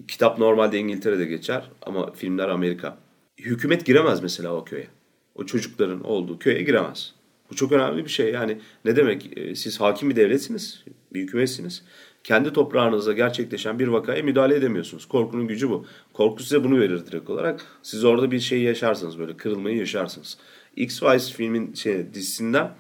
Kitap 0.09 0.39
normalde 0.39 0.79
İngiltere'de 0.79 1.25
geçer 1.25 1.71
ama 1.83 2.13
filmler 2.13 2.49
Amerika. 2.49 2.99
Hükümet 3.39 3.87
giremez 3.87 4.23
mesela 4.23 4.55
o 4.55 4.65
köye. 4.65 4.89
O 5.35 5.47
çocukların 5.47 6.05
olduğu 6.05 6.39
köye 6.39 6.63
giremez. 6.63 7.15
Bu 7.51 7.57
çok 7.57 7.73
önemli 7.73 8.05
bir 8.05 8.11
şey. 8.11 8.33
Yani 8.33 8.61
ne 8.85 8.97
demek? 8.97 9.39
E, 9.39 9.55
siz 9.55 9.81
hakim 9.81 10.11
bir 10.11 10.17
devletsiniz, 10.17 10.85
bir 11.13 11.21
hükümetsiniz 11.21 11.85
kendi 12.25 12.53
toprağınızda 12.53 13.13
gerçekleşen 13.13 13.79
bir 13.79 13.89
vakaya 13.89 14.23
müdahale 14.23 14.57
edemiyorsunuz. 14.57 15.07
Korkunun 15.07 15.49
gücü 15.49 15.71
bu. 15.71 15.87
Korku 16.13 16.43
size 16.43 16.65
bunu 16.65 16.81
verir 16.81 17.07
direkt 17.07 17.31
olarak. 17.31 17.67
Siz 17.83 18.05
orada 18.05 18.31
bir 18.31 18.41
şey 18.41 18.63
yaşarsınız 18.63 19.19
böyle 19.19 19.37
kırılmayı 19.37 19.77
yaşarsınız. 19.77 20.39
X-Files 20.77 21.33
filmin 21.33 21.75
şey, 21.75 22.15
dizisinden 22.15 22.71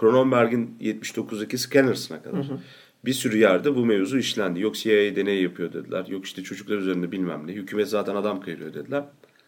Cronenberg'in 0.00 0.76
79'daki 0.80 1.58
Scanners'ına 1.58 2.22
kadar. 2.22 2.48
Hı 2.48 2.52
hı. 2.52 2.58
Bir 3.04 3.12
sürü 3.12 3.38
yerde 3.38 3.76
bu 3.76 3.86
mevzu 3.86 4.18
işlendi. 4.18 4.60
Yok 4.60 4.74
CIA 4.74 5.16
deney 5.16 5.42
yapıyor 5.42 5.72
dediler. 5.72 6.06
Yok 6.06 6.24
işte 6.24 6.42
çocuklar 6.42 6.76
üzerinde 6.76 7.12
bilmem 7.12 7.46
ne. 7.46 7.52
Hükümet 7.52 7.88
zaten 7.88 8.14
adam 8.14 8.40
kayırıyor 8.40 8.74
dediler. 8.74 9.04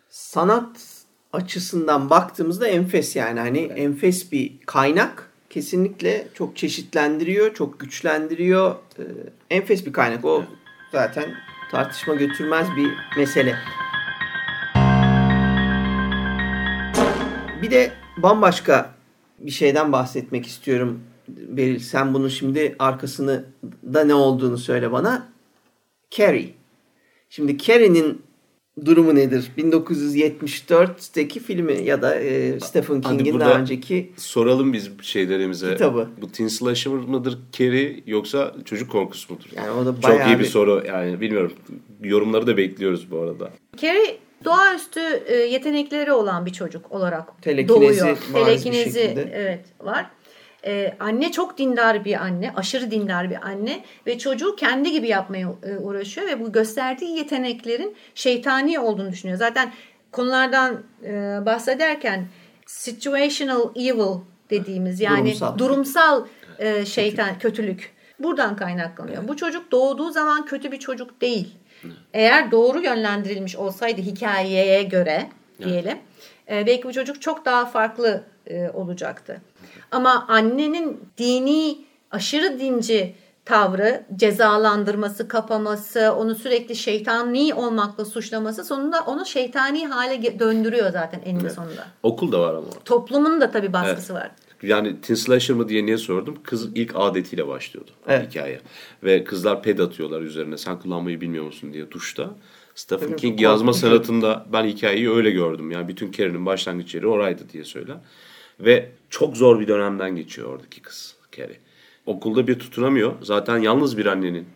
Sanat 0.09 1.05
açısından 1.33 2.11
baktığımızda 2.11 2.69
enfes 2.69 3.17
yani 3.17 3.41
hani 3.41 3.59
evet. 3.59 3.79
enfes 3.79 4.33
bir 4.33 4.59
kaynak 4.67 5.26
kesinlikle 5.57 6.29
çok 6.35 6.57
çeşitlendiriyor, 6.57 7.55
çok 7.55 7.81
güçlendiriyor. 7.81 8.75
Ee, 8.99 9.03
enfes 9.51 9.87
bir 9.87 9.93
kaynak. 9.93 10.25
O 10.25 10.45
zaten 10.93 11.35
tartışma 11.71 12.15
götürmez 12.15 12.67
bir 12.77 12.91
mesele. 13.17 13.57
Bir 17.63 17.71
de 17.71 17.93
bambaşka 18.17 18.95
bir 19.39 19.51
şeyden 19.51 19.93
bahsetmek 19.93 20.47
istiyorum. 20.47 21.01
Beril 21.29 21.79
sen 21.79 22.15
bunun 22.15 22.29
şimdi 22.29 22.77
arkasını 22.79 23.45
da 23.93 24.05
ne 24.05 24.15
olduğunu 24.15 24.59
söyle 24.59 24.93
bana. 24.93 25.29
Carrie. 26.11 26.55
Şimdi 27.31 27.59
Carrie'nin 27.59 28.23
durumu 28.85 29.15
nedir? 29.15 29.51
1974'teki 29.59 31.41
filmi 31.41 31.83
ya 31.85 32.03
da 32.03 32.15
e, 32.15 32.61
Stephen 32.61 33.01
King'in 33.01 33.41
daha 33.41 33.59
önceki 33.59 34.13
soralım 34.17 34.73
biz 34.73 34.91
şeylerimize. 35.03 35.73
Kitabı. 35.73 36.09
Bu 36.23 36.33
teen 36.33 36.49
slasher 36.49 36.93
mıdır 36.93 37.39
Carrie 37.53 38.03
yoksa 38.07 38.55
çocuk 38.65 38.91
korkusu 38.91 39.35
mudur? 39.35 39.47
Yani 39.57 39.71
o 39.71 39.87
da 39.87 40.01
Çok 40.01 40.27
iyi 40.27 40.35
bir, 40.35 40.39
bir 40.39 40.49
soru. 40.49 40.83
Yani 40.87 41.21
bilmiyorum. 41.21 41.53
Yorumları 42.03 42.47
da 42.47 42.57
bekliyoruz 42.57 43.11
bu 43.11 43.19
arada. 43.19 43.51
Carrie 43.83 44.19
doğaüstü 44.45 45.01
e, 45.27 45.35
yetenekleri 45.35 46.13
olan 46.13 46.47
bir 46.47 46.53
çocuk 46.53 46.93
olarak 46.93 47.43
Telekinezi 47.43 48.01
doğuyor. 48.01 48.19
Telekinezi 48.33 49.29
evet 49.33 49.65
var. 49.81 50.11
Ee, 50.67 50.97
anne 51.01 51.33
çok 51.33 51.59
dindar 51.59 52.05
bir 52.05 52.15
anne, 52.15 52.53
aşırı 52.57 52.91
dindar 52.91 53.31
bir 53.31 53.47
anne 53.47 53.85
ve 54.07 54.19
çocuğu 54.19 54.57
kendi 54.57 54.93
gibi 54.93 55.09
yapmaya 55.09 55.49
e, 55.63 55.77
uğraşıyor 55.77 56.27
ve 56.27 56.41
bu 56.41 56.53
gösterdiği 56.53 57.17
yeteneklerin 57.17 57.97
şeytani 58.15 58.79
olduğunu 58.79 59.13
düşünüyor. 59.13 59.39
Zaten 59.39 59.73
konulardan 60.13 60.83
e, 61.05 61.13
bahsederken 61.47 62.27
situational 62.67 63.71
evil 63.77 64.21
dediğimiz 64.51 65.01
yani 65.01 65.27
durumsal, 65.27 65.59
durumsal 65.59 66.27
e, 66.59 66.87
şeytan, 66.87 67.39
kötülük 67.39 67.95
buradan 68.19 68.57
kaynaklanıyor. 68.57 69.19
Evet. 69.19 69.29
Bu 69.29 69.37
çocuk 69.37 69.73
doğduğu 69.73 70.11
zaman 70.11 70.45
kötü 70.45 70.73
bir 70.73 70.79
çocuk 70.79 71.21
değil. 71.21 71.55
Eğer 72.15 72.51
doğru 72.51 72.81
yönlendirilmiş 72.81 73.57
olsaydı 73.57 74.01
hikayeye 74.01 74.83
göre 74.83 75.29
diyelim 75.65 75.99
evet. 76.47 76.67
belki 76.67 76.83
bu 76.83 76.93
çocuk 76.93 77.23
çok 77.23 77.45
daha 77.45 77.67
farklı 77.67 78.23
olacaktı. 78.75 79.41
Ama 79.91 80.27
annenin 80.29 81.01
dini 81.19 81.79
aşırı 82.11 82.61
dinci 82.61 83.15
tavrı, 83.45 84.05
cezalandırması, 84.17 85.29
kapaması, 85.29 86.13
onu 86.13 86.35
sürekli 86.35 86.77
şeytani 86.77 87.55
olmakla 87.55 88.05
suçlaması 88.05 88.65
sonunda 88.65 89.01
onu 89.07 89.27
şeytani 89.27 89.87
hale 89.87 90.39
döndürüyor 90.39 90.91
zaten 90.91 91.21
eninde 91.25 91.43
evet. 91.43 91.55
sonunda. 91.55 91.87
Okul 92.03 92.33
da 92.33 92.41
var 92.41 92.55
ama. 92.55 92.67
Toplumun 92.85 93.41
da 93.41 93.51
tabii 93.51 93.73
baskısı 93.73 94.13
evet. 94.13 94.23
var. 94.23 94.31
Yani 94.63 95.01
teen 95.01 95.15
slasher 95.15 95.57
mı 95.57 95.69
diye 95.69 95.87
niye 95.87 95.99
sordum? 95.99 96.39
Kız 96.43 96.69
ilk 96.75 96.93
adetiyle 96.95 97.49
başlıyordu 97.49 97.91
evet. 98.09 98.31
hikaye. 98.31 98.61
Ve 99.03 99.25
kızlar 99.25 99.63
ped 99.63 99.79
atıyorlar 99.79 100.21
üzerine. 100.21 100.59
Sen 100.59 100.79
kullanmayı 100.79 101.21
bilmiyor 101.21 101.45
musun 101.45 101.73
diye 101.73 101.91
duşta. 101.91 102.31
Stephen 102.75 103.09
evet, 103.09 103.21
King 103.21 103.41
yazma 103.41 103.73
sanatında 103.73 104.47
ben 104.53 104.65
hikayeyi 104.65 105.11
öyle 105.11 105.31
gördüm. 105.31 105.71
Yani 105.71 105.89
bütün 105.89 106.13
Carrie'nin 106.13 106.47
başlangıç 106.47 106.95
yeri 106.95 107.07
oraydı 107.07 107.43
diye 107.53 107.65
söyler. 107.65 107.97
Ve 108.61 108.91
çok 109.11 109.37
zor 109.37 109.61
bir 109.61 109.69
dönemden 109.69 110.17
geçiyor 110.17 110.49
oradaki 110.49 110.83
kız 110.83 111.17
Carrie. 111.37 111.61
Okulda 112.07 112.47
bir 112.47 112.59
tutunamıyor. 112.59 113.13
Zaten 113.23 113.59
yalnız 113.59 113.99
bir 113.99 114.07
annenin 114.07 114.47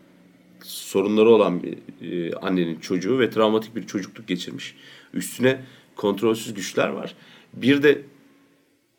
sorunları 0.63 1.29
olan 1.29 1.63
bir 1.63 1.77
e, 2.01 2.35
annenin 2.35 2.79
çocuğu 2.79 3.19
ve 3.19 3.29
travmatik 3.29 3.75
bir 3.75 3.87
çocukluk 3.87 4.27
geçirmiş. 4.27 4.75
Üstüne 5.13 5.61
kontrolsüz 5.95 6.53
güçler 6.53 6.89
var. 6.89 7.15
Bir 7.53 7.83
de 7.83 8.01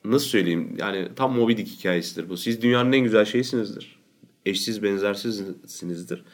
nasıl 0.04 0.26
söyleyeyim 0.26 0.74
yani 0.78 1.08
tam 1.16 1.36
Moby 1.36 1.56
Dick 1.56 1.78
hikayesidir 1.78 2.28
bu. 2.28 2.36
Siz 2.36 2.62
dünyanın 2.62 2.92
en 2.92 3.00
güzel 3.00 3.24
şeysinizdir. 3.24 3.98
Eşsiz 4.46 4.82
benzersizsinizdir. 4.82 6.24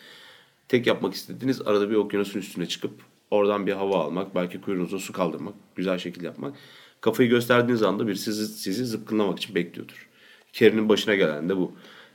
Tek 0.69 0.87
yapmak 0.87 1.15
istediğiniz 1.15 1.63
arada 1.63 1.91
bir 1.91 1.95
okyanusun 1.95 2.41
üstüne 2.41 2.67
çıkıp 2.67 2.93
oradan 3.31 3.67
bir 3.67 3.73
hava 3.73 4.05
almak, 4.05 4.35
belki 4.35 4.61
kuyruğunuza 4.61 4.99
su 4.99 5.13
kaldırmak, 5.13 5.55
güzel 5.77 5.99
şekilde 5.99 6.27
yapmak. 6.27 6.55
Kafayı 7.01 7.29
gösterdiğiniz 7.29 7.83
anda 7.83 8.07
bir 8.09 8.15
sizi, 8.15 8.47
sizi 8.47 8.85
zıpkınlamak 8.85 9.39
için 9.39 9.55
bekliyordur. 9.55 10.09
Kerinin 10.53 10.89
başına 10.89 11.15
gelen 11.15 11.49
de 11.49 11.57
bu. 11.57 11.73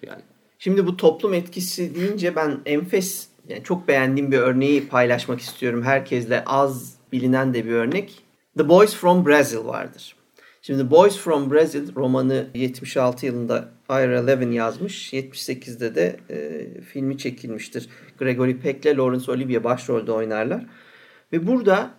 Yani 0.08 0.22
Şimdi 0.60 0.88
bu 0.88 0.98
toplum 0.98 1.34
etkisi 1.34 1.96
deyince 1.96 2.36
ben 2.36 2.60
enfes 2.66 3.28
yani 3.48 3.64
çok 3.64 3.88
beğendiğim 3.88 4.32
bir 4.32 4.38
örneği 4.38 4.88
paylaşmak 4.88 5.40
istiyorum 5.40 5.84
herkesle 5.84 6.44
az 6.46 6.96
bilinen 7.12 7.54
de 7.54 7.66
bir 7.66 7.72
örnek. 7.72 8.24
The 8.58 8.70
Boys 8.70 8.96
from 8.96 9.26
Brazil 9.26 9.66
vardır. 9.66 10.16
Şimdi 10.62 10.92
Boys 10.92 11.18
from 11.18 11.52
Brazil 11.52 11.96
romanı 11.96 12.48
76 12.54 13.26
yılında 13.26 13.70
Ira 13.90 14.26
Levin 14.26 14.52
yazmış. 14.52 15.14
78'de 15.14 15.96
de 15.96 16.20
e, 16.30 16.68
filmi 16.82 17.18
çekilmiştir. 17.18 17.90
Gregory 18.20 18.58
Peck 18.58 18.86
ile 18.86 18.96
Laurence 18.96 19.32
Olivier 19.32 19.64
başrolde 19.64 20.12
oynarlar. 20.12 20.66
Ve 21.32 21.48
burada 21.48 21.92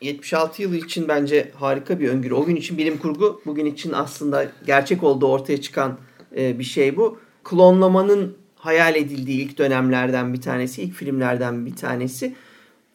76 0.00 0.62
yılı 0.62 0.76
için 0.76 1.08
bence 1.08 1.52
harika 1.54 2.00
bir 2.00 2.08
öngörü. 2.08 2.34
O 2.34 2.44
gün 2.44 2.56
için 2.56 2.78
bilim 2.78 2.98
kurgu, 2.98 3.42
bugün 3.46 3.66
için 3.66 3.92
aslında 3.92 4.46
gerçek 4.66 5.02
olduğu 5.02 5.26
ortaya 5.26 5.60
çıkan 5.60 5.98
e, 6.36 6.58
bir 6.58 6.64
şey 6.64 6.96
bu. 6.96 7.18
Klonlamanın 7.44 8.36
hayal 8.56 8.96
edildiği 8.96 9.40
ilk 9.40 9.58
dönemlerden 9.58 10.34
bir 10.34 10.40
tanesi, 10.40 10.82
ilk 10.82 10.94
filmlerden 10.94 11.66
bir 11.66 11.76
tanesi. 11.76 12.34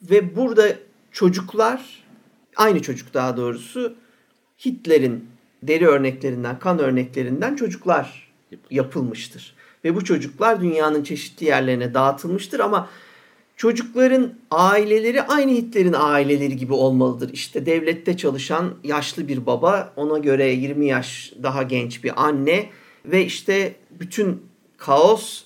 Ve 0.02 0.36
burada 0.36 0.68
çocuklar, 1.12 2.04
aynı 2.56 2.82
çocuk 2.82 3.14
daha 3.14 3.36
doğrusu 3.36 3.94
Hitler'in 4.64 5.28
deri 5.62 5.86
örneklerinden, 5.86 6.58
kan 6.58 6.78
örneklerinden 6.78 7.56
çocuklar 7.56 8.32
yapılmıştır. 8.70 9.54
Ve 9.84 9.94
bu 9.94 10.04
çocuklar 10.04 10.60
dünyanın 10.60 11.02
çeşitli 11.02 11.46
yerlerine 11.46 11.94
dağıtılmıştır 11.94 12.60
ama 12.60 12.88
çocukların 13.56 14.34
aileleri 14.50 15.22
aynı 15.22 15.52
Hitler'in 15.52 15.94
aileleri 15.96 16.56
gibi 16.56 16.72
olmalıdır. 16.72 17.30
İşte 17.32 17.66
devlette 17.66 18.16
çalışan 18.16 18.74
yaşlı 18.84 19.28
bir 19.28 19.46
baba, 19.46 19.92
ona 19.96 20.18
göre 20.18 20.50
20 20.50 20.86
yaş 20.86 21.32
daha 21.42 21.62
genç 21.62 22.04
bir 22.04 22.24
anne 22.26 22.66
ve 23.04 23.24
işte 23.24 23.74
bütün 23.90 24.42
kaos 24.78 25.42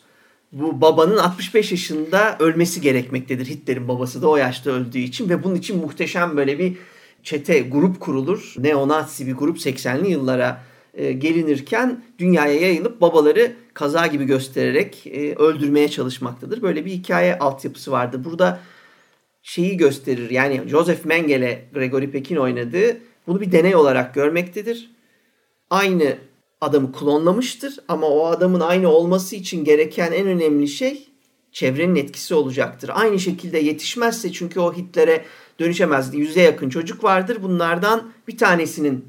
bu 0.53 0.81
babanın 0.81 1.17
65 1.17 1.71
yaşında 1.71 2.37
ölmesi 2.39 2.81
gerekmektedir. 2.81 3.47
Hitler'in 3.47 3.89
babası 3.89 4.23
da 4.23 4.29
o 4.29 4.37
yaşta 4.37 4.71
öldüğü 4.71 4.99
için 4.99 5.29
ve 5.29 5.45
bunun 5.45 5.55
için 5.55 5.79
muhteşem 5.79 6.37
böyle 6.37 6.59
bir 6.59 6.77
çete, 7.23 7.61
grup 7.61 8.01
kurulur. 8.01 8.55
Neonazi 8.59 9.27
bir 9.27 9.35
grup 9.35 9.59
80'li 9.59 10.11
yıllara 10.11 10.65
e, 10.95 11.13
gelinirken 11.13 12.05
dünyaya 12.19 12.61
yayılıp 12.61 13.01
babaları 13.01 13.53
kaza 13.75 14.07
gibi 14.07 14.25
göstererek 14.25 15.07
e, 15.07 15.35
öldürmeye 15.35 15.89
çalışmaktadır. 15.89 16.63
Böyle 16.63 16.85
bir 16.85 16.91
hikaye 16.91 17.39
altyapısı 17.39 17.91
vardı. 17.91 18.25
Burada 18.25 18.61
şeyi 19.43 19.77
gösterir. 19.77 20.31
Yani 20.31 20.63
Joseph 20.67 21.05
Mengele, 21.05 21.65
Gregory 21.75 22.11
Peck'in 22.11 22.37
oynadığı 22.37 22.97
bunu 23.27 23.41
bir 23.41 23.53
deney 23.53 23.77
olarak 23.77 24.15
görmektedir. 24.15 24.91
Aynı 25.71 26.17
adamı 26.61 26.93
klonlamıştır 26.93 27.77
ama 27.89 28.07
o 28.07 28.27
adamın 28.27 28.61
aynı 28.61 28.89
olması 28.89 29.37
için 29.37 29.65
gereken 29.65 30.13
en 30.13 30.27
önemli 30.27 30.69
şey 30.69 31.09
çevrenin 31.53 31.97
etkisi 31.97 32.35
olacaktır. 32.35 32.91
Aynı 32.95 33.19
şekilde 33.19 33.59
yetişmezse 33.59 34.33
çünkü 34.33 34.61
o 34.61 34.77
Hitler'e 34.77 35.25
dönüşemez. 35.61 36.15
Yüze 36.15 36.43
yakın 36.43 36.69
çocuk 36.69 37.05
vardır. 37.05 37.39
Bunlardan 37.43 38.13
bir 38.29 38.39
tanesinin 38.39 39.05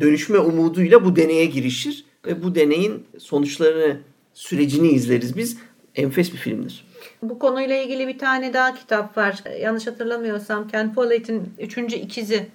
dönüşme 0.00 0.38
umuduyla 0.38 1.04
bu 1.04 1.16
deneye 1.16 1.44
girişir 1.46 2.04
ve 2.26 2.42
bu 2.42 2.54
deneyin 2.54 3.06
sonuçlarını, 3.18 3.96
sürecini 4.34 4.88
izleriz 4.88 5.36
biz. 5.36 5.58
Enfes 5.96 6.32
bir 6.32 6.38
filmdir. 6.38 6.86
Bu 7.22 7.38
konuyla 7.38 7.76
ilgili 7.76 8.08
bir 8.08 8.18
tane 8.18 8.54
daha 8.54 8.74
kitap 8.74 9.16
var. 9.18 9.42
Yanlış 9.60 9.86
hatırlamıyorsam 9.86 10.68
Ken 10.68 10.94
Follett'in 10.94 11.52
üçüncü 11.58 11.96
ikizi. 11.96 12.46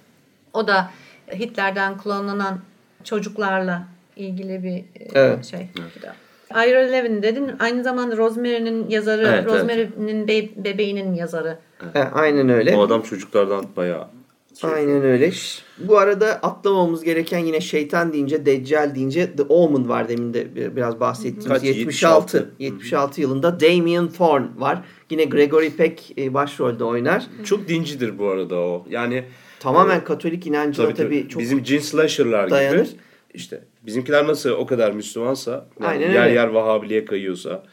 O 0.53 0.67
da 0.67 0.91
Hitler'den 1.33 1.97
klonlanan 1.97 2.59
çocuklarla 3.03 3.87
ilgili 4.15 4.63
bir 4.63 4.77
e, 5.01 5.09
Evet. 5.13 5.45
şey. 5.45 5.67
kitap. 5.93 6.15
Ira 6.51 6.79
Levin 6.79 7.23
dedin. 7.23 7.51
Aynı 7.59 7.83
zamanda 7.83 8.17
Rosemary'nin 8.17 8.89
yazarı, 8.89 9.21
Evet, 9.27 9.33
evet. 9.33 9.45
Rosemary'nin 9.45 10.27
be- 10.27 10.63
bebeğinin 10.63 11.13
yazarı. 11.13 11.59
E, 11.95 11.99
aynen 11.99 12.49
öyle. 12.49 12.75
O 12.75 12.81
adam 12.81 13.01
çocuklardan 13.01 13.65
bayağı 13.75 14.07
Aynen 14.63 15.03
öyle. 15.03 15.31
Bu 15.79 15.97
arada 15.97 16.27
atlamamamız 16.33 17.03
gereken 17.03 17.39
yine 17.39 17.61
şeytan 17.61 18.13
deyince, 18.13 18.45
Deccal 18.45 18.95
deyince 18.95 19.35
The 19.35 19.43
Omen 19.43 19.89
var 19.89 20.09
demin 20.09 20.33
de 20.33 20.55
bir- 20.55 20.75
biraz 20.75 20.99
bahsettiğimiz. 20.99 21.47
Kaç? 21.47 21.63
76. 21.63 22.37
76. 22.37 22.53
76 22.59 23.21
yılında 23.21 23.59
Damien 23.59 24.07
Thorne 24.07 24.47
var. 24.57 24.81
Yine 25.09 25.25
Gregory 25.25 25.69
Peck 25.69 26.17
e, 26.17 26.33
başrolde 26.33 26.83
oynar. 26.83 27.25
çok 27.45 27.67
dincidir 27.67 28.19
bu 28.19 28.27
arada 28.29 28.55
o. 28.55 28.85
Yani 28.89 29.23
Tamamen 29.59 30.03
Katolik 30.03 30.47
inancına 30.47 30.85
tabii, 30.85 30.97
tabii, 30.97 31.19
tabii, 31.21 31.29
çok 31.29 31.41
bizim 31.41 31.63
cin 31.63 31.79
slasher'lar 31.79 32.49
dayanır. 32.49 32.85
gibi. 32.85 32.97
İşte 33.33 33.63
bizimkiler 33.85 34.27
nasıl 34.27 34.49
o 34.49 34.65
kadar 34.65 34.91
Müslümansa, 34.91 35.51
yani 35.81 35.89
Aynen 35.89 36.11
yer 36.11 36.23
öyle. 36.25 36.33
yer 36.35 36.47
Vahabiliğe 36.47 37.05
kayıyorsa 37.05 37.63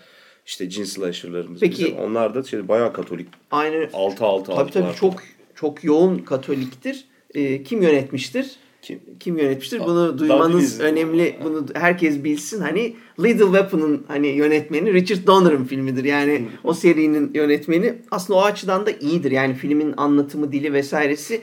işte 0.47 0.69
cin 0.69 0.85
slasher'larımız 0.85 1.61
Peki- 1.61 1.85
bizim. 1.85 1.99
Onlar 1.99 2.35
da 2.35 2.43
şey, 2.43 2.69
bayağı 2.69 2.93
Katolik. 2.93 3.29
aynı 3.51 3.89
Altı 3.93 4.25
altı 4.25 4.45
tabii 4.51 4.61
altı 4.61 4.73
tabii 4.73 4.85
var. 4.85 4.97
çok 5.01 5.15
çok 5.55 5.85
yoğun 5.85 6.19
Katoliktir. 6.19 7.05
E, 7.35 7.63
kim 7.63 7.83
yönetmiştir? 7.83 8.51
Kim? 8.83 9.01
Kim 9.21 9.39
yönetmiştir? 9.39 9.79
Daha- 9.79 9.87
Bunu 9.89 10.19
duymanız 10.19 10.81
önemli. 10.81 11.37
Bunu 11.45 11.67
herkes 11.75 12.25
bilsin. 12.25 12.61
Hani 12.61 12.97
Little 13.21 13.45
Weapon'ın 13.45 14.05
hani 14.09 14.29
yönetmeni 14.29 14.93
Richard 14.93 15.27
Donner'ın 15.27 15.65
filmidir. 15.65 16.05
Yani 16.05 16.49
o 16.65 16.75
serinin 16.75 17.31
yönetmeni. 17.35 17.95
Aslında 18.11 18.39
o 18.39 18.43
açıdan 18.43 18.87
da 18.87 18.91
iyidir. 18.91 19.31
Yani 19.31 19.55
filmin 19.55 19.95
anlatımı, 19.97 20.53
dili 20.53 20.73
vesairesi 20.73 21.41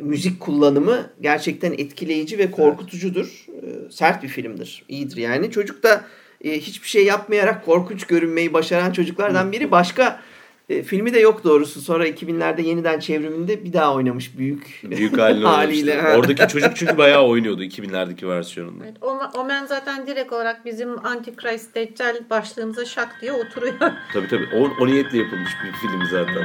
müzik 0.00 0.40
kullanımı 0.40 1.10
gerçekten 1.20 1.72
etkileyici 1.72 2.38
ve 2.38 2.50
korkutucudur. 2.50 3.46
E, 3.48 3.90
Sert 3.90 4.22
bir 4.22 4.28
filmdir. 4.28 4.84
İyidir 4.88 5.16
yani. 5.16 5.50
Çocuk 5.50 5.82
da 5.82 6.04
e, 6.44 6.58
hiçbir 6.60 6.88
şey 6.88 7.04
yapmayarak 7.04 7.64
korkunç 7.64 8.04
görünmeyi 8.04 8.52
başaran 8.52 8.92
çocuklardan 8.92 9.52
biri. 9.52 9.70
Başka 9.70 10.20
e, 10.68 10.82
filmi 10.82 11.14
de 11.14 11.20
yok 11.20 11.44
doğrusu. 11.44 11.80
Sonra 11.80 12.08
2000'lerde 12.08 12.62
yeniden 12.62 12.98
çevriminde 13.00 13.64
bir 13.64 13.72
daha 13.72 13.94
oynamış 13.94 14.38
büyük 14.38 14.80
Büyük 14.84 15.18
halini 15.18 15.44
haliyle. 15.56 16.02
Oradaki 16.16 16.48
çocuk 16.52 16.76
çünkü 16.76 16.98
bayağı 16.98 17.24
oynuyordu 17.26 17.62
2000'lerdeki 17.62 18.28
versiyonunda. 18.28 18.84
Evet, 18.84 18.96
o- 19.00 19.40
Omen 19.40 19.66
zaten 19.66 20.06
direkt 20.06 20.32
olarak 20.32 20.64
bizim 20.64 21.06
Antichrist 21.06 21.74
Deccal 21.74 22.16
başlığımıza 22.30 22.84
şak 22.84 23.18
diye 23.20 23.32
oturuyor. 23.32 23.74
Tabii 24.12 24.28
tabii. 24.28 24.48
O, 24.56 24.70
o 24.82 24.86
niyetle 24.86 25.18
yapılmış 25.18 25.50
bir 25.64 25.72
film 25.72 26.02
zaten. 26.10 26.44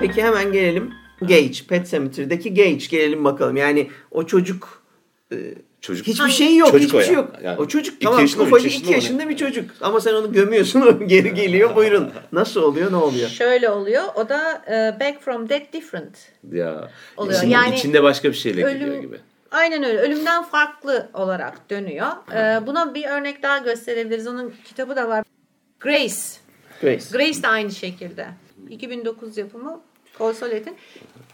Peki 0.00 0.22
hemen 0.22 0.52
gelelim 0.52 0.90
Gage, 1.20 1.52
Pet 1.68 1.90
Cemetery'deki 1.90 2.54
Gage 2.54 2.86
gelelim 2.90 3.24
bakalım. 3.24 3.56
Yani 3.56 3.90
o 4.10 4.26
çocuk 4.26 4.82
e, 5.32 5.36
Çocuk. 5.80 6.06
hiçbir 6.06 6.20
Hangi- 6.20 6.32
şey 6.34 6.56
yok, 6.56 6.70
Çocuk 6.70 6.86
hiçbir 6.88 6.98
o 6.98 7.02
şey 7.02 7.14
ya. 7.14 7.20
yok. 7.20 7.32
Yani 7.42 7.58
o 7.60 7.68
çocuk 7.68 7.94
iki 7.94 8.04
tamam 8.04 8.20
yaşında 8.20 8.42
ufacık 8.42 8.64
yaşında 8.64 8.80
iki 8.82 8.90
mı 8.90 8.94
yaşında 8.96 9.28
bir 9.28 9.36
çocuk. 9.36 9.70
Ama 9.80 10.00
sen 10.00 10.14
onu 10.14 10.32
gömüyorsun 10.32 10.80
o 10.80 10.98
geri 11.06 11.34
geliyor. 11.34 11.76
Buyurun. 11.76 12.10
Nasıl 12.32 12.62
oluyor 12.62 12.92
ne 12.92 12.96
oluyor? 12.96 13.28
Şöyle 13.28 13.70
oluyor. 13.70 14.02
O 14.14 14.28
da 14.28 14.62
e, 14.68 15.00
Back 15.00 15.20
from 15.22 15.48
Dead 15.48 15.72
Different. 15.72 16.18
Ya. 16.52 16.90
Oluyor. 17.16 17.38
İçinde, 17.38 17.52
Yani 17.54 17.74
içinde 17.76 18.02
başka 18.02 18.28
bir 18.28 18.34
şeyle 18.36 18.64
ölüm- 18.64 18.78
geliyor 18.78 19.02
gibi. 19.02 19.16
Aynen 19.50 19.82
öyle. 19.84 19.98
Ölümden 19.98 20.42
farklı 20.42 21.08
olarak 21.14 21.70
dönüyor. 21.70 22.06
E, 22.34 22.66
buna 22.66 22.94
bir 22.94 23.04
örnek 23.04 23.42
daha 23.42 23.58
gösterebiliriz. 23.58 24.26
Onun 24.26 24.54
kitabı 24.64 24.96
da 24.96 25.08
var. 25.08 25.24
Grace. 25.80 26.14
Grace. 26.82 27.04
Grace 27.12 27.42
de 27.42 27.48
aynı 27.48 27.70
şekilde. 27.70 28.26
2009 28.70 29.38
yapımı 29.38 29.80
Paul 30.18 30.32
Solet'in. 30.32 30.76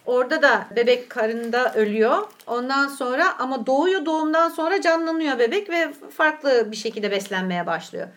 Orada 0.07 0.43
da 0.43 0.69
bebek 0.77 1.11
karında 1.11 1.75
ölüyor. 1.75 2.19
Ondan 2.47 2.89
sonra 2.89 3.39
ama 3.39 3.67
doğuyor 3.67 4.05
doğumdan 4.05 4.49
sonra 4.49 4.81
canlanıyor 4.81 5.39
bebek 5.39 5.71
ve 5.71 5.93
farklı 6.11 6.69
bir 6.71 6.77
şekilde 6.77 7.11
beslenmeye 7.11 7.67
başlıyor. 7.67 8.09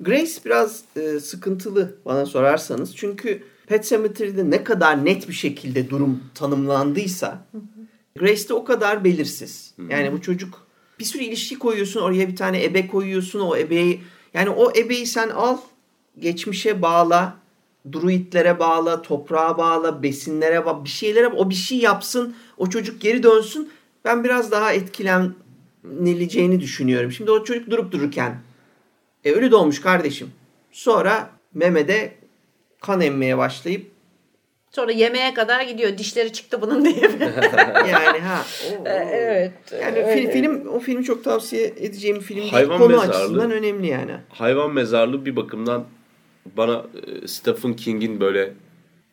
Grace 0.00 0.32
biraz 0.44 0.82
e, 0.96 1.20
sıkıntılı 1.20 1.96
bana 2.04 2.26
sorarsanız. 2.26 2.96
Çünkü 2.96 3.42
Pet 3.66 3.84
Cemetery'de 3.84 4.50
ne 4.50 4.64
kadar 4.64 5.04
net 5.04 5.28
bir 5.28 5.34
şekilde 5.34 5.90
durum 5.90 6.24
tanımlandıysa 6.34 7.38
Grace'de 8.18 8.54
o 8.54 8.64
kadar 8.64 9.04
belirsiz. 9.04 9.74
Yani 9.90 10.12
bu 10.12 10.20
çocuk 10.20 10.66
bir 10.98 11.04
sürü 11.04 11.22
ilişki 11.22 11.58
koyuyorsun 11.58 12.00
oraya 12.00 12.28
bir 12.28 12.36
tane 12.36 12.64
ebe 12.64 12.86
koyuyorsun 12.86 13.40
o 13.40 13.56
ebeyi 13.56 14.00
yani 14.34 14.50
o 14.50 14.72
ebeyi 14.76 15.06
sen 15.06 15.28
al 15.28 15.58
geçmişe 16.18 16.82
bağla 16.82 17.36
druidlere 17.92 18.58
bağla, 18.58 19.02
toprağa 19.02 19.58
bağla, 19.58 20.02
besinlere 20.02 20.66
bağla, 20.66 20.84
bir 20.84 20.88
şeylere 20.88 21.28
o 21.28 21.50
bir 21.50 21.54
şey 21.54 21.78
yapsın, 21.78 22.34
o 22.56 22.70
çocuk 22.70 23.00
geri 23.00 23.22
dönsün. 23.22 23.70
Ben 24.04 24.24
biraz 24.24 24.50
daha 24.50 24.72
etkilenileceğini 24.72 26.60
düşünüyorum. 26.60 27.12
Şimdi 27.12 27.30
o 27.30 27.44
çocuk 27.44 27.70
durup 27.70 27.92
dururken 27.92 28.36
e, 29.24 29.32
ölü 29.32 29.50
doğmuş 29.50 29.80
kardeşim. 29.80 30.30
Sonra 30.72 31.30
Mehmet'e 31.54 32.14
kan 32.80 33.00
emmeye 33.00 33.38
başlayıp 33.38 33.86
Sonra 34.70 34.92
yemeğe 34.92 35.34
kadar 35.34 35.60
gidiyor. 35.62 35.98
Dişleri 35.98 36.32
çıktı 36.32 36.62
bunun 36.62 36.84
diye. 36.84 36.94
yani 37.92 38.18
ha 38.18 38.42
o- 38.80 38.88
evet. 38.88 39.52
yani 39.82 39.98
fil- 39.98 40.32
film 40.32 40.66
o 40.68 40.78
filmi 40.78 41.04
çok 41.04 41.24
tavsiye 41.24 41.66
edeceğim 41.66 42.16
bir 42.16 42.22
film. 42.22 42.48
Hayvan 42.48 42.78
Konu 42.78 42.88
mezarlığı. 42.88 43.14
açısından 43.16 43.50
önemli 43.50 43.86
yani. 43.86 44.12
Hayvan 44.28 44.72
mezarlığı 44.74 45.26
bir 45.26 45.36
bakımdan 45.36 45.84
bana 46.56 46.86
e, 47.22 47.28
Stephen 47.28 47.76
King'in 47.76 48.20
böyle 48.20 48.52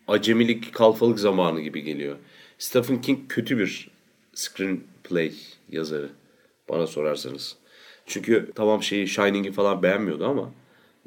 acemilik, 0.08 0.74
kalfalık 0.74 1.20
zamanı 1.20 1.62
gibi 1.62 1.84
geliyor. 1.84 2.16
Stephen 2.58 3.02
King 3.02 3.20
kötü 3.30 3.58
bir 3.58 3.90
screenplay 4.34 5.34
yazarı 5.72 6.10
bana 6.70 6.88
sorarsanız. 6.88 7.56
Çünkü 8.06 8.52
tamam 8.56 8.84
şeyi 8.84 9.08
Shining'i 9.08 9.52
falan 9.52 9.84
beğenmiyordu 9.84 10.26
ama 10.26 10.52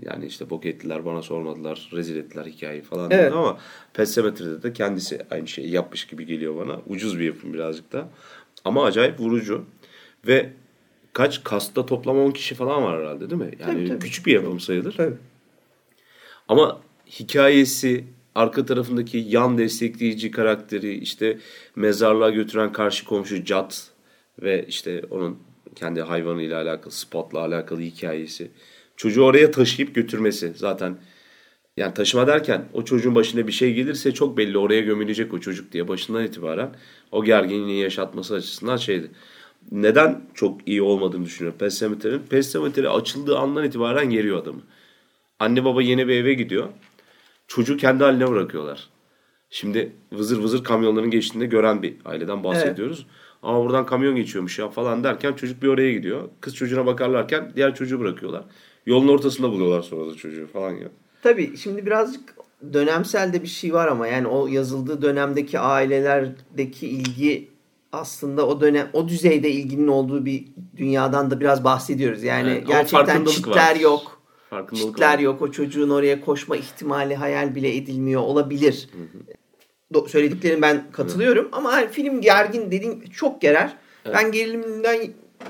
Yani 0.03 0.27
işte 0.27 0.51
bok 0.51 0.67
ettiler 0.67 1.05
bana 1.05 1.23
sormadılar, 1.23 1.89
rezil 1.93 2.17
ettiler 2.17 2.45
hikayeyi 2.47 2.83
falan 2.83 3.11
Evet. 3.11 3.33
ama 3.33 3.59
Pet 3.95 4.17
de 4.63 4.73
kendisi 4.73 5.27
aynı 5.31 5.49
şeyi 5.49 5.71
yapmış 5.71 6.07
gibi 6.07 6.27
geliyor 6.27 6.57
bana. 6.57 6.81
Ucuz 6.87 7.19
bir 7.19 7.25
yapım 7.25 7.53
birazcık 7.55 7.93
da. 7.93 8.09
Ama 8.65 8.85
acayip 8.85 9.21
vurucu. 9.21 9.65
Ve 10.27 10.53
kaç 11.13 11.45
kasta 11.45 11.87
toplam 11.87 12.19
10 12.19 12.31
kişi 12.31 12.55
falan 12.55 12.83
var 12.83 13.01
herhalde 13.01 13.31
değil 13.31 13.43
mi? 13.43 13.51
Yani 13.61 13.73
Tabii, 13.75 13.89
tabii. 13.89 13.99
küçük 13.99 14.27
bir 14.27 14.33
yapım 14.33 14.61
sayılır. 14.61 14.93
Tabii. 14.93 15.15
Ama 16.49 16.81
hikayesi, 17.07 18.05
arka 18.35 18.67
tarafındaki 18.67 19.25
yan 19.29 19.59
destekleyici 19.59 20.31
karakteri, 20.31 20.95
işte 20.95 21.39
mezarlığa 21.77 22.31
götüren 22.31 22.73
karşı 22.73 23.05
komşu 23.05 23.45
Jat 23.45 23.91
ve 24.43 24.67
işte 24.69 25.03
onun 25.11 25.39
kendi 25.75 26.03
hayvanıyla 26.03 26.63
alakalı, 26.63 26.93
Spot'la 26.93 27.39
alakalı 27.39 27.81
hikayesi. 27.81 28.51
Çocuğu 28.97 29.23
oraya 29.23 29.51
taşıyıp 29.51 29.95
götürmesi 29.95 30.53
zaten. 30.57 30.99
Yani 31.77 31.95
taşıma 31.95 32.27
derken 32.27 32.69
o 32.73 32.85
çocuğun 32.85 33.15
başına 33.15 33.47
bir 33.47 33.53
şey 33.53 33.75
gelirse 33.75 34.13
çok 34.13 34.37
belli 34.37 34.59
oraya 34.59 34.81
gömülecek 34.81 35.35
o 35.35 35.41
çocuk 35.41 35.73
diye 35.73 35.89
başından 35.89 36.25
itibaren 36.25 36.75
o 37.13 37.25
gerginliği 37.25 37.83
yaşatması 37.83 38.35
açısından 38.35 38.77
şeydi. 38.77 39.11
Neden 39.71 40.23
çok 40.35 40.69
iyi 40.69 40.83
olmadığını 40.83 41.25
düşünüyorum 41.25 41.59
Pet 41.59 41.73
Semetery'nin. 41.73 42.23
Pet 42.31 42.47
Semetery 42.47 42.89
açıldığı 42.89 43.39
andan 43.39 43.65
itibaren 43.65 44.11
geriyor 44.11 44.43
adamı. 44.43 44.61
Anne 45.39 45.65
baba 45.65 45.83
yeni 45.83 46.09
bir 46.09 46.15
eve 46.15 46.35
gidiyor. 46.35 46.69
Çocuğu 47.49 47.77
kendi 47.77 48.05
haline 48.05 48.31
bırakıyorlar. 48.31 48.89
Şimdi 49.51 49.93
vızır 50.13 50.39
vızır 50.43 50.65
kamyonların 50.65 51.11
geçtiğinde 51.11 51.47
gören 51.47 51.83
bir 51.83 51.97
aileden 52.05 52.45
bahsediyoruz. 52.45 53.07
Ama 53.43 53.65
buradan 53.65 53.87
kamyon 53.87 54.17
geçiyormuş 54.17 54.59
ya 54.59 54.69
falan 54.69 55.05
derken 55.05 55.33
çocuk 55.33 55.63
bir 55.63 55.69
oraya 55.69 55.93
gidiyor. 55.93 56.29
Kız 56.41 56.55
çocuğuna 56.57 56.87
bakarlarken 56.87 57.53
diğer 57.57 57.75
çocuğu 57.75 58.01
bırakıyorlar. 58.01 58.45
Yolun 58.87 59.09
ortasında 59.09 59.51
buluyorlar 59.53 59.83
sonra 59.83 60.11
da 60.11 60.15
çocuğu 60.15 60.47
falan 60.53 60.71
ya. 60.71 60.89
Tabii 61.23 61.57
şimdi 61.57 61.87
birazcık 61.87 62.35
dönemsel 62.73 63.33
de 63.33 63.43
bir 63.43 63.49
şey 63.49 63.73
var 63.73 63.89
ama 63.89 64.07
yani 64.07 64.27
o 64.27 64.47
yazıldığı 64.47 65.03
dönemdeki 65.03 65.59
ailelerdeki 65.59 66.89
ilgi 66.89 67.49
aslında 67.93 68.47
o 68.47 68.61
dönem 68.61 68.89
o 68.93 69.09
düzeyde 69.09 69.51
ilginin 69.51 69.89
olduğu 69.89 70.25
bir 70.25 70.45
dünyadan 70.77 71.31
da 71.31 71.41
biraz 71.41 71.65
bahsediyoruz. 71.65 72.23
Yani 72.23 72.51
Evet, 72.51 72.67
gerçekten 72.67 73.25
çitler 73.25 73.75
var. 73.75 73.81
yok. 73.81 74.18
Var. 74.53 75.19
yok. 75.19 75.43
O 75.43 75.51
çocuğun 75.51 75.91
oraya 75.91 76.21
koşma 76.21 76.57
ihtimali 76.57 77.15
hayal 77.17 77.55
bile 77.55 77.77
edilmiyor 77.77 78.21
olabilir. 78.21 78.89
Do- 79.95 80.09
Söylediklerim 80.09 80.63
ben 80.63 80.91
katılıyorum 80.93 81.49
ama 81.53 81.73
hani 81.73 81.89
film 81.89 82.21
gergin 82.21 82.71
dediğin 82.71 83.01
çok 83.01 83.41
gerer. 83.41 83.77
Ben 84.15 84.33
geriliminden 84.33 84.99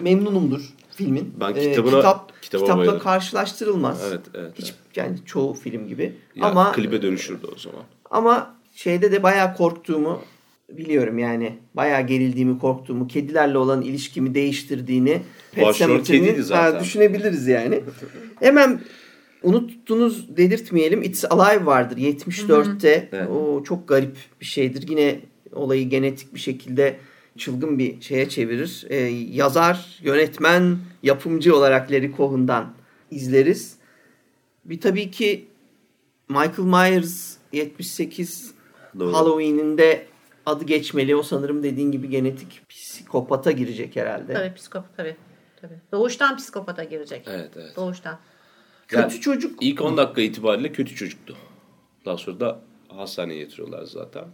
memnunumdur 0.01 0.75
filmin. 0.91 1.35
Ben 1.41 1.55
Ee, 1.55 1.61
kitabına- 1.73 1.97
kitap, 1.97 2.43
kitaba 2.43 2.63
kitapla 2.63 2.79
bayılırım. 2.79 3.01
karşılaştırılmaz. 3.03 4.05
Evet, 4.09 4.21
evet, 4.35 4.53
Hiç 4.59 4.65
evet. 4.71 4.97
yani 4.97 5.19
çoğu 5.27 5.55
film 5.55 5.89
gibi. 5.89 6.15
Ya, 6.35 6.47
ama 6.47 6.73
klibe 6.73 7.03
dönüşürdü 7.03 7.47
o 7.57 7.59
zaman. 7.59 7.83
ama 8.11 8.55
şeyde 8.75 9.13
de 9.13 9.23
bayağı 9.23 9.55
korktuğumu 9.57 10.21
biliyorum 10.69 11.19
yani. 11.19 11.59
Bayağı 11.75 12.07
gerildiğimi, 12.07 12.59
korktuğumu, 12.59 13.07
kedilerle 13.07 13.59
olan 13.59 13.83
ilişkimi 13.83 14.35
değiştirdiğini 14.35 15.21
Pet. 15.53 15.65
Ha, 16.51 16.81
düşünebiliriz 16.81 17.47
yani. 17.47 17.81
Hemen 18.41 18.81
unuttunuz 19.43 20.37
dedirtmeyelim. 20.37 21.03
It's 21.03 21.25
Alive 21.31 21.67
vardır 21.67 21.97
74'te. 21.97 23.09
Evet. 23.13 23.29
O 23.29 23.65
çok 23.65 23.89
garip 23.89 24.17
bir 24.41 24.47
şeydir. 24.47 24.89
Yine 24.89 25.21
olayı 25.53 25.89
genetik 25.89 26.35
bir 26.35 26.41
şekilde 26.41 26.97
çılgın 27.39 27.79
bir 27.79 28.01
şeye 28.01 28.29
çevirir. 28.29 28.87
Ee, 28.89 28.97
yazar, 29.33 29.99
yönetmen, 30.03 30.79
yapımcı 31.03 31.57
olarak 31.57 31.93
Larry 31.93 32.13
Cohen'dan 32.17 32.73
izleriz. 33.11 33.77
Bir 34.65 34.81
tabii 34.81 35.11
ki 35.11 35.47
Michael 36.29 36.59
Myers 36.59 37.37
78 37.53 38.51
Doğru. 38.99 39.13
Halloween'in 39.13 39.79
de 39.79 40.07
adı 40.49 40.65
geçmeli. 40.65 41.17
O 41.17 41.23
sanırım 41.23 41.63
dediğin 41.63 41.93
gibi 41.93 42.09
genetik 42.09 42.69
psikopata 42.69 43.51
girecek 43.51 43.97
herhalde. 43.97 44.35
Tabii 44.35 44.55
psikopat 44.55 44.97
tabii. 44.97 45.17
tabii. 45.61 45.81
Doğuştan 45.93 46.37
psikopata 46.37 46.85
girecek. 46.85 47.23
Evet 47.31 47.51
evet. 47.57 47.77
Doğuştan. 47.77 48.19
Kötü 48.89 49.03
Yani 49.03 49.21
çocuk. 49.21 49.63
İlk 49.63 49.81
10 49.83 49.97
dakika 49.97 50.21
itibariyle 50.21 50.73
kötü 50.73 50.95
çocuktu. 50.95 51.37
Daha 52.05 52.17
sonra 52.17 52.41
da 52.41 52.61
hastaneye 52.89 53.41
yatırıyorlar 53.41 53.85
zaten. 53.85 54.25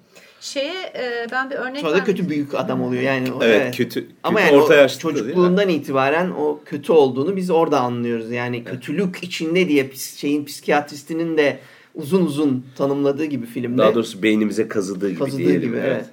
Şeye 0.41 0.83
e, 0.95 1.27
ben 1.33 1.51
bir 1.51 1.55
örnek 1.55 1.81
Sonra 1.81 1.95
da 1.95 2.05
kötü 2.05 2.29
büyük 2.29 2.55
adam 2.55 2.83
oluyor 2.83 3.03
yani. 3.03 3.33
o- 3.33 3.43
Evet, 3.45 3.77
kötü- 3.77 4.09
Ama 4.23 4.39
kötü 4.41 4.53
yani 4.55 4.63
orta 4.63 4.83
mi? 4.85 4.89
çocukluğundan 4.99 5.69
itibaren 5.69 6.31
o 6.31 6.61
kötü 6.65 6.93
olduğunu 6.93 7.37
biz 7.37 7.51
orada 7.51 7.81
anlıyoruz. 7.81 8.31
Yani 8.31 8.65
kötülük 8.65 9.23
içinde 9.23 9.69
diye 9.69 9.91
şeyin 9.95 10.45
psikiyatristinin 10.45 11.37
de 11.37 11.59
uzun 11.95 12.27
uzun 12.27 12.65
tanımladığı 12.77 13.25
gibi 13.25 13.47
filmde. 13.47 13.79
Daha 13.79 13.95
doğrusu 13.95 14.23
beynimize 14.23 14.69
kazıdığı 14.69 15.11
gibi 15.11 15.19
kazıdığı 15.19 15.39
diyelim. 15.39 15.63
gibi 15.63 15.77
evet. 15.77 16.07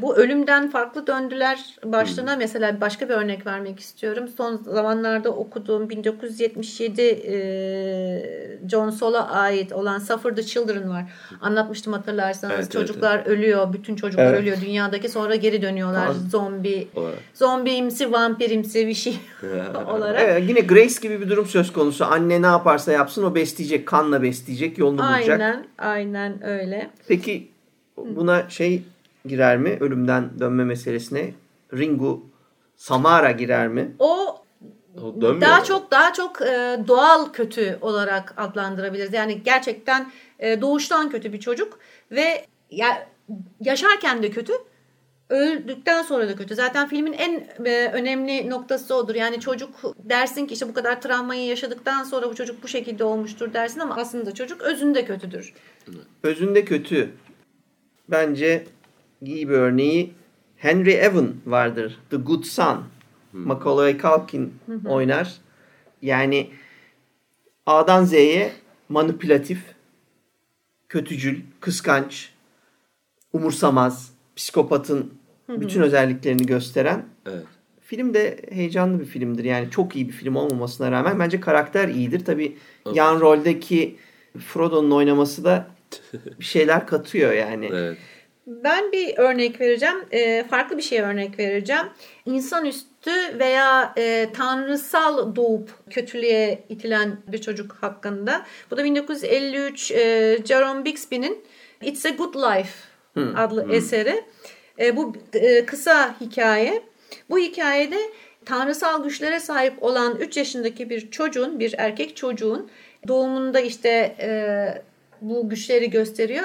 Bu 0.00 0.16
ölümden 0.16 0.70
farklı 0.70 1.06
döndüler 1.06 1.76
başlığına 1.84 2.36
mesela 2.36 2.80
başka 2.80 3.08
bir 3.08 3.14
örnek 3.14 3.46
vermek 3.46 3.80
istiyorum. 3.80 4.28
Son 4.36 4.56
zamanlarda 4.56 5.30
okuduğum 5.30 5.90
1977 5.90 7.02
e, 7.02 8.58
John 8.68 8.90
Sol'a 8.90 9.28
ait 9.30 9.72
olan 9.72 9.98
Suffer 9.98 10.36
the 10.36 10.42
Children 10.42 10.90
var. 10.90 11.04
Anlatmıştım 11.40 11.92
hatırlarsanız. 11.92 12.54
Evet, 12.54 12.62
evet, 12.64 12.72
çocuklar 12.72 13.26
ölüyor. 13.26 13.72
Bütün 13.72 13.96
çocuklar 13.96 14.24
Evet. 14.26 14.40
ölüyor 14.40 14.56
dünyadaki. 14.60 15.08
Sonra 15.08 15.34
geri 15.34 15.62
dönüyorlar 15.62 16.06
Tamam. 16.06 16.28
zombi. 16.30 16.88
Olarak. 16.96 17.18
Zombimsi, 17.34 18.12
vampirimsi 18.12 18.86
bir 18.86 18.94
şey 18.94 19.18
olarak. 19.94 20.20
Evet, 20.24 20.44
yine 20.48 20.60
Grace 20.60 21.00
gibi 21.02 21.20
bir 21.20 21.28
durum 21.30 21.46
söz 21.46 21.72
konusu. 21.72 22.04
Anne 22.04 22.42
ne 22.42 22.46
yaparsa 22.46 22.92
yapsın 22.92 23.24
o 23.24 23.34
besleyecek. 23.34 23.86
Kanla 23.86 24.22
besleyecek. 24.22 24.78
Yolunu 24.78 24.98
bulacak. 24.98 25.40
Aynen, 25.40 25.66
aynen 25.78 26.46
öyle. 26.46 26.90
Peki 27.08 27.48
buna 27.96 28.50
şey 28.50 28.82
girer 29.26 29.58
mi? 29.58 29.78
Ölümden 29.80 30.30
dönme 30.40 30.64
meselesine. 30.64 31.34
Ringu 31.72 32.26
Samara 32.76 33.30
girer 33.30 33.68
mi? 33.68 33.92
O 33.98 34.42
O 35.02 35.20
dönmüyor 35.20 35.40
daha 35.40 35.64
çok 35.64 35.90
daha 35.90 36.12
çok 36.12 36.42
e, 36.42 36.78
doğal 36.88 37.32
kötü 37.32 37.78
olarak 37.80 38.34
adlandırabiliriz. 38.36 39.12
Yani 39.12 39.42
gerçekten 39.42 40.10
e, 40.38 40.60
doğuştan 40.60 41.10
kötü 41.10 41.32
bir 41.32 41.40
çocuk 41.40 41.78
ve 42.10 42.44
ya 42.70 43.08
yaşarken 43.60 44.22
de 44.22 44.30
kötü, 44.30 44.52
öldükten 45.28 46.02
sonra 46.02 46.28
da 46.28 46.36
kötü. 46.36 46.54
Zaten 46.54 46.88
filmin 46.88 47.12
en 47.12 47.48
e, 47.64 47.90
önemli 47.92 48.50
noktası 48.50 48.94
odur. 48.94 49.14
Yani 49.14 49.40
çocuk 49.40 49.70
dersin 49.98 50.46
ki 50.46 50.54
işte 50.54 50.68
bu 50.68 50.74
kadar 50.74 51.00
travmayı 51.00 51.46
yaşadıktan 51.46 52.04
sonra 52.04 52.30
bu 52.30 52.34
çocuk 52.34 52.62
bu 52.62 52.68
şekilde 52.68 53.04
olmuştur 53.04 53.52
dersin 53.52 53.80
ama 53.80 53.96
aslında 53.96 54.34
çocuk 54.34 54.62
özünde 54.62 55.04
kötüdür. 55.04 55.54
Özünde 56.22 56.64
kötü. 56.64 57.10
Bence 58.08 58.64
iyi 59.22 59.48
bir 59.48 59.54
örneği 59.54 60.12
Henry 60.56 60.92
Evan 60.92 61.34
vardır. 61.46 61.98
The 62.10 62.16
Good 62.16 62.44
Son. 62.44 62.84
Macaulay 63.32 63.98
Culkin 63.98 64.54
oynar. 64.88 65.34
Yani 66.02 66.50
A'dan 67.66 68.04
Z'ye 68.04 68.52
manipülatif, 68.88 69.62
kötücül, 70.88 71.40
kıskanç, 71.60 72.32
umursamaz, 73.32 74.12
psikopatın 74.36 75.14
bütün 75.48 75.80
özelliklerini 75.82 76.46
gösteren 76.46 77.04
Evet. 77.26 77.44
Film 77.80 78.14
de 78.14 78.40
heyecanlı 78.50 79.00
bir 79.00 79.04
filmdir. 79.04 79.44
Yani 79.44 79.70
çok 79.70 79.96
iyi 79.96 80.08
bir 80.08 80.12
film 80.12 80.36
olmamasına 80.36 80.90
rağmen 80.92 81.18
bence 81.18 81.40
karakter 81.40 81.88
iyidir. 81.88 82.24
Tabii 82.24 82.56
yan 82.94 83.20
roldeki 83.20 83.96
Frodo'nun 84.38 84.90
oynaması 84.90 85.44
da 85.44 85.66
bir 86.40 86.44
şeyler 86.44 86.86
katıyor 86.86 87.32
yani. 87.32 87.70
Evet. 87.72 87.98
Ben 88.46 88.92
bir 88.92 89.18
örnek 89.18 89.60
vereceğim. 89.60 90.04
E, 90.10 90.44
farklı 90.44 90.76
bir 90.76 90.82
şeye 90.82 91.02
örnek 91.02 91.38
vereceğim. 91.38 91.86
İnsanüstü 92.26 93.38
veya 93.38 93.92
e, 93.96 94.28
tanrısal 94.32 95.36
doğup 95.36 95.70
kötülüğe 95.90 96.64
itilen 96.68 97.16
bir 97.26 97.40
çocuk 97.40 97.72
hakkında. 97.80 98.46
Bu 98.70 98.76
da 98.76 98.84
1953 98.84 99.90
e, 99.90 100.38
Jerome 100.44 100.84
Bixby'nin 100.84 101.44
It's 101.82 102.06
a 102.06 102.10
Good 102.10 102.34
Life 102.34 102.72
adlı 103.36 103.72
eseri. 103.72 104.24
E, 104.78 104.96
bu 104.96 105.12
e, 105.34 105.66
kısa 105.66 106.14
hikaye. 106.20 106.82
Bu 107.30 107.38
hikayede 107.38 107.98
tanrısal 108.44 109.04
güçlere 109.04 109.40
sahip 109.40 109.82
olan 109.82 110.16
3 110.16 110.36
yaşındaki 110.36 110.90
bir 110.90 111.10
çocuğun, 111.10 111.60
bir 111.60 111.74
erkek 111.78 112.16
çocuğun 112.16 112.70
doğumunda 113.08 113.60
işte 113.60 114.16
e, 114.20 114.28
bu 115.20 115.48
güçleri 115.48 115.90
gösteriyor 115.90 116.44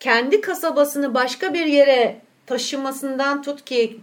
kendi 0.00 0.40
kasabasını 0.40 1.14
başka 1.14 1.54
bir 1.54 1.66
yere 1.66 2.20
taşımasından 2.46 3.42
tut 3.42 3.64
ki 3.64 4.00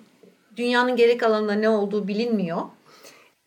dünyanın 0.58 0.96
geri 0.96 1.18
kalanında 1.18 1.54
ne 1.54 1.70
olduğu 1.70 2.08
bilinmiyor. 2.08 2.62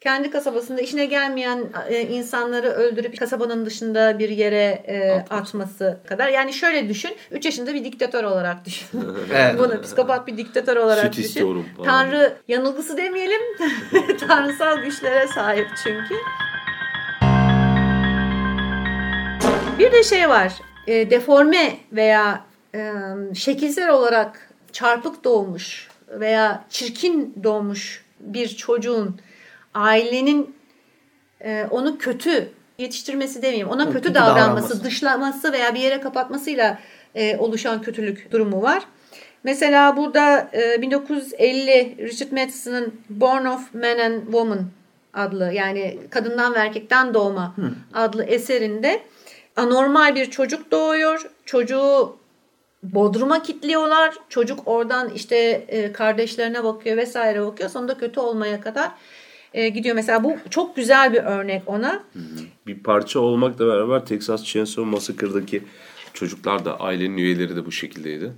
Kendi 0.01 0.31
kasabasında 0.31 0.81
işine 0.81 1.07
gelmeyen 1.07 1.65
e, 1.89 2.01
insanları 2.01 2.69
öldürüp 2.69 3.19
kasabanın 3.19 3.67
dışında 3.67 4.19
bir 4.19 4.29
yere 4.29 4.83
e, 4.87 5.11
atması 5.31 6.01
kadar. 6.09 6.29
Yani 6.29 6.53
şöyle 6.53 6.89
düşün. 6.89 7.11
3 7.31 7.45
yaşında 7.45 7.75
bir 7.75 7.85
diktatör 7.85 8.25
olarak 8.25 8.65
düşün. 8.65 8.89
Evet. 9.35 9.55
Bunu 9.59 9.83
psikopat 9.83 10.27
bir 10.27 10.37
diktatör 10.37 10.77
olarak 10.77 11.15
Süt 11.15 11.25
düşün. 11.25 11.67
Tanrı 11.85 12.37
yanılgısı 12.49 12.97
demeyelim. 12.97 13.41
Tanrısal 14.29 14.79
güçlere 14.79 15.29
sahip 15.29 15.69
çünkü. 15.85 16.15
Bir 19.79 19.93
de 19.93 20.03
şey 20.03 20.29
var. 20.29 20.53
E, 20.89 21.11
deforme 21.11 21.77
veya 21.93 22.45
e, 22.75 22.93
şekilsel 23.35 23.91
olarak 23.91 24.51
çarpık 24.73 25.25
doğmuş 25.25 25.89
veya 26.09 26.65
çirkin 26.71 27.35
doğmuş 27.43 28.05
bir 28.21 28.49
çocuğun 28.49 29.21
ailenin 29.75 30.57
e, 31.41 31.67
onu 31.71 31.99
kötü 31.99 32.51
yetiştirmesi 32.79 33.43
demeyeyim. 33.43 33.69
Ona 33.69 33.83
Hı, 33.83 33.87
kötü, 33.87 34.03
kötü 34.03 34.15
davranması, 34.15 34.39
davranması. 34.39 34.85
dışlaması 34.85 35.53
veya 35.53 35.75
bir 35.75 35.81
yere 35.81 36.01
kapatmasıyla 36.01 36.79
e, 37.15 37.37
oluşan 37.37 37.83
kötülük 37.83 38.33
durumu 38.33 38.63
var. 38.63 38.83
Mesela 39.45 39.97
burada 39.97 40.51
e, 40.53 40.83
1950 40.83 41.97
Richard 41.99 42.33
Matheson'ın 42.33 42.95
Born 43.11 43.45
of 43.45 43.75
Man 43.75 43.99
and 43.99 44.23
Woman 44.23 44.61
adlı 45.15 45.53
yani 45.53 45.99
kadından 46.11 46.55
ve 46.55 46.59
erkekten 46.59 47.15
doğma 47.15 47.55
adlı 47.95 48.25
eserinde 48.25 49.03
anormal 49.59 50.15
bir 50.15 50.31
çocuk 50.31 50.71
doğuyor. 50.71 51.31
Çocuğu 51.45 52.17
bodruma 52.83 53.43
kilitliyorlar. 53.43 54.15
Çocuk 54.29 54.61
oradan 54.67 55.11
işte 55.11 55.37
e, 55.69 55.93
kardeşlerine 55.93 56.65
bakıyor 56.65 56.97
vesaire 56.97 57.47
bakıyor. 57.47 57.71
Sonunda 57.71 57.99
kötü 57.99 58.21
olmaya 58.21 58.61
kadar 58.61 58.91
e, 59.55 59.69
gidiyor. 59.69 59.95
Mesela 59.95 60.25
bu 60.25 60.37
çok 60.51 60.77
güzel 60.77 61.13
bir 61.13 61.23
örnek 61.23 61.63
ona. 61.67 62.05
Bir 62.67 62.79
parça 62.83 63.21
olmakla 63.21 63.67
beraber 63.67 64.07
Texas 64.07 64.45
Chainsaw 64.45 64.85
Massacre'daki 64.85 65.63
çocuklar 66.15 66.65
da 66.65 66.81
ailenin 66.81 67.17
üyeleri 67.17 67.57
de 67.57 67.67
bu 67.67 67.73
şekildeydi. 67.73 68.33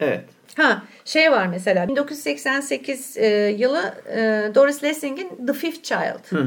Evet. 0.00 0.24
Ha 0.56 0.82
şey 1.04 1.32
var 1.32 1.46
mesela 1.46 1.88
1988 1.88 3.16
e, 3.16 3.56
yılı 3.58 3.94
e, 4.10 4.50
Doris 4.54 4.84
Lessing'in 4.84 5.46
The 5.46 5.52
Fifth 5.52 5.82
Child. 5.82 6.38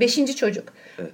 Beşinci 0.00 0.36
çocuk. 0.36 0.64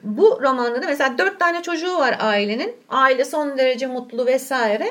Bu 0.02 0.38
romanda 0.42 0.82
da 0.82 0.86
mesela 0.86 1.18
dört 1.18 1.40
tane 1.40 1.62
çocuğu 1.62 1.98
var 1.98 2.16
ailenin. 2.20 2.76
Aile 2.88 3.24
son 3.24 3.58
derece 3.58 3.86
mutlu 3.86 4.26
vesaire. 4.26 4.86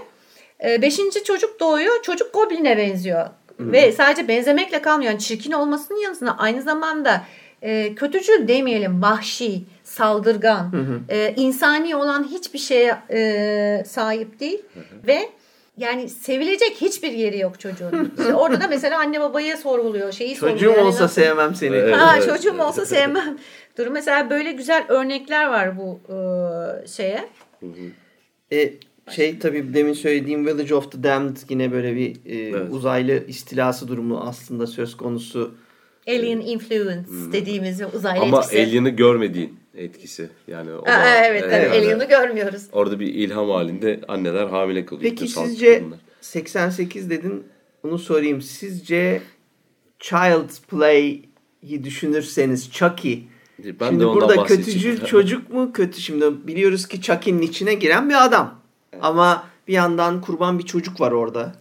E, 0.65 0.81
beşinci 0.81 1.23
çocuk 1.23 1.59
doğuyor. 1.59 2.01
Çocuk 2.01 2.33
Goblin'e 2.33 2.77
benziyor. 2.77 3.29
Ve 3.59 3.91
sadece 3.91 4.27
benzemekle 4.27 4.81
kalmıyor. 4.81 5.11
Yani 5.11 5.19
çirkin 5.19 5.51
olmasının 5.51 5.97
yanısında 5.97 6.37
aynı 6.37 6.61
zamanda 6.61 7.21
e, 7.61 7.95
kötücül 7.95 8.47
demeyelim 8.47 9.01
vahşi, 9.01 9.63
saldırgan, 9.83 10.71
e, 11.09 11.33
insani 11.35 11.95
olan 11.95 12.23
hiçbir 12.23 12.59
şeye 12.59 12.97
e, 13.11 13.83
sahip 13.87 14.39
değil. 14.39 14.61
Ve 15.07 15.29
yani 15.77 16.09
sevilecek 16.09 16.81
hiçbir 16.81 17.11
yeri 17.11 17.39
yok 17.39 17.59
çocuğun. 17.59 18.11
İşte 18.19 18.33
orada 18.33 18.61
da 18.61 18.67
mesela 18.67 18.99
anne 18.99 19.19
babayı 19.21 19.57
sorguluyor. 19.57 20.11
Şeyi 20.11 20.35
Çocuğum 20.35 20.49
sorguluyor. 20.49 20.77
Yani 20.77 20.87
olsa 20.87 21.03
nasıl- 21.03 21.21
sevmem 21.21 21.55
seni. 21.55 21.75
Evet. 21.75 21.95
Ha, 21.95 22.21
çocuğum 22.21 22.59
olsa 22.61 22.85
sevmem. 22.85 23.37
Dur 23.77 23.87
mesela 23.87 24.29
böyle 24.29 24.51
güzel 24.51 24.85
örnekler 24.89 25.47
var 25.47 25.77
bu 25.77 25.99
e, 26.13 26.87
şeye. 26.87 27.29
E, 28.51 28.73
şey 29.11 29.39
tabii 29.39 29.73
demin 29.73 29.93
söylediğim 29.93 30.45
Village 30.47 30.75
of 30.75 30.91
the 30.91 31.03
Damned 31.03 31.37
yine 31.49 31.71
böyle 31.71 31.95
bir 31.95 32.15
e, 32.25 32.37
Evet. 32.49 32.67
uzaylı 32.71 33.23
istilası 33.27 33.87
durumu 33.87 34.19
aslında 34.27 34.67
söz 34.67 34.97
konusu. 34.97 35.55
Alien 36.07 36.39
influence 36.39 37.09
dediğimiz 37.31 37.81
uzaylı 37.95 38.21
Ama 38.23 38.37
etkisi. 38.39 38.61
Alien'ı 38.61 38.89
görmediğin 38.89 39.59
etkisi. 39.77 40.29
Yani 40.47 40.73
o 40.73 40.85
da- 40.85 41.15
evet 41.25 41.41
tabii 41.43 41.53
yani 41.53 41.69
Alien'ı 41.69 42.05
görmüyoruz. 42.07 42.63
Orada 42.71 42.99
bir 42.99 43.07
ilham 43.07 43.49
halinde 43.49 44.01
anneler 44.07 44.47
hamile 44.47 44.85
kalıyor. 44.85 45.09
Peki 45.09 45.27
sizce 45.27 45.79
kadınlar. 45.79 45.99
88 46.21 47.09
dedin 47.09 47.43
bunu 47.83 47.99
sorayım. 47.99 48.41
Sizce 48.41 49.21
Child's 49.99 50.61
Play'i 50.61 51.23
düşünürseniz 51.83 52.71
Chucky 52.71 53.19
Ben 53.59 53.87
Şimdi 53.87 54.01
de 54.01 54.05
ondan 54.05 54.29
burada 54.29 54.43
kötücül 54.43 55.05
çocuk 55.05 55.49
mu 55.49 55.73
kötü 55.73 56.01
şimdi 56.01 56.47
biliyoruz 56.47 56.87
ki 56.87 57.01
Chucky'nin 57.01 57.41
içine 57.41 57.73
giren 57.73 58.09
bir 58.09 58.25
adam. 58.25 58.61
Ama 59.01 59.47
bir 59.67 59.73
yandan 59.73 60.21
kurban 60.21 60.59
bir 60.59 60.65
çocuk 60.65 61.01
var 61.01 61.11
orada. 61.11 61.55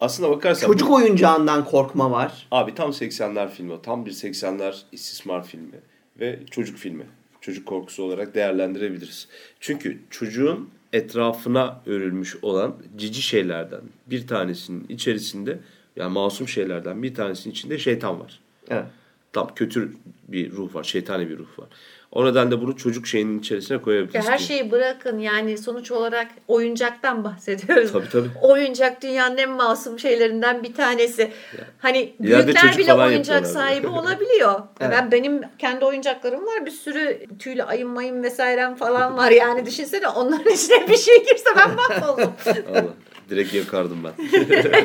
Aslına 0.00 0.30
bakarsan 0.30 0.66
Çocuk 0.66 0.88
bu- 0.88 0.94
oyuncağından 0.94 1.64
korkma 1.64 2.10
var. 2.10 2.46
Abi 2.50 2.74
tam 2.74 2.90
80'ler 2.90 3.50
filmi. 3.50 3.82
Tam 3.82 4.06
bir 4.06 4.10
80'ler 4.12 4.82
istismar 4.92 5.46
filmi. 5.46 5.80
Ve 6.20 6.40
çocuk 6.50 6.78
filmi. 6.78 7.06
Çocuk 7.44 7.66
korkusu 7.66 8.02
olarak 8.02 8.34
değerlendirebiliriz. 8.34 9.28
Çünkü 9.60 9.98
çocuğun 10.10 10.70
etrafına 10.92 11.82
örülmüş 11.86 12.36
olan 12.42 12.76
cici 12.96 13.22
şeylerden 13.22 13.80
bir 14.06 14.26
tanesinin 14.26 14.86
içerisinde 14.88 15.58
yani 15.96 16.12
masum 16.12 16.48
şeylerden 16.48 17.02
bir 17.02 17.14
tanesinin 17.14 17.52
içinde 17.52 17.78
şeytan 17.78 18.20
var. 18.20 18.40
Evet. 18.68 18.84
Tam 19.32 19.54
kötü 19.54 19.92
bir 20.28 20.52
ruh 20.52 20.74
var. 20.74 20.84
Şeytani 20.84 21.28
bir 21.28 21.38
ruh 21.38 21.58
var. 21.58 21.68
O 22.14 22.24
nedenle 22.26 22.60
bunu 22.60 22.76
çocuk 22.76 23.06
şeyinin 23.06 23.38
içerisine 23.38 23.76
Ya 23.76 23.82
koyabiliriz. 23.82 24.28
her 24.28 24.38
ki. 24.38 24.44
şeyi 24.44 24.70
bırakın 24.70 25.18
yani 25.18 25.58
sonuç 25.58 25.90
olarak 25.90 26.26
oyuncaktan 26.48 27.24
bahsediyoruz. 27.24 27.92
Tabii, 27.92 28.08
tabii. 28.12 28.28
Oyuncak 28.42 29.02
dünyanın 29.02 29.36
en 29.36 29.50
masum 29.50 29.98
şeylerinden 29.98 30.62
bir 30.62 30.74
tanesi. 30.74 31.30
Hani 31.78 32.14
İleride 32.20 32.46
büyükler 32.46 32.78
bile 32.78 32.94
oyuncak 32.94 33.46
sahibi 33.46 33.86
olabiliyor. 34.00 34.60
Evet. 34.80 34.92
Ben 34.92 35.12
benim 35.12 35.40
kendi 35.58 35.84
oyuncaklarım 35.84 36.46
var. 36.46 36.66
Bir 36.66 36.70
sürü 36.70 37.26
tüylü 37.38 37.62
ayım 37.62 37.88
mayım 37.90 38.22
vesairem 38.22 38.74
falan 38.74 39.16
var. 39.16 39.30
Yani 39.30 39.66
düşünsene 39.66 40.08
onların 40.08 40.52
içine 40.52 40.88
bir 40.88 40.96
şey 40.96 41.18
girse 41.18 41.48
ben 41.56 41.70
mahvoldum. 41.74 42.32
Allah. 42.70 42.84
Direkt 43.30 43.54
yakardım 43.54 43.98
ben. 44.04 44.12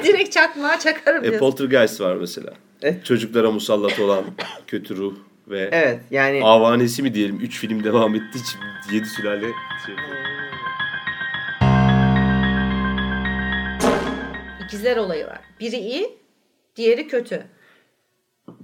Direkt 0.03 0.31
çakmağa 0.31 0.79
çakarım 0.79 1.19
E, 1.19 1.21
diyorsun. 1.23 1.39
Poltergeist 1.39 2.01
var 2.01 2.15
mesela. 2.15 2.53
Evet. 2.81 3.05
Çocuklara 3.05 3.51
musallat 3.51 3.99
olan 3.99 4.23
kötü 4.67 4.95
ruh 4.97 5.13
ve 5.49 5.69
Evet 5.71 5.99
yani 6.11 6.41
avanesi 6.43 7.03
mi 7.03 7.13
diyelim 7.13 7.39
3 7.39 7.59
film 7.59 7.83
devam 7.83 8.15
ettiği 8.15 8.41
için 8.41 8.59
7 8.93 9.05
sülale 9.05 9.47
şey 9.85 9.95
İkizler 14.65 14.97
olayı 14.97 15.27
var. 15.27 15.39
Biri 15.59 15.75
iyi, 15.75 16.17
diğeri 16.75 17.07
kötü. 17.07 17.43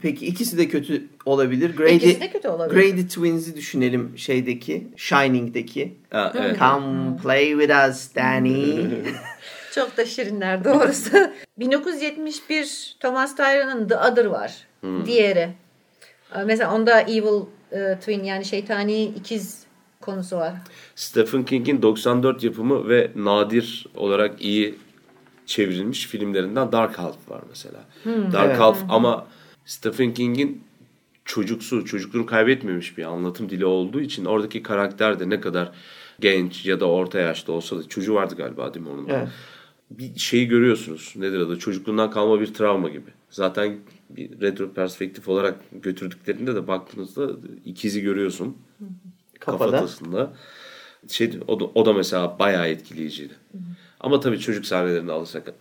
peki 0.01 0.25
ikisi 0.25 0.57
de 0.57 0.67
kötü 0.67 1.07
olabilir. 1.25 1.75
Grady, 1.75 1.95
İkisi 1.95 2.21
de 2.21 2.29
kötü 2.31 2.47
olabilir. 2.47 2.81
Grady 2.91 3.01
Twins'i 3.07 3.55
düşünelim 3.55 4.17
şeydeki 4.17 4.87
Shining'deki. 4.97 5.93
Ha, 6.11 6.33
evet. 6.39 6.59
Come 6.59 7.17
play 7.23 7.49
with 7.51 7.89
us 7.89 8.15
Danny. 8.15 8.85
Çok 9.75 9.97
da 9.97 10.05
şirinler 10.05 10.63
doğrusu. 10.63 11.09
1971 11.59 12.95
Thomas 12.99 13.35
Tyrion'un 13.35 13.87
The 13.87 13.97
Other 13.97 14.25
var. 14.25 14.53
Diğeri. 15.05 15.49
Ee, 16.35 16.43
Mesela 16.43 16.75
onda 16.75 17.01
Evil 17.01 17.41
e, 17.71 17.95
Twin 17.99 18.23
yani 18.23 18.45
şeytani 18.45 19.03
ikiz 19.03 19.65
konusu 20.01 20.37
var. 20.37 20.53
Stephen 20.95 21.45
King'in 21.45 21.81
94 21.81 22.43
yapımı 22.43 22.89
ve 22.89 23.11
nadir 23.15 23.85
olarak 23.95 24.41
iyi 24.41 24.75
çevrilmiş 25.45 26.07
filmlerinden 26.07 26.71
Dark 26.71 26.99
Half 26.99 27.29
var 27.29 27.41
mesela. 27.49 27.79
Dark 28.05 28.49
Evet. 28.49 28.59
Half 28.59 28.77
ama 28.89 29.27
Stephen 29.65 30.13
King'in 30.13 30.63
çocuksu, 31.25 31.85
çocukluğunu 31.85 32.25
kaybetmemiş 32.25 32.97
bir 32.97 33.03
anlatım 33.03 33.49
dili 33.49 33.65
olduğu 33.65 34.01
için 34.01 34.25
oradaki 34.25 34.63
karakter 34.63 35.19
de 35.19 35.29
ne 35.29 35.41
kadar 35.41 35.71
genç 36.19 36.65
ya 36.65 36.79
da 36.79 36.85
orta 36.85 37.19
yaşta 37.19 37.51
olsa 37.51 37.77
da 37.77 37.87
çocuğu 37.87 38.15
vardı 38.15 38.35
galiba 38.37 38.73
değil 38.73 38.85
mi 38.85 38.91
onun? 38.91 39.07
Evet. 39.09 39.27
bir 39.91 40.19
şeyi 40.19 40.47
görüyorsunuz. 40.47 41.13
Nedir 41.15 41.39
adı? 41.39 41.59
Çocukluğundan 41.59 42.11
kalma 42.11 42.39
bir 42.41 42.53
travma 42.53 42.89
gibi. 42.89 43.09
Zaten 43.29 43.77
bir 44.09 44.41
retro 44.41 44.73
perspektif 44.73 45.27
olarak 45.27 45.55
götürdüklerinde 45.71 46.55
de 46.55 46.67
baktığınızda 46.67 47.29
ikizi 47.65 48.01
görüyorsun. 48.01 48.57
Kafada. 49.39 49.71
Kafatasında. 49.71 50.33
Şey, 51.09 51.31
o, 51.47 51.59
da, 51.59 51.65
o 51.65 51.85
da 51.85 51.93
mesela 51.93 52.39
bayağı 52.39 52.67
etkileyiciydi. 52.67 53.33
Ama 53.99 54.19
tabii 54.19 54.39
çocuk 54.39 54.65
sahnelerini 54.65 55.11
alırsak. 55.11 55.53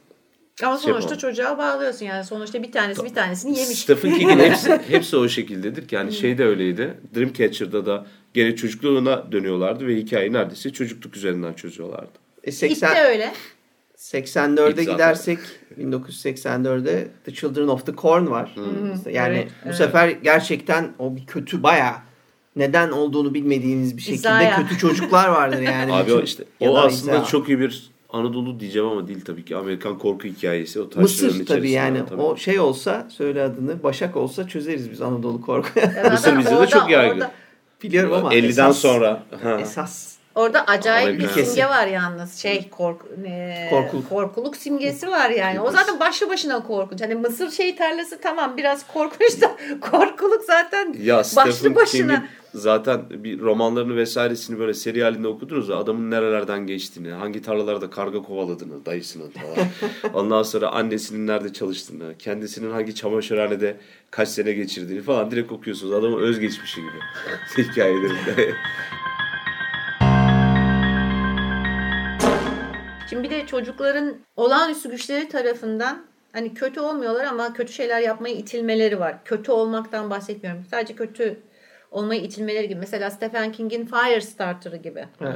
Ama 0.63 0.79
Şey 0.79 0.93
sonuçta 0.93 1.11
yapalım. 1.15 1.19
çocuğa 1.19 1.59
bağlıyorsun 1.59 2.07
yani. 2.07 2.25
Sonuçta 2.25 2.63
bir 2.63 2.73
tanesi 2.73 3.05
bir 3.05 3.15
tanesini 3.15 3.59
yemiş. 3.59 3.79
Stephen 3.79 4.19
King'in 4.19 4.39
hepsi, 4.51 4.81
hepsi 4.89 5.17
o 5.17 5.29
şekildedir. 5.29 5.85
Yani 5.91 6.13
şey 6.13 6.39
de 6.39 6.45
öyleydi. 6.45 6.95
Dreamcatcher'da 7.17 7.87
da 7.87 8.07
gene 8.35 8.57
çocukluğuna 8.57 9.33
dönüyorlardı 9.33 9.87
ve 9.87 9.97
hikayeyi 9.97 10.33
neredeyse 10.33 10.73
çocukluk 10.73 11.17
üzerinden 11.17 11.53
çözüyorlardı. 11.53 12.13
E, 12.45 12.51
İlk 12.51 12.55
80, 12.57 12.97
de 12.97 13.01
öyle. 13.01 13.33
84'e 14.13 14.69
İlk 14.71 14.77
zaten. 14.77 14.93
gidersek 14.93 15.39
1984'de 15.81 17.09
The 17.25 17.35
Children 17.35 17.69
of 17.69 17.87
the 17.87 17.93
Corn 17.97 18.27
var. 18.27 18.55
Yani 19.11 19.37
Evet, 19.37 19.49
bu 19.65 19.69
evet. 19.69 19.77
sefer 19.77 20.09
gerçekten 20.09 20.93
o 20.99 21.17
bir 21.17 21.27
kötü 21.27 21.63
baya 21.63 22.03
neden 22.57 22.91
olduğunu 22.91 23.35
bilmediğiniz 23.35 23.97
bir 23.97 24.03
şekilde 24.03 24.17
İzaya. 24.17 24.57
kötü 24.57 24.79
çocuklar 24.79 25.29
vardır 25.29 25.61
yani. 25.63 25.93
Abi 25.95 26.13
o 26.13 26.21
işte 26.21 26.45
o 26.61 26.75
da 26.75 26.83
aslında 26.83 27.17
İza. 27.17 27.25
çok 27.25 27.49
iyi 27.49 27.61
bir 27.61 27.91
Anadolu 28.11 28.61
diyeceğim 28.61 28.89
ama 28.89 29.09
değil 29.09 29.21
tabii 29.25 29.45
ki. 29.45 29.57
Amerikan 29.57 29.99
korku 29.99 30.29
hikayesi. 30.29 30.81
O 30.81 30.85
taşların 30.91 31.03
Mısır 31.03 31.47
tabii 31.47 31.71
yani 31.71 32.03
tabii. 32.09 32.21
o 32.21 32.37
şey 32.37 32.61
olsa 32.61 33.07
söyle 33.11 33.43
adını 33.43 33.83
Başak 33.83 34.17
olsa 34.17 34.49
çözeriz 34.49 34.91
biz 34.91 35.03
Anadolu 35.03 35.41
korku. 35.41 35.69
Mısır 36.11 36.39
bizde 36.39 36.61
de 36.61 36.67
çok 36.67 36.91
yaygın. 36.91 37.25
Biliyorum 37.83 38.13
ama 38.13 38.35
50'den 38.35 38.49
esas, 38.49 38.79
sonra. 38.79 39.23
Ha. 39.43 39.61
esas 39.61 40.14
Orada 40.35 40.65
acayip 40.67 41.21
bir 41.21 41.29
simge 41.29 41.65
var 41.67 41.87
yalnız. 41.87 42.35
Şey 42.39 42.69
kork, 42.71 43.03
e, 43.27 43.67
Korkuluk. 43.71 44.09
korkuluk 44.09 44.57
simgesi 44.57 45.09
var 45.11 45.31
yani. 45.31 45.61
O 45.61 45.71
zaten 45.71 46.01
başlı 46.01 46.29
başına 46.29 46.63
korkunç. 46.63 47.01
Hani 47.01 47.15
Mısır 47.15 47.51
şey 47.51 47.77
tarlası 47.77 48.21
tamam 48.21 48.57
biraz 48.57 48.87
korkunç 48.87 49.41
da 49.41 49.57
korkuluk 49.91 50.43
zaten 50.47 50.95
Ya 51.03 51.17
başlı 51.19 51.53
Stephen 51.53 51.75
başına. 51.75 52.15
King'in 52.15 52.29
zaten 52.55 53.01
bir 53.11 53.41
romanlarını 53.41 53.97
vesairesini 53.97 54.59
böyle 54.59 54.75
seri 54.75 55.03
halinde 55.03 55.29
okudunuz 55.29 55.69
da 55.69 55.77
adamın 55.77 56.11
nerelerden 56.11 56.67
geçtiğini, 56.67 57.11
hangi 57.11 57.43
tarlalarda 57.43 57.91
karga 57.91 58.23
kovaladığını, 58.23 58.87
dayısının 58.87 59.31
falan. 59.31 59.69
Ondan 60.15 60.43
sonra 60.43 60.69
annesinin 60.69 61.27
nerede 61.27 61.53
çalıştığını, 61.53 62.15
kendisinin 62.19 62.71
hangi 62.71 62.95
çamaşırhanede 62.95 63.77
kaç 64.11 64.29
sene 64.29 64.53
geçirdiğini 64.53 65.03
falan 65.03 65.31
direkt 65.31 65.53
okuyorsunuz. 65.53 65.93
Adamın 65.93 66.23
özgeçmişi 66.23 66.81
gibi 66.81 66.91
hikayelerinde. 67.71 68.55
Şimdi 73.11 73.23
bir 73.23 73.31
de 73.31 73.47
çocukların 73.47 74.17
olağanüstü 74.37 74.91
güçleri 74.91 75.29
tarafından 75.29 76.07
hani 76.33 76.55
kötü 76.55 76.81
olmuyorlar 76.81 77.25
ama 77.25 77.53
kötü 77.53 77.73
şeyler 77.73 78.01
yapmaya 78.01 78.35
itilmeleri 78.35 79.01
var. 79.01 79.25
Kötü 79.25 79.53
olmaktan 79.53 80.11
bahsetmiyorum. 80.11 80.65
Sadece 80.71 80.95
kötü 80.95 81.43
olmaya 81.91 82.21
itilmeleri 82.21 82.69
gibi. 82.69 82.81
Mesela 82.81 83.11
Stephen 83.11 83.53
King'in 83.53 83.87
Firestarter'ı 83.87 84.77
gibi. 84.77 85.07
Evet. 85.21 85.35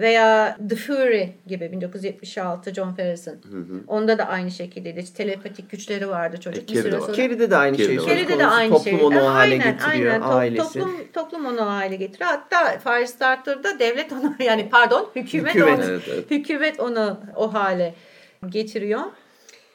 Veya 0.00 0.58
The 0.68 0.76
Fury 0.76 1.28
gibi 1.46 1.72
1976 1.72 2.74
John 2.74 2.92
Ferris'in. 2.94 3.40
Onda 3.86 4.18
da 4.18 4.24
aynı 4.28 4.50
şekildeydi. 4.50 5.00
İşte 5.00 5.14
telepatik 5.16 5.70
güçleri 5.70 6.08
vardı 6.08 6.40
çocuk. 6.40 6.68
bir 6.68 6.74
Carrie'de 6.74 6.90
süre 6.90 7.00
sonra. 7.00 7.16
Carrie'de 7.16 7.50
de 7.50 7.56
aynı 7.56 7.76
şey 7.76 7.96
Carrie'de 7.98 8.38
de 8.38 8.46
aynı 8.46 8.70
Toplum 8.74 8.98
şey. 8.98 9.04
onu 9.06 9.20
o 9.20 9.26
hale 9.26 9.56
getiriyor. 9.56 10.12
aynen. 10.12 10.20
Ailesi. 10.20 10.78
Toplum, 10.78 10.94
toplum 11.12 11.46
onu 11.46 11.60
o 11.60 11.66
hale 11.66 11.96
getiriyor. 11.96 12.30
Hatta 12.30 12.78
Firestarter'da 12.78 13.78
devlet 13.78 14.12
onu 14.12 14.34
yani 14.44 14.68
pardon 14.68 15.10
hükümet, 15.16 15.54
Hükümet. 15.54 15.78
onu 15.78 15.84
Evet, 15.84 16.02
evet. 16.12 16.30
hükümet 16.30 16.80
onu 16.80 17.20
o 17.36 17.54
hale 17.54 17.94
getiriyor. 18.48 19.00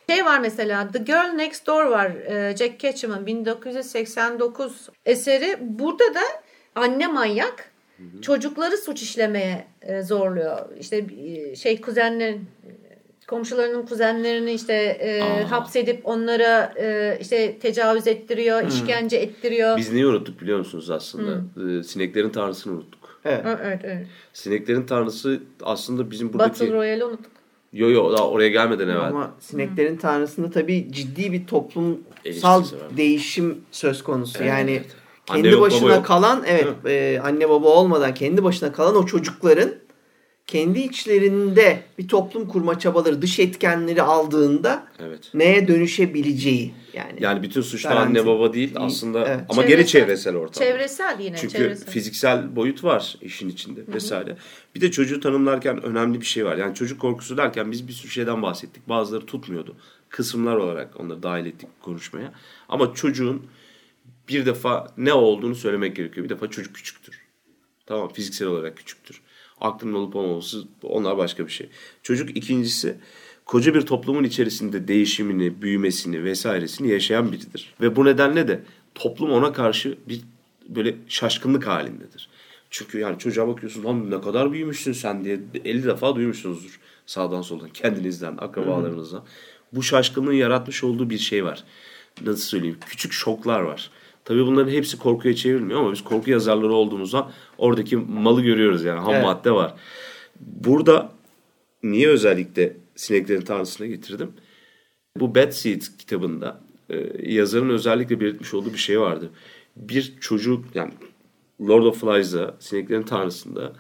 Şey 0.09 0.25
var 0.25 0.39
mesela 0.39 0.87
The 0.91 0.99
Girl 0.99 1.33
Next 1.35 1.67
Door 1.67 1.85
var 1.85 2.05
e, 2.11 2.55
Jack 2.57 2.79
Ketchum'ın 2.79 3.25
1989 3.25 4.89
eseri. 5.05 5.57
Burada 5.61 6.13
da 6.13 6.21
anne 6.75 7.07
manyak 7.07 7.71
çocukları 8.21 8.77
suç 8.77 9.01
işlemeye 9.01 9.65
e, 9.81 10.01
zorluyor. 10.01 10.57
İşte 10.79 11.05
e, 11.25 11.55
şey 11.55 11.81
kuzenlerin 11.81 12.47
komşularının 13.27 13.85
kuzenlerini 13.85 14.51
işte 14.51 14.73
e, 14.73 15.21
Aa. 15.21 15.51
hapsedip 15.51 16.07
onlara 16.07 16.73
e, 16.79 17.17
işte 17.21 17.59
tecavüz 17.59 18.07
ettiriyor, 18.07 18.67
işkence 18.67 19.17
ettiriyor. 19.17 19.77
Biz 19.77 19.93
neyi 19.93 20.07
unuttuk 20.07 20.41
biliyor 20.41 20.57
musunuz 20.59 20.89
aslında? 20.89 21.41
Ee, 21.79 21.83
sineklerin 21.83 22.29
tanrısını 22.29 22.73
unuttuk. 22.73 23.19
Evet. 23.25 23.41
Evet, 23.45 23.59
evet, 23.63 23.79
evet. 23.83 24.07
Sineklerin 24.33 24.85
tanrısı 24.85 25.39
aslında 25.61 26.11
bizim 26.11 26.33
buradaki... 26.33 26.51
Battle 26.51 26.73
Royale'i 26.73 27.03
unuttuk. 27.03 27.31
Yo 27.73 27.89
yo 27.89 28.13
daha 28.13 28.29
oraya 28.29 28.49
gelmeden 28.49 28.87
evvel. 28.87 29.07
Ama 29.07 29.33
sineklerin 29.39 29.97
tanrısında 29.97 30.51
tabii 30.51 30.87
ciddi 30.91 31.31
bir 31.31 31.47
toplumsal 31.47 32.65
değişim 32.97 33.61
söz 33.71 34.03
konusu. 34.03 34.37
Evet, 34.39 34.49
yani 34.49 34.71
evet. 34.71 34.85
Kendi 35.25 35.47
Anne 35.49 35.61
başına 35.61 35.95
yok. 35.95 36.05
kalan 36.05 36.43
evet 36.47 36.67
e, 36.85 37.19
anne 37.23 37.49
baba 37.49 37.67
olmadan 37.67 38.13
kendi 38.13 38.43
başına 38.43 38.71
kalan 38.71 38.95
o 38.95 39.05
çocukların 39.05 39.69
kendi 40.47 40.79
içlerinde 40.79 41.83
bir 41.97 42.07
toplum 42.07 42.47
kurma 42.47 42.79
çabaları 42.79 43.21
dış 43.21 43.39
etkenleri 43.39 44.01
aldığında 44.01 44.87
Evet. 44.99 45.19
neye 45.33 45.67
dönüşebileceği 45.67 46.73
yani. 46.93 47.17
Yani 47.19 47.43
bütün 47.43 47.61
suçlar 47.61 47.91
Garanti. 47.91 48.19
anne 48.19 48.27
baba 48.27 48.53
değil 48.53 48.73
aslında 48.75 49.25
Evet. 49.27 49.39
ama 49.49 49.61
geri 49.63 49.81
Çevresel- 49.81 49.87
çevresel 49.87 50.35
ortam. 50.35 50.63
Çevresel 50.63 51.19
yine. 51.19 51.37
Çünkü 51.37 51.53
çevresel. 51.57 51.87
fiziksel 51.93 52.55
boyut 52.55 52.83
var 52.83 53.15
işin 53.21 53.49
içinde 53.49 53.81
vesaire. 53.93 54.37
Bir 54.75 54.81
de 54.81 54.91
çocuğu 54.91 55.19
tanımlarken 55.19 55.83
önemli 55.83 56.21
bir 56.21 56.25
şey 56.25 56.45
var. 56.45 56.57
Yani 56.57 56.75
çocuk 56.75 57.01
korkusu 57.01 57.37
derken 57.37 57.71
biz 57.71 57.87
bir 57.87 57.93
sürü 57.93 58.11
şeyden 58.11 58.41
bahsettik. 58.41 58.89
Bazıları 58.89 59.25
tutmuyordu. 59.25 59.75
Kısımlar 60.09 60.55
olarak 60.55 60.99
onları 60.99 61.23
dahil 61.23 61.45
ettik 61.45 61.69
konuşmaya. 61.81 62.33
Ama 62.69 62.93
çocuğun 62.93 63.41
bir 64.29 64.45
defa 64.45 64.93
ne 64.97 65.13
olduğunu 65.13 65.55
söylemek 65.55 65.95
gerekiyor. 65.95 66.23
Bir 66.23 66.29
defa 66.29 66.49
çocuk 66.49 66.75
küçüktür. 66.75 67.21
Tamam 67.85 68.13
fiziksel 68.13 68.47
olarak 68.47 68.77
küçüktür. 68.77 69.21
Aklının 69.61 69.93
olup 69.93 70.15
olmaması 70.15 70.63
onlar 70.83 71.17
başka 71.17 71.47
bir 71.47 71.51
şey. 71.51 71.69
Çocuk 72.03 72.37
ikincisi 72.37 72.97
koca 73.45 73.73
bir 73.73 73.81
toplumun 73.81 74.23
içerisinde 74.23 74.87
değişimini, 74.87 75.61
büyümesini 75.61 76.23
vesairesini 76.23 76.91
yaşayan 76.91 77.31
biridir. 77.31 77.73
Ve 77.81 77.95
bu 77.95 78.05
nedenle 78.05 78.47
de 78.47 78.63
toplum 78.95 79.31
ona 79.31 79.53
karşı 79.53 79.97
bir 80.07 80.21
böyle 80.69 80.95
şaşkınlık 81.07 81.67
halindedir. 81.67 82.29
Çünkü 82.69 82.99
yani 82.99 83.19
çocuğa 83.19 83.47
bakıyorsun 83.47 83.83
lan 83.83 84.11
ne 84.11 84.21
kadar 84.21 84.51
büyümüşsün 84.51 84.93
sen 84.93 85.25
diye 85.25 85.39
50 85.65 85.83
defa 85.83 86.15
duymuşsunuzdur 86.15 86.79
sağdan 87.05 87.41
soldan 87.41 87.69
kendinizden, 87.69 88.37
akrabalarınızdan. 88.37 89.23
Bu 89.73 89.83
şaşkınlığın 89.83 90.33
yaratmış 90.33 90.83
olduğu 90.83 91.09
bir 91.09 91.17
şey 91.17 91.45
var. 91.45 91.63
Nasıl 92.21 92.41
söyleyeyim? 92.41 92.77
Küçük 92.85 93.13
şoklar 93.13 93.59
var. 93.59 93.91
Tabii 94.25 94.45
bunların 94.45 94.71
hepsi 94.71 94.97
korkuya 94.99 95.35
çevrilmiyor 95.35 95.79
ama 95.79 95.91
biz 95.91 96.03
korku 96.03 96.31
yazarları 96.31 96.73
olduğumuzdan 96.73 97.31
oradaki 97.57 97.97
malı 97.97 98.41
görüyoruz 98.41 98.83
yani 98.83 98.99
ham 98.99 99.13
Evet. 99.13 99.23
madde 99.23 99.51
var. 99.51 99.73
Burada 100.39 101.11
niye 101.83 102.07
özellikle 102.07 102.77
sineklerin 102.95 103.41
tanrısına 103.41 103.87
getirdim? 103.87 104.33
Bu 105.19 105.35
Bad 105.35 105.51
Seed 105.51 105.81
kitabında 105.97 106.61
e, 106.89 107.31
yazarın 107.31 107.69
özellikle 107.69 108.19
belirtmiş 108.19 108.53
olduğu 108.53 108.73
bir 108.73 108.77
şey 108.77 108.99
vardı. 108.99 109.29
Bir 109.75 110.13
çocuk 110.19 110.65
yani 110.75 110.93
Lord 111.61 111.83
of 111.83 112.01
Flies'da 112.01 112.55
sineklerin 112.59 113.03
tanrısında 113.03 113.73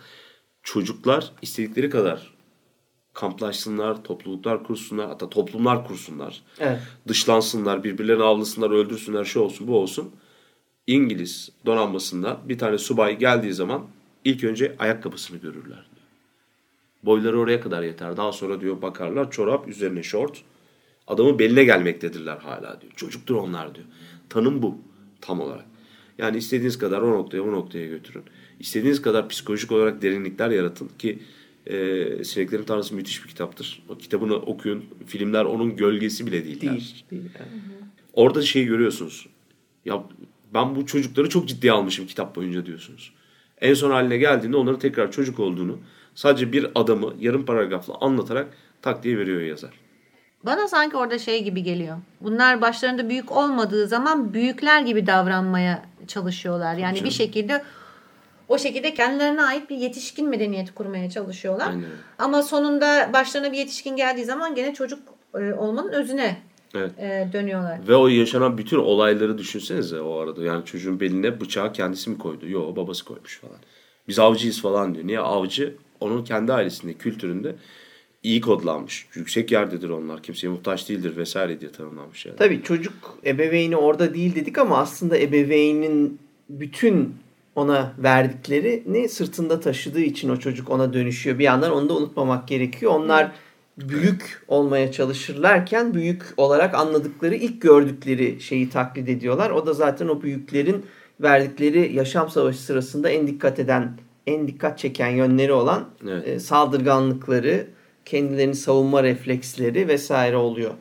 çocuklar 0.63 1.31
istedikleri 1.41 1.89
kadar 1.89 2.35
kamplaşsınlar, 3.13 4.03
topluluklar 4.03 4.63
kursunlar, 4.63 5.07
hatta 5.07 5.29
toplumlar 5.29 5.87
kursunlar. 5.87 6.41
Evet. 6.59 6.79
Dışlansınlar, 7.07 7.83
birbirlerini 7.83 8.23
avlasınlar, 8.23 8.71
öldürsünler, 8.71 9.25
şu 9.25 9.39
olsun, 9.39 9.67
bu 9.67 9.77
olsun. 9.77 10.11
İngiliz 10.87 11.49
donanmasından 11.65 12.39
bir 12.49 12.57
tane 12.57 12.77
subay 12.77 13.19
geldiği 13.19 13.53
zaman 13.53 13.87
ilk 14.25 14.43
önce 14.43 14.75
ayakkabısını 14.79 15.37
görürler. 15.37 15.63
diyor. 15.65 16.05
Boyları 17.03 17.39
oraya 17.39 17.61
kadar 17.61 17.83
yeter. 17.83 18.17
Daha 18.17 18.31
sonra 18.31 18.61
diyor 18.61 18.81
bakarlar 18.81 19.31
çorap 19.31 19.67
üzerine 19.67 20.03
şort. 20.03 20.41
Adamın 21.07 21.39
beline 21.39 21.63
gelmektedirler 21.63 22.37
hala 22.37 22.81
diyor. 22.81 22.93
Çocuktur 22.95 23.35
onlar 23.35 23.75
diyor. 23.75 23.87
Tanım 24.29 24.61
bu 24.61 24.77
tam 25.21 25.41
olarak. 25.41 25.65
Yani 26.17 26.37
istediğiniz 26.37 26.77
kadar 26.77 27.01
o 27.01 27.11
noktaya 27.11 27.41
o 27.41 27.51
noktaya 27.51 27.87
götürün. 27.87 28.23
İstediğiniz 28.59 29.01
kadar 29.01 29.29
psikolojik 29.29 29.71
olarak 29.71 30.01
derinlikler 30.01 30.49
yaratın 30.49 30.89
ki 30.99 31.19
e, 31.67 32.23
Sineklerin 32.23 32.63
Tanrısı 32.63 32.95
müthiş 32.95 33.23
bir 33.23 33.29
kitaptır. 33.29 33.83
O 33.89 33.97
kitabını 33.97 34.35
okuyun. 34.35 34.85
Filmler 35.07 35.45
onun 35.45 35.75
gölgesi 35.75 36.27
bile 36.27 36.45
değiller. 36.45 36.71
Değil. 36.71 37.05
değil. 37.11 37.23
Orada 38.13 38.41
şeyi 38.41 38.65
görüyorsunuz. 38.65 39.27
Ya 39.85 40.03
ben 40.55 40.75
bu 40.75 40.85
çocukları 40.85 41.29
çok 41.29 41.47
ciddiye 41.47 41.73
almışım 41.73 42.07
kitap 42.07 42.35
boyunca 42.35 42.65
diyorsunuz. 42.65 43.13
En 43.61 43.73
son 43.73 43.91
haline 43.91 44.17
geldiğinde 44.17 44.57
onların 44.57 44.79
tekrar 44.79 45.11
çocuk 45.11 45.39
olduğunu 45.39 45.79
sadece 46.15 46.51
bir 46.51 46.67
adamı 46.75 47.13
yarım 47.19 47.45
paragrafla 47.45 47.93
anlatarak 48.01 48.47
tak 48.81 49.03
diye 49.03 49.17
veriyor 49.17 49.41
yazar. 49.41 49.71
Bana 50.43 50.67
sanki 50.67 50.97
orada 50.97 51.19
şey 51.19 51.43
gibi 51.43 51.63
geliyor. 51.63 51.97
Bunlar 52.21 52.61
başlarında 52.61 53.09
büyük 53.09 53.31
olmadığı 53.31 53.87
zaman 53.87 54.33
büyükler 54.33 54.81
gibi 54.81 55.07
davranmaya 55.07 55.85
çalışıyorlar. 56.07 56.75
Yani 56.75 57.03
bir 57.03 57.11
şekilde 57.11 57.63
o 58.47 58.57
şekilde 58.57 58.93
kendilerine 58.93 59.41
ait 59.41 59.69
bir 59.69 59.77
yetişkin 59.77 60.29
medeniyeti 60.29 60.73
kurmaya 60.73 61.09
çalışıyorlar. 61.09 61.67
Aynen. 61.67 61.85
Ama 62.17 62.43
sonunda 62.43 63.09
başlarına 63.13 63.51
bir 63.51 63.57
yetişkin 63.57 63.95
geldiği 63.95 64.25
zaman 64.25 64.55
gene 64.55 64.73
çocuk 64.73 64.99
e, 65.35 65.53
olmanın 65.53 65.89
özüne 65.89 66.37
Evet. 66.75 66.91
e, 66.99 67.29
dönüyorlar. 67.33 67.87
Ve 67.87 67.95
o 67.95 68.07
yaşanan 68.07 68.57
bütün 68.57 68.77
olayları 68.77 69.37
düşünsenize 69.37 70.01
o 70.01 70.17
arada. 70.17 70.43
Yani 70.43 70.65
çocuğun 70.65 70.99
beline 70.99 71.39
bıçağı 71.41 71.73
kendisi 71.73 72.09
mi 72.09 72.17
koydu? 72.17 72.49
Yok 72.49 72.77
babası 72.77 73.05
koymuş 73.05 73.39
falan. 73.39 73.57
Biz 74.07 74.19
avcıyız 74.19 74.61
falan 74.61 74.95
diyor. 74.95 75.07
Niye? 75.07 75.19
Avcı 75.19 75.75
onun 75.99 76.23
kendi 76.23 76.53
ailesinde, 76.53 76.93
kültüründe 76.93 77.55
iyi 78.23 78.41
kodlanmış. 78.41 79.07
Yüksek 79.15 79.51
yerdedir 79.51 79.89
onlar. 79.89 80.23
Kimseye 80.23 80.47
muhtaç 80.47 80.89
değildir 80.89 81.17
vesaire 81.17 81.59
diye 81.61 81.71
tanımlanmış 81.71 82.25
yani. 82.25 82.37
Tabii 82.37 82.63
çocuk 82.63 82.93
ebeveyni 83.25 83.77
orada 83.77 84.13
değil 84.13 84.35
dedik 84.35 84.57
ama 84.57 84.77
aslında 84.77 85.17
ebeveynin 85.17 86.19
bütün 86.49 87.15
ona 87.55 87.93
verdiklerini 87.97 89.09
sırtında 89.09 89.59
taşıdığı 89.59 90.01
için 90.01 90.29
o 90.29 90.37
çocuk 90.37 90.69
ona 90.69 90.93
dönüşüyor. 90.93 91.39
Bir 91.39 91.43
yandan 91.43 91.71
onu 91.71 91.89
da 91.89 91.93
unutmamak 91.93 92.47
gerekiyor. 92.47 92.91
Onlar 92.91 93.31
büyük 93.77 94.43
olmaya 94.47 94.91
çalışırlarken 94.91 95.93
büyük 95.93 96.23
olarak 96.37 96.73
anladıkları, 96.75 97.35
ilk 97.35 97.61
gördükleri 97.61 98.41
şeyi 98.41 98.69
taklit 98.69 99.09
ediyorlar. 99.09 99.49
O 99.49 99.65
da 99.65 99.73
zaten 99.73 100.07
o 100.07 100.21
büyüklerin 100.21 100.85
verdikleri 101.21 101.93
yaşam 101.93 102.29
savaşı 102.29 102.59
sırasında 102.59 103.09
en 103.09 103.27
dikkat 103.27 103.59
eden, 103.59 103.97
en 104.27 104.47
dikkat 104.47 104.79
çeken 104.79 105.09
yönleri 105.09 105.53
olan 105.53 105.85
Evet. 106.03 106.27
e, 106.27 106.39
saldırganlıkları, 106.39 107.67
kendilerini 108.05 108.55
savunma 108.55 109.03
refleksleri 109.03 109.87
vesaire 109.87 110.37
oluyor. 110.37 110.71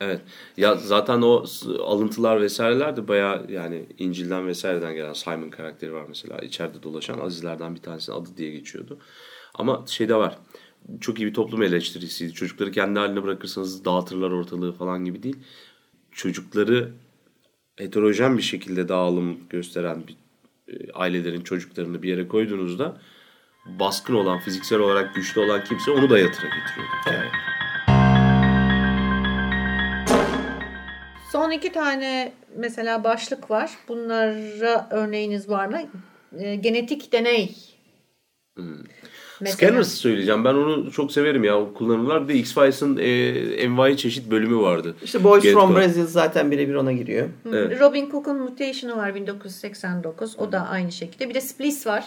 Evet. 0.00 0.20
Ya 0.56 0.74
zaten 0.74 1.22
o 1.22 1.44
alıntılar 1.84 2.40
vesaireler 2.40 2.96
de 2.96 3.08
bayağı 3.08 3.46
yani 3.50 3.86
İncil'den 3.98 4.46
vesaireden 4.46 4.94
gelen 4.94 5.12
Simon 5.12 5.50
karakteri 5.50 5.92
var 5.92 6.04
mesela. 6.08 6.38
içeride 6.38 6.82
dolaşan 6.82 7.18
Azizlerden 7.18 7.74
bir 7.74 7.80
tanesinin 7.80 8.16
adı 8.16 8.28
diye 8.36 8.50
geçiyordu. 8.50 8.98
Ama 9.54 9.84
şey 9.86 10.08
de 10.08 10.14
var. 10.14 10.38
Çok 11.00 11.20
iyi 11.20 11.26
bir 11.26 11.34
toplum 11.34 11.62
eleştirisiydi. 11.62 12.32
Çocukları 12.32 12.70
kendi 12.70 12.98
haline 12.98 13.22
bırakırsanız 13.22 13.84
dağıtırlar 13.84 14.30
ortalığı 14.30 14.72
falan 14.72 15.04
gibi 15.04 15.22
değil. 15.22 15.36
Çocukları 16.12 16.92
heterojen 17.76 18.38
bir 18.38 18.42
şekilde 18.42 18.88
dağılım 18.88 19.38
gösteren 19.50 20.02
bir 20.06 20.16
e, 20.68 20.92
ailelerin 20.92 21.40
çocuklarını 21.40 22.02
bir 22.02 22.08
yere 22.08 22.28
koyduğunuzda 22.28 23.00
baskın 23.66 24.14
olan, 24.14 24.38
fiziksel 24.38 24.78
olarak 24.78 25.14
güçlü 25.14 25.40
olan 25.40 25.64
kimse 25.64 25.90
onu 25.90 26.10
da 26.10 26.18
yatıra 26.18 26.46
getiriyor. 26.46 26.88
Evet. 27.06 27.30
Son 31.32 31.50
iki 31.50 31.72
tane 31.72 32.32
mesela 32.56 33.04
başlık 33.04 33.50
var. 33.50 33.70
Bunlara 33.88 34.88
örneğiniz 34.90 35.48
var 35.48 35.66
mı? 35.66 35.80
E, 36.38 36.54
genetik 36.54 37.12
deney. 37.12 37.56
Mesela. 39.40 39.56
Scanners 39.56 39.94
söyleyeceğim. 39.94 40.44
Ben 40.44 40.54
onu 40.54 40.90
çok 40.92 41.12
severim 41.12 41.44
ya. 41.44 41.60
Kullanırlar. 41.74 42.28
Bir 42.28 42.34
de 42.34 42.38
X-Files'ın 42.38 42.96
e, 42.96 43.08
envai 43.62 43.96
çeşit 43.96 44.30
bölümü 44.30 44.56
vardı. 44.56 44.94
İşte 45.04 45.24
Boys 45.24 45.42
Genetik 45.42 45.60
from. 45.60 45.76
Brazil 45.76 46.06
zaten 46.06 46.50
birebir 46.50 46.74
ona 46.74 46.92
giriyor. 46.92 47.28
Evet. 47.48 47.80
Robin 47.80 48.10
Cook'un 48.10 48.36
Mutation'ı 48.36 48.96
var 48.96 49.14
1989. 49.14 50.36
O 50.38 50.52
da 50.52 50.68
aynı 50.68 50.92
şekilde. 50.92 51.28
Bir 51.28 51.34
de 51.34 51.40
Splice 51.40 51.90
var. 51.90 52.04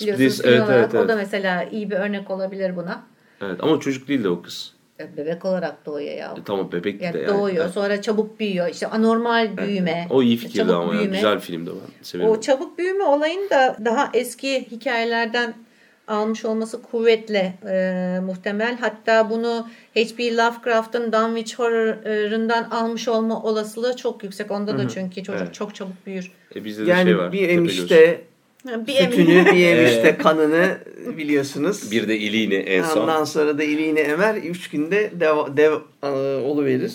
Biliyorsunuz 0.00 0.42
film 0.42 0.50
evet, 0.52 0.60
olarak. 0.62 0.78
evet, 0.78 0.94
evet. 0.94 1.04
O 1.04 1.08
da 1.08 1.16
mesela 1.16 1.64
iyi 1.64 1.90
bir 1.90 1.96
örnek 1.96 2.30
olabilir 2.30 2.76
buna. 2.76 3.02
Evet 3.40 3.56
ama 3.60 3.80
çocuk 3.80 4.08
değil 4.08 4.24
de 4.24 4.28
o 4.28 4.42
kız. 4.42 4.72
E, 5.00 5.16
Bebek 5.16 5.44
olarak 5.44 5.86
doğuyor 5.86 6.16
ya. 6.16 6.34
E, 6.38 6.44
tamam 6.44 6.72
bebekti 6.72 7.04
Yani 7.04 7.14
de 7.14 7.18
yani. 7.18 7.28
doğuyor. 7.28 7.64
Evet. 7.64 7.74
Sonra 7.74 8.02
çabuk 8.02 8.40
büyüyor. 8.40 8.68
İşte 8.68 8.86
anormal 8.86 9.56
büyüme. 9.56 10.06
O 10.10 10.22
iyi 10.22 10.36
fikirdi 10.36 10.72
ama 10.72 10.94
ya. 10.94 11.00
büyüme. 11.00 11.16
Güzel 11.16 11.40
filmdi 11.40 11.70
ben. 11.70 12.02
Severim. 12.02 12.30
O 12.30 12.40
çabuk 12.40 12.78
büyüme 12.78 13.04
olayını 13.04 13.50
da 13.50 13.76
daha 13.84 14.10
eski 14.14 14.70
hikayelerden 14.70 15.54
almış 16.08 16.44
olması 16.44 16.82
kuvvetle 16.82 17.54
e, 17.68 18.18
muhtemel. 18.24 18.76
Hatta 18.80 19.30
bunu 19.30 19.68
H.P. 19.94 20.36
Lovecraft'ın 20.36 21.12
Dunwich 21.12 21.58
Horror'ından 21.58 22.64
almış 22.70 23.08
olma 23.08 23.42
olasılığı 23.42 23.96
çok 23.96 24.24
yüksek. 24.24 24.50
Onda 24.50 24.78
da 24.78 24.88
çünkü 24.88 25.22
çocuk 25.22 25.42
Evet. 25.42 25.54
çok 25.54 25.74
çabuk 25.74 26.06
büyür. 26.06 26.32
E, 26.56 26.64
bizde 26.64 26.86
de 26.86 26.90
Yani 26.90 27.04
şey 27.04 27.18
var. 27.18 27.32
bir 27.32 27.48
emişte 27.48 28.20
Bir 28.66 28.92
sütünü, 28.92 29.32
emin. 29.32 29.46
bir 29.56 29.66
emişte 29.66 30.16
kanını 30.16 30.78
biliyorsunuz. 31.18 31.90
Bir 31.92 32.08
de 32.08 32.18
iliğini 32.18 32.54
en 32.54 32.82
son. 32.82 33.02
Ondan 33.02 33.24
sonra 33.24 33.58
da 33.58 33.62
iliğini 33.62 34.00
emer. 34.00 34.34
Üç 34.34 34.70
günde 34.70 35.10
dev, 35.20 35.56
dev 35.56 35.72
e, 36.02 36.08
oluverir. 36.42 36.92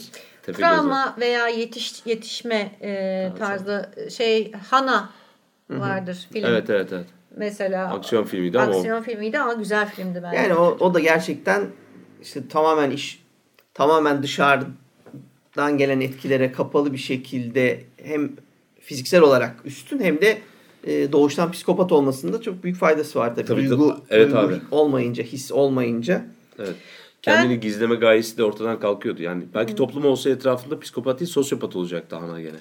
Travma 0.57 1.15
veya 1.19 1.47
yetiş 1.47 1.93
yetişme 2.05 2.71
e, 2.81 3.29
tarzı 3.39 3.89
şey 4.17 4.51
Hana 4.69 5.09
vardır 5.69 6.27
film. 6.33 6.45
Evet 6.45 6.69
evet 6.69 6.93
evet. 6.93 7.05
Mesela 7.37 7.93
Aksiyon 7.93 8.23
filmiydi 8.23 8.59
ama 8.59 8.71
o- 8.71 8.75
aksiyon 8.75 9.01
filmiydi 9.01 9.39
ama 9.39 9.53
güzel 9.53 9.89
filmdi 9.89 10.19
bence. 10.23 10.37
Yani 10.37 10.53
o, 10.53 10.77
o 10.79 10.93
da 10.93 10.99
gerçekten 10.99 11.67
işte 12.21 12.47
tamamen 12.47 12.91
iş 12.91 13.23
tamamen 13.73 14.23
dışarıdan 14.23 15.77
gelen 15.77 16.01
etkilere 16.01 16.51
kapalı 16.51 16.93
bir 16.93 16.97
şekilde 16.97 17.83
hem 18.03 18.31
fiziksel 18.79 19.21
olarak 19.21 19.55
üstün 19.65 19.99
hem 19.99 20.21
de 20.21 20.37
e, 20.83 21.11
doğuştan 21.11 21.51
psikopat 21.51 21.91
olmasında 21.91 22.41
çok 22.41 22.63
büyük 22.63 22.77
faydası 22.77 23.19
var 23.19 23.35
tabii. 23.35 23.45
Tabii, 23.45 23.69
Duygu, 23.69 23.89
tabii. 23.89 24.01
Evet 24.09 24.25
duygu 24.31 24.39
abi. 24.39 24.61
olmayınca, 24.71 25.23
his 25.23 25.51
olmayınca. 25.51 26.25
Evet. 26.59 26.75
Kendini 27.21 27.59
gizleme 27.59 27.95
gayesi 27.95 28.37
de 28.37 28.43
ortadan 28.43 28.79
kalkıyordu. 28.79 29.21
Yani 29.21 29.43
belki 29.53 29.75
toplum 29.75 30.05
olsa 30.05 30.29
etrafında 30.29 30.79
psikopat 30.79 31.19
değil 31.19 31.31
sosyopat 31.31 31.75
olacaktı 31.75 32.15
Hana 32.15 32.41
gene. 32.41 32.57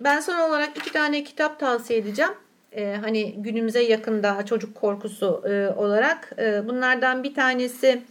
Ben 0.00 0.20
son 0.20 0.48
olarak 0.48 0.76
iki 0.76 0.92
tane 0.92 1.24
kitap 1.24 1.60
tavsiye 1.60 1.98
edeceğim. 1.98 2.32
Ee, 2.76 2.96
hani 3.02 3.34
günümüze 3.42 3.82
yakın 3.82 4.22
daha 4.22 4.46
çocuk 4.46 4.74
korkusu 4.74 5.42
e, 5.48 5.68
olarak. 5.68 6.32
E, 6.38 6.68
bunlardan 6.68 7.22
bir 7.22 7.34
tanesi 7.34 8.02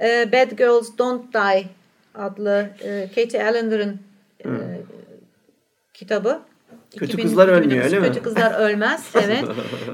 e, 0.00 0.32
Bad 0.32 0.50
Girls 0.50 0.98
Don't 0.98 1.34
Die 1.34 1.64
adlı 2.14 2.68
e, 2.84 3.08
Katie 3.14 3.44
Allender'ın 3.44 4.00
e, 4.44 4.48
kitabı. 5.94 6.40
Kötü 6.92 7.04
2000 7.04 7.22
kızlar 7.22 7.48
ölmüyor, 7.48 7.84
2009 7.84 7.92
öyle 7.92 8.00
mi? 8.00 8.06
Kötü 8.06 8.22
kızlar 8.22 8.60
ölmez. 8.60 9.10
Evet. 9.24 9.44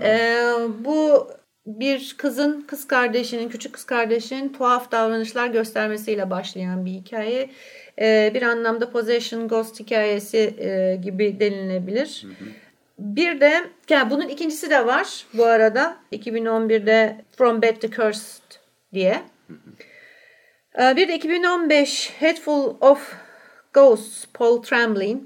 E, 0.02 0.44
bu 0.84 1.28
bir 1.66 2.14
kızın 2.18 2.64
kız 2.68 2.86
kardeşinin, 2.86 3.48
küçük 3.48 3.72
kız 3.72 3.84
kardeşinin 3.84 4.52
tuhaf 4.52 4.92
davranışlar 4.92 5.46
göstermesiyle 5.46 6.30
başlayan 6.30 6.84
bir 6.86 6.90
hikaye. 6.90 7.50
E, 8.00 8.30
bir 8.34 8.42
anlamda 8.42 8.90
possession 8.90 9.48
ghost 9.48 9.80
hikayesi 9.80 10.54
e, 10.58 10.98
gibi 11.02 11.40
denilebilir. 11.40 12.26
Bir 13.01 13.40
de 13.40 13.64
yani 13.90 14.11
bunun 14.11 14.28
ikincisi 14.28 14.70
de 14.70 14.86
var 14.86 15.26
bu 15.34 15.44
arada. 15.44 15.96
2011'de 16.12 17.24
From 17.36 17.62
Bad 17.62 17.76
to 17.80 17.88
Cursed 17.88 18.42
diye. 18.94 19.22
Ee, 20.80 20.96
Bir 20.96 21.09
de 21.09 21.14
2015 21.14 22.11
Headful 22.18 22.76
of 22.80 23.14
Ghosts 23.72 24.26
Paul 24.34 24.62
Tremblay. 24.62 25.16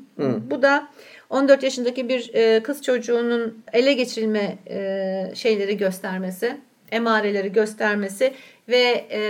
Bu 0.50 0.62
da 0.62 0.88
14 1.30 1.62
yaşındaki 1.62 2.08
bir 2.08 2.34
e, 2.34 2.62
kız 2.62 2.82
çocuğunun 2.82 3.64
ele 3.72 3.92
geçirilme 3.92 4.58
e, 4.70 5.32
şeyleri 5.34 5.76
göstermesi, 5.76 6.56
emareleri 6.92 7.52
göstermesi 7.52 8.34
ve 8.68 9.06
e, 9.10 9.20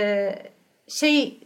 şey 0.87 1.39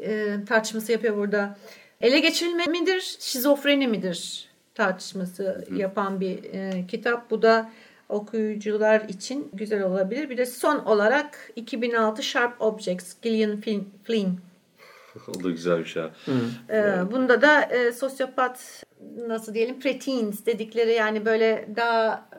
tartışması 0.47 0.91
yapıyor 0.91 1.17
burada. 1.17 1.57
Ele 2.01 2.19
geçirilme 2.19 2.65
midir, 2.65 3.17
şizofreni 3.19 3.87
midir 3.87 4.48
tartışması 4.79 5.65
yapan 5.75 6.19
bir 6.21 6.43
e, 6.43 6.87
kitap. 6.87 7.31
Bu 7.31 7.41
da 7.41 7.69
okuyucular 8.09 9.01
için 9.01 9.49
güzel 9.53 9.83
olabilir. 9.83 10.29
Bir 10.29 10.37
de 10.37 10.45
son 10.45 10.79
olarak 10.79 11.51
2006 11.55 12.23
Sharp 12.23 12.61
Objects, 12.61 13.13
Gillian 13.21 13.61
Flynn. 14.03 14.29
O 15.27 15.43
da 15.43 15.49
güzel 15.49 15.79
bir 15.79 15.85
şey. 15.85 16.03
Ee, 16.69 16.93
Bunda 17.11 17.41
da 17.41 17.61
e, 17.61 17.91
sosyopat 17.91 18.83
nasıl 19.27 19.53
diyelim 19.53 19.79
preteens 19.79 20.45
dedikleri 20.45 20.93
yani 20.93 21.25
böyle 21.25 21.67
daha 21.75 22.29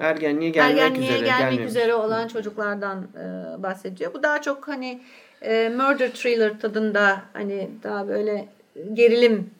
Ergenliğe 0.00 0.50
gelmek 0.50 0.78
ergenliğe 0.78 1.10
üzere. 1.10 1.26
gelmek 1.26 1.40
gelmemiş. 1.50 1.70
üzere 1.70 1.94
olan 1.94 2.28
çocuklardan 2.28 3.02
e, 3.02 3.62
bahsediyor. 3.62 4.14
Bu 4.14 4.22
daha 4.22 4.42
çok 4.42 4.68
hani 4.68 5.02
e, 5.42 5.68
murder 5.68 6.12
thriller 6.12 6.60
tadında 6.60 7.22
hani 7.32 7.70
daha 7.82 8.08
böyle 8.08 8.48
gerilim 8.92 9.50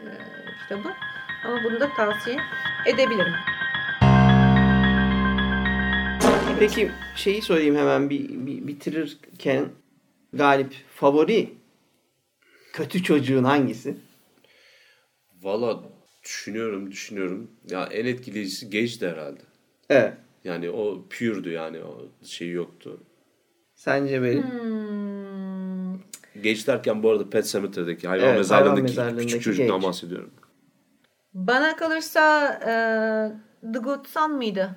e, 0.00 0.06
kitabı. 0.62 0.88
Ama 1.44 1.64
bunu 1.64 1.80
da 1.80 1.92
tavsiye 1.94 2.36
edebilirim. 2.86 3.32
Peki 6.58 6.90
şeyi 7.16 7.42
sorayım 7.42 7.76
hemen 7.76 8.10
bir, 8.10 8.28
bir 8.28 8.66
bitirirken 8.66 9.68
Galip 10.32 10.74
favori 10.94 11.54
kötü 12.72 13.02
çocuğun 13.02 13.44
hangisi? 13.44 13.96
Valla 15.42 15.80
düşünüyorum 16.24 16.90
düşünüyorum. 16.90 17.50
Ya 17.70 17.84
en 17.92 18.06
etkileyicisi 18.06 18.70
Gage'di 18.70 19.08
herhalde. 19.08 19.40
Evet. 19.90 20.14
Yani 20.44 20.70
o 20.70 21.04
pure'du 21.18 21.48
yani 21.50 21.78
o 21.84 22.06
şey 22.26 22.50
yoktu. 22.50 23.00
Sence 23.74 24.22
benim? 24.22 24.42
Hmm, 24.42 25.94
Gage 26.42 26.66
derken 26.66 27.02
bu 27.02 27.10
arada 27.10 27.30
Pet 27.30 27.46
Cemetery'deki 27.46 28.08
hayvan 28.08 28.26
Evet, 28.28 28.36
mezarlığındaki 28.38 28.74
hayvan 28.74 28.82
mezarlığındaki 28.84 29.26
küçük 29.26 29.42
çocuktan 29.42 29.68
Gage. 29.76 29.86
bahsediyorum. 29.86 30.30
Bana 31.34 31.76
kalırsa 31.76 32.46
e, 32.66 32.72
The 33.72 33.78
Good 33.78 34.06
Son 34.06 34.32
mıydı? 34.32 34.70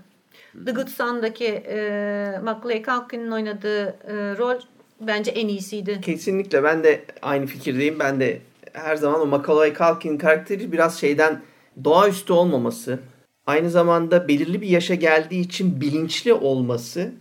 The 0.65 0.71
Good 0.71 0.87
Son'daki 0.87 1.45
e, 1.45 2.39
Macaulay 2.43 2.83
Culkin'in 2.83 3.31
oynadığı 3.31 3.85
e, 3.87 4.37
rol 4.37 4.59
bence 5.01 5.31
en 5.31 5.47
iyisiydi. 5.47 6.01
Kesinlikle 6.01 6.63
ben 6.63 6.83
de 6.83 7.05
aynı 7.21 7.45
fikirdeyim. 7.45 7.99
Ben 7.99 8.19
de 8.19 8.41
her 8.73 8.95
zaman 8.95 9.21
o 9.21 9.25
Macaulay 9.25 9.73
Culkin 9.73 10.17
karakteri 10.17 10.71
biraz 10.71 10.99
şeyden 10.99 11.41
doğaüstü 11.83 12.33
olmaması, 12.33 12.99
aynı 13.45 13.69
zamanda 13.69 14.27
belirli 14.27 14.61
bir 14.61 14.67
yaşa 14.67 14.95
geldiği 14.95 15.41
için 15.41 15.81
bilinçli 15.81 16.33
olması 16.33 17.11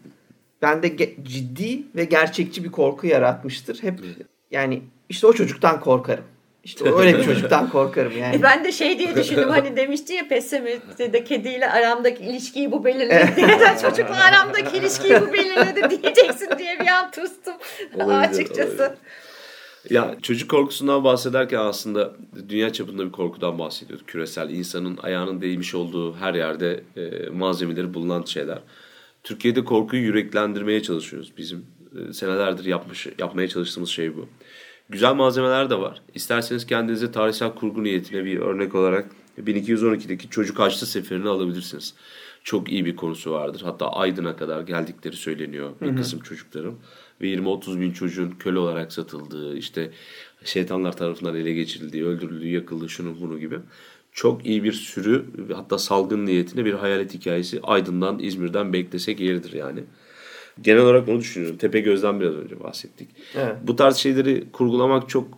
bende 0.63 0.89
ge- 0.89 1.25
ciddi 1.25 1.83
ve 1.95 2.05
gerçekçi 2.05 2.65
bir 2.65 2.71
korku 2.71 3.07
yaratmıştır. 3.07 3.83
Hep 3.83 4.01
yani 4.51 4.83
işte 5.09 5.27
o 5.27 5.33
çocuktan 5.33 5.81
korkarım. 5.81 6.25
İşte 6.67 6.95
öyle 6.95 7.19
bir 7.19 7.25
çocuktan 7.25 7.71
korkarım 7.71 8.19
yani. 8.19 8.37
E 8.37 8.43
ben 8.43 8.65
de 8.65 8.73
şey 8.73 8.99
diye 8.99 9.17
düşündüm 9.17 9.49
hani 9.49 9.77
demişti 9.77 10.13
ya 10.13 10.29
Pessimist'te 10.29 11.25
kediyle 11.25 11.71
aramdaki 11.71 12.25
ilişkiyi 12.25 12.73
bu 12.73 12.85
belirledi. 12.85 13.33
Neden 13.43 13.77
çocukla 13.79 14.25
aramdaki 14.25 14.77
ilişkiyi 14.77 15.21
bu 15.21 15.33
belirledi 15.33 15.91
diyeceksin 15.91 16.49
diye 16.59 16.81
bir 16.81 16.87
an 16.87 17.11
tustum 17.11 17.55
Olabilir, 17.95 18.29
açıkçası. 18.29 18.77
olabilir. 18.83 18.99
Ya 19.91 20.17
çocuk 20.23 20.51
korkusundan 20.51 21.05
bahsederken 21.05 21.59
aslında 21.59 22.13
dünya 22.49 22.73
çapında 22.73 23.07
bir 23.07 23.13
korkudan 23.13 23.59
bahsediyorduk. 23.59 24.09
Küresel 24.09 24.51
insanın 24.51 24.99
ayağının 25.03 25.41
değmiş 25.41 25.75
olduğu 25.75 26.17
her 26.17 26.35
yerde 26.35 26.85
e, 26.97 27.29
malzemeleri 27.29 27.95
bulunan 27.95 28.25
şeyler. 28.25 28.59
Türkiye'de 29.23 29.65
korkuyu 29.65 30.03
yüreklendirmeye 30.03 30.83
çalışıyoruz 30.83 31.33
bizim. 31.39 31.67
E, 32.09 32.13
senelerdir 32.13 32.65
yapmış, 32.65 33.07
yapmaya 33.19 33.49
çalıştığımız 33.49 33.91
şey 33.91 34.17
bu. 34.17 34.29
Güzel 34.89 35.15
malzemeler 35.15 35.71
de 35.71 35.79
var. 35.79 36.03
İsterseniz 36.15 36.67
kendinize 36.67 37.13
tarihsel 37.13 37.55
kurgu 37.55 37.85
niyetine 37.85 38.25
bir 38.25 38.39
örnek 38.39 38.75
olarak 38.75 39.11
1212'deki 39.39 40.31
Çocuk 40.31 40.59
Haçlı 40.59 40.87
Seferi'ni 40.87 41.29
alabilirsiniz. 41.29 41.95
Çok 42.45 42.73
iyi 42.73 42.85
bir 42.85 42.97
konusu 42.97 43.33
vardır. 43.33 43.61
Hatta 43.65 43.89
Aydın'a 43.89 44.37
kadar 44.37 44.61
geldikleri 44.61 45.17
söyleniyor 45.17 45.71
bir 45.81 45.97
kısım 45.97 46.21
çocukların. 46.21 46.75
ve 47.21 47.27
20-30 47.27 47.81
bin 47.81 47.93
çocuğun 47.93 48.31
köle 48.31 48.59
olarak 48.59 48.93
satıldığı, 48.93 49.57
işte 49.57 49.91
şeytanlar 50.45 50.97
tarafından 50.97 51.37
ele 51.37 51.53
geçirildiği, 51.53 52.05
öldürüldüğü, 52.05 52.49
yakıldığı, 52.49 52.89
şunu 52.89 53.21
bunu 53.21 53.39
gibi 53.39 53.59
çok 54.13 54.47
iyi 54.47 54.65
bir 54.65 54.73
sürü 54.73 55.25
hatta 55.55 55.79
salgın 55.79 56.27
niyetine 56.27 56.65
bir 56.65 56.75
hayalet 56.75 57.15
hikayesi 57.15 57.61
Aydın'dan, 57.63 58.19
İzmir'den 58.19 58.73
beklesek 58.73 59.21
yeridir 59.21 59.53
yani. 59.53 59.85
Genel 60.63 60.83
olarak 60.83 61.09
onu 61.09 61.21
düşünüyorum. 61.21 61.59
Tepe 61.59 61.81
gözden 61.81 62.21
biraz 62.21 62.35
önce 62.35 62.61
bahsettik. 62.61 63.09
Evet. 63.35 63.57
Bu 63.63 63.77
tarz 63.77 63.97
şeyleri 63.97 64.45
kurgulamak 64.53 65.09
çok 65.09 65.29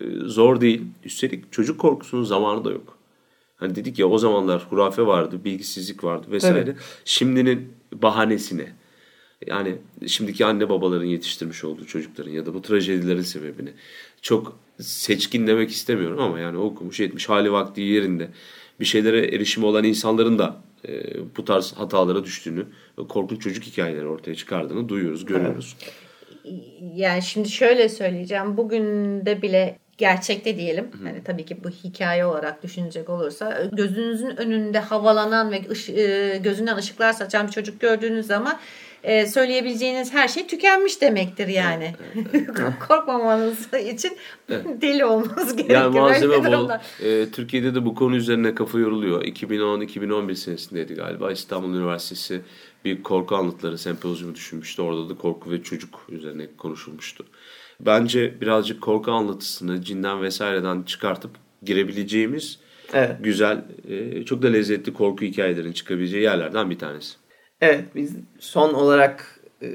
e, 0.00 0.04
zor 0.24 0.60
değil. 0.60 0.82
Üstelik 1.04 1.52
çocuk 1.52 1.80
korkusunun 1.80 2.24
zamanı 2.24 2.64
da 2.64 2.70
yok. 2.70 2.98
Hani 3.56 3.74
dedik 3.74 3.98
ya 3.98 4.06
o 4.06 4.18
zamanlar 4.18 4.66
hurafe 4.70 5.06
vardı, 5.06 5.40
bilgisizlik 5.44 6.04
vardı 6.04 6.26
vesaire. 6.30 6.64
Tabii. 6.64 6.76
Şimdinin 7.04 7.72
bahanesine 7.92 8.72
yani 9.46 9.76
şimdiki 10.06 10.46
anne 10.46 10.68
babaların 10.68 11.04
yetiştirmiş 11.04 11.64
olduğu 11.64 11.84
çocukların 11.86 12.30
ya 12.30 12.46
da 12.46 12.54
bu 12.54 12.62
trajedilerin 12.62 13.22
sebebini 13.22 13.70
çok 14.22 14.58
seçkin 14.80 15.46
demek 15.46 15.70
istemiyorum 15.70 16.20
ama 16.20 16.40
yani 16.40 16.58
okumuş 16.58 17.00
etmiş 17.00 17.28
hali 17.28 17.52
vakti 17.52 17.80
yerinde 17.80 18.28
bir 18.80 18.84
şeylere 18.84 19.26
erişimi 19.26 19.66
olan 19.66 19.84
insanların 19.84 20.38
da 20.38 20.62
e, 20.88 20.92
bu 21.36 21.44
tarz 21.44 21.72
hatalara 21.72 22.24
düştüğünü 22.24 22.66
korkunç 23.08 23.42
çocuk 23.42 23.64
hikayeleri 23.64 24.06
ortaya 24.06 24.34
çıkardığını 24.34 24.88
duyuyoruz, 24.88 25.24
görüyoruz. 25.24 25.76
Yani 26.94 27.22
şimdi 27.22 27.48
şöyle 27.48 27.88
söyleyeceğim. 27.88 28.56
Bugün 28.56 28.84
de 29.26 29.42
bile 29.42 29.78
gerçekte 29.98 30.56
diyelim. 30.56 30.90
Hani 31.04 31.24
tabii 31.24 31.44
ki 31.44 31.64
bu 31.64 31.70
hikaye 31.70 32.26
olarak 32.26 32.62
düşünecek 32.62 33.10
olursa 33.10 33.62
gözünüzün 33.72 34.36
önünde 34.36 34.78
havalanan 34.78 35.50
ve 35.50 35.62
ışı- 35.70 35.92
e, 35.92 36.38
gözünden 36.38 36.76
ışıklar 36.76 37.12
saçan 37.12 37.46
bir 37.46 37.52
çocuk 37.52 37.80
gördüğünüz 37.80 38.26
zaman 38.26 38.58
e, 39.02 39.26
söyleyebileceğiniz 39.26 40.14
her 40.14 40.28
şey 40.28 40.46
tükenmiş 40.46 41.00
demektir 41.00 41.48
yani. 41.48 41.94
Korkmamanız 42.88 43.74
için 43.74 44.16
deli 44.80 45.04
olmanız 45.04 45.56
gerekiyor. 45.56 45.80
Yani 45.80 45.98
malzeme 45.98 46.44
bol. 46.44 46.70
Ee, 47.02 47.30
Türkiye'de 47.30 47.74
de 47.74 47.84
bu 47.84 47.94
konu 47.94 48.16
üzerine 48.16 48.54
kafa 48.54 48.78
yoruluyor. 48.78 49.22
2010-2011 49.22 50.34
senesindeydi 50.34 50.94
galiba. 50.94 51.32
İstanbul 51.32 51.74
Üniversitesi 51.74 52.40
bir 52.84 53.02
korku 53.02 53.36
anlatıları 53.36 53.78
sempozyumu 53.78 54.34
düşünmüştü. 54.34 54.82
Orada 54.82 55.08
da 55.08 55.14
korku 55.14 55.50
ve 55.50 55.62
çocuk 55.62 56.06
üzerine 56.08 56.46
konuşulmuştu. 56.58 57.24
Bence 57.80 58.40
birazcık 58.40 58.80
korku 58.80 59.12
anlatısını 59.12 59.82
cinden 59.82 60.22
vesaireden 60.22 60.82
çıkartıp 60.82 61.30
girebileceğimiz 61.62 62.58
Evet. 62.92 63.16
güzel, 63.20 63.64
e, 63.88 64.24
çok 64.24 64.42
da 64.42 64.48
lezzetli 64.48 64.92
korku 64.92 65.24
hikayelerinin 65.24 65.72
çıkabileceği 65.72 66.22
yerlerden 66.22 66.70
bir 66.70 66.78
tanesi. 66.78 67.21
Evet 67.62 67.84
biz 67.94 68.12
son 68.38 68.74
olarak 68.74 69.40
e, 69.62 69.66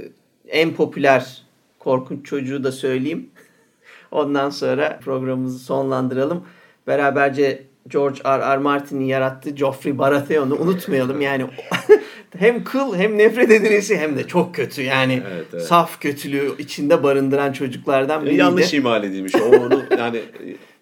en 0.48 0.74
popüler 0.74 1.42
korkunç 1.80 2.26
çocuğu 2.26 2.64
da 2.64 2.72
söyleyeyim. 2.72 3.30
Ondan 4.12 4.50
sonra 4.50 5.00
programımızı 5.04 5.60
sonlandıralım. 5.60 6.44
Beraberce 6.88 7.64
George 7.88 8.20
R. 8.26 8.40
R. 8.56 8.58
Martin'in 8.58 9.06
yarattığı 9.06 9.50
Geoffrey 9.50 9.98
Baratheon'u 9.98 10.56
unutmayalım. 10.60 11.22
Yani 11.22 11.46
hem 12.38 12.64
kıl 12.64 12.96
hem 12.96 13.18
nefret 13.18 13.52
edilesi 13.52 13.98
hem 13.98 14.18
de 14.18 14.28
çok 14.28 14.56
kötü. 14.56 14.82
Yani 14.82 15.24
Evet, 15.32 15.46
evet. 15.54 15.64
saf 15.64 16.02
kötülüğü 16.02 16.52
içinde 16.58 17.04
barındıran 17.04 17.54
çocuklardan 17.54 18.22
E, 18.22 18.26
biriydi. 18.26 18.40
yanlış 18.40 18.74
imal 18.74 19.04
edilmiş. 19.04 19.36
O 19.36 19.46
onu 19.50 19.84
yani 19.98 20.22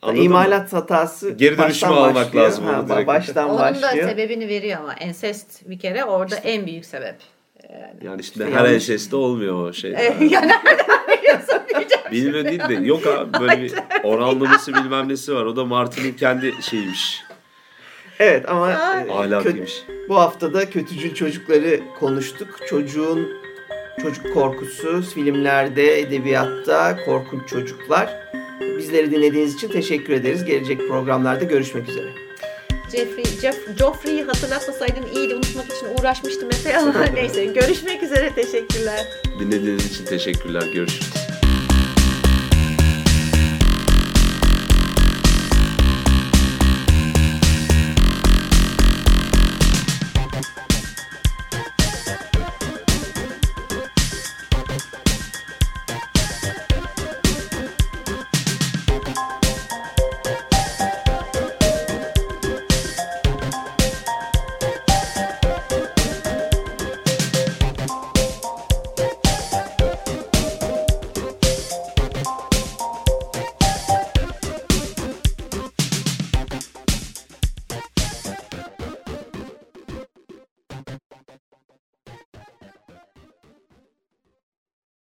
anladın 0.05 0.17
mı? 0.19 0.25
İmalat 0.25 0.73
hatası 0.73 1.31
Geri 1.31 1.57
dönüşümü 1.57 1.93
almak 1.93 2.15
başlıyor. 2.15 2.45
lazım 2.45 2.65
onu 2.67 2.75
Ha, 2.77 2.87
direkt. 2.89 3.07
Baştan 3.07 3.49
Onun 3.49 3.59
başlıyor. 3.59 4.03
da 4.05 4.09
sebebini 4.09 4.47
veriyor 4.47 4.79
ama 4.79 4.93
ensest 4.93 5.69
bir 5.69 5.79
kere 5.79 6.03
orada 6.05 6.35
en 6.35 6.65
büyük 6.65 6.85
sebep. 6.85 7.15
Yani 8.01 8.21
işte 8.21 8.43
İşte 8.43 8.45
her 8.55 8.65
yanlış- 8.65 8.73
enseste 8.89 9.15
olmuyor 9.15 9.69
o 9.69 9.73
şey. 9.73 9.91
yani 10.29 10.51
Bilmiyor 12.11 12.45
değil 12.45 12.59
de 12.69 12.73
yok 12.87 13.07
abi 13.07 13.39
böyle 13.39 13.61
bir 13.61 13.73
oranlaması 14.03 14.73
bilmem 14.73 15.09
nesi 15.09 15.35
var. 15.35 15.45
O 15.45 15.55
da 15.55 15.65
Martin'in 15.65 16.13
kendi 16.13 16.53
şeyiymiş. 16.61 17.23
Evet 18.19 18.49
ama 18.49 18.71
e, 18.71 18.75
Ahlakıymış. 19.11 19.83
bu 20.09 20.15
haftada 20.15 20.69
kötücül 20.69 21.13
çocukları 21.13 21.79
konuştuk. 21.99 22.47
Çocuğun 22.69 23.29
çocuk 24.01 24.33
korkusu 24.33 25.01
filmlerde, 25.01 25.99
edebiyatta, 25.99 26.97
korkunç 27.05 27.49
çocuklar. 27.49 28.09
Bizleri 28.61 29.11
dinlediğiniz 29.11 29.55
için 29.55 29.67
teşekkür 29.69 30.13
ederiz. 30.13 30.45
Gelecek 30.45 30.87
programlarda 30.87 31.43
görüşmek 31.43 31.89
üzere. 31.89 32.09
Jeffrey, 32.91 33.25
Jeff, 33.41 33.77
Joffrey'i 33.79 34.23
hatırlatmasaydın 34.23 35.05
iyiydi. 35.15 35.35
Unutmak 35.35 35.65
için 35.65 35.87
uğraşmıştım 35.99 36.49
Efe 36.49 36.77
ama 36.77 37.05
neyse. 37.13 37.45
Görüşmek 37.45 38.03
üzere. 38.03 38.31
Teşekkürler. 38.35 39.05
Dinlediğiniz 39.39 39.85
için 39.91 40.05
teşekkürler. 40.05 40.63
Görüşürüz. 40.73 41.24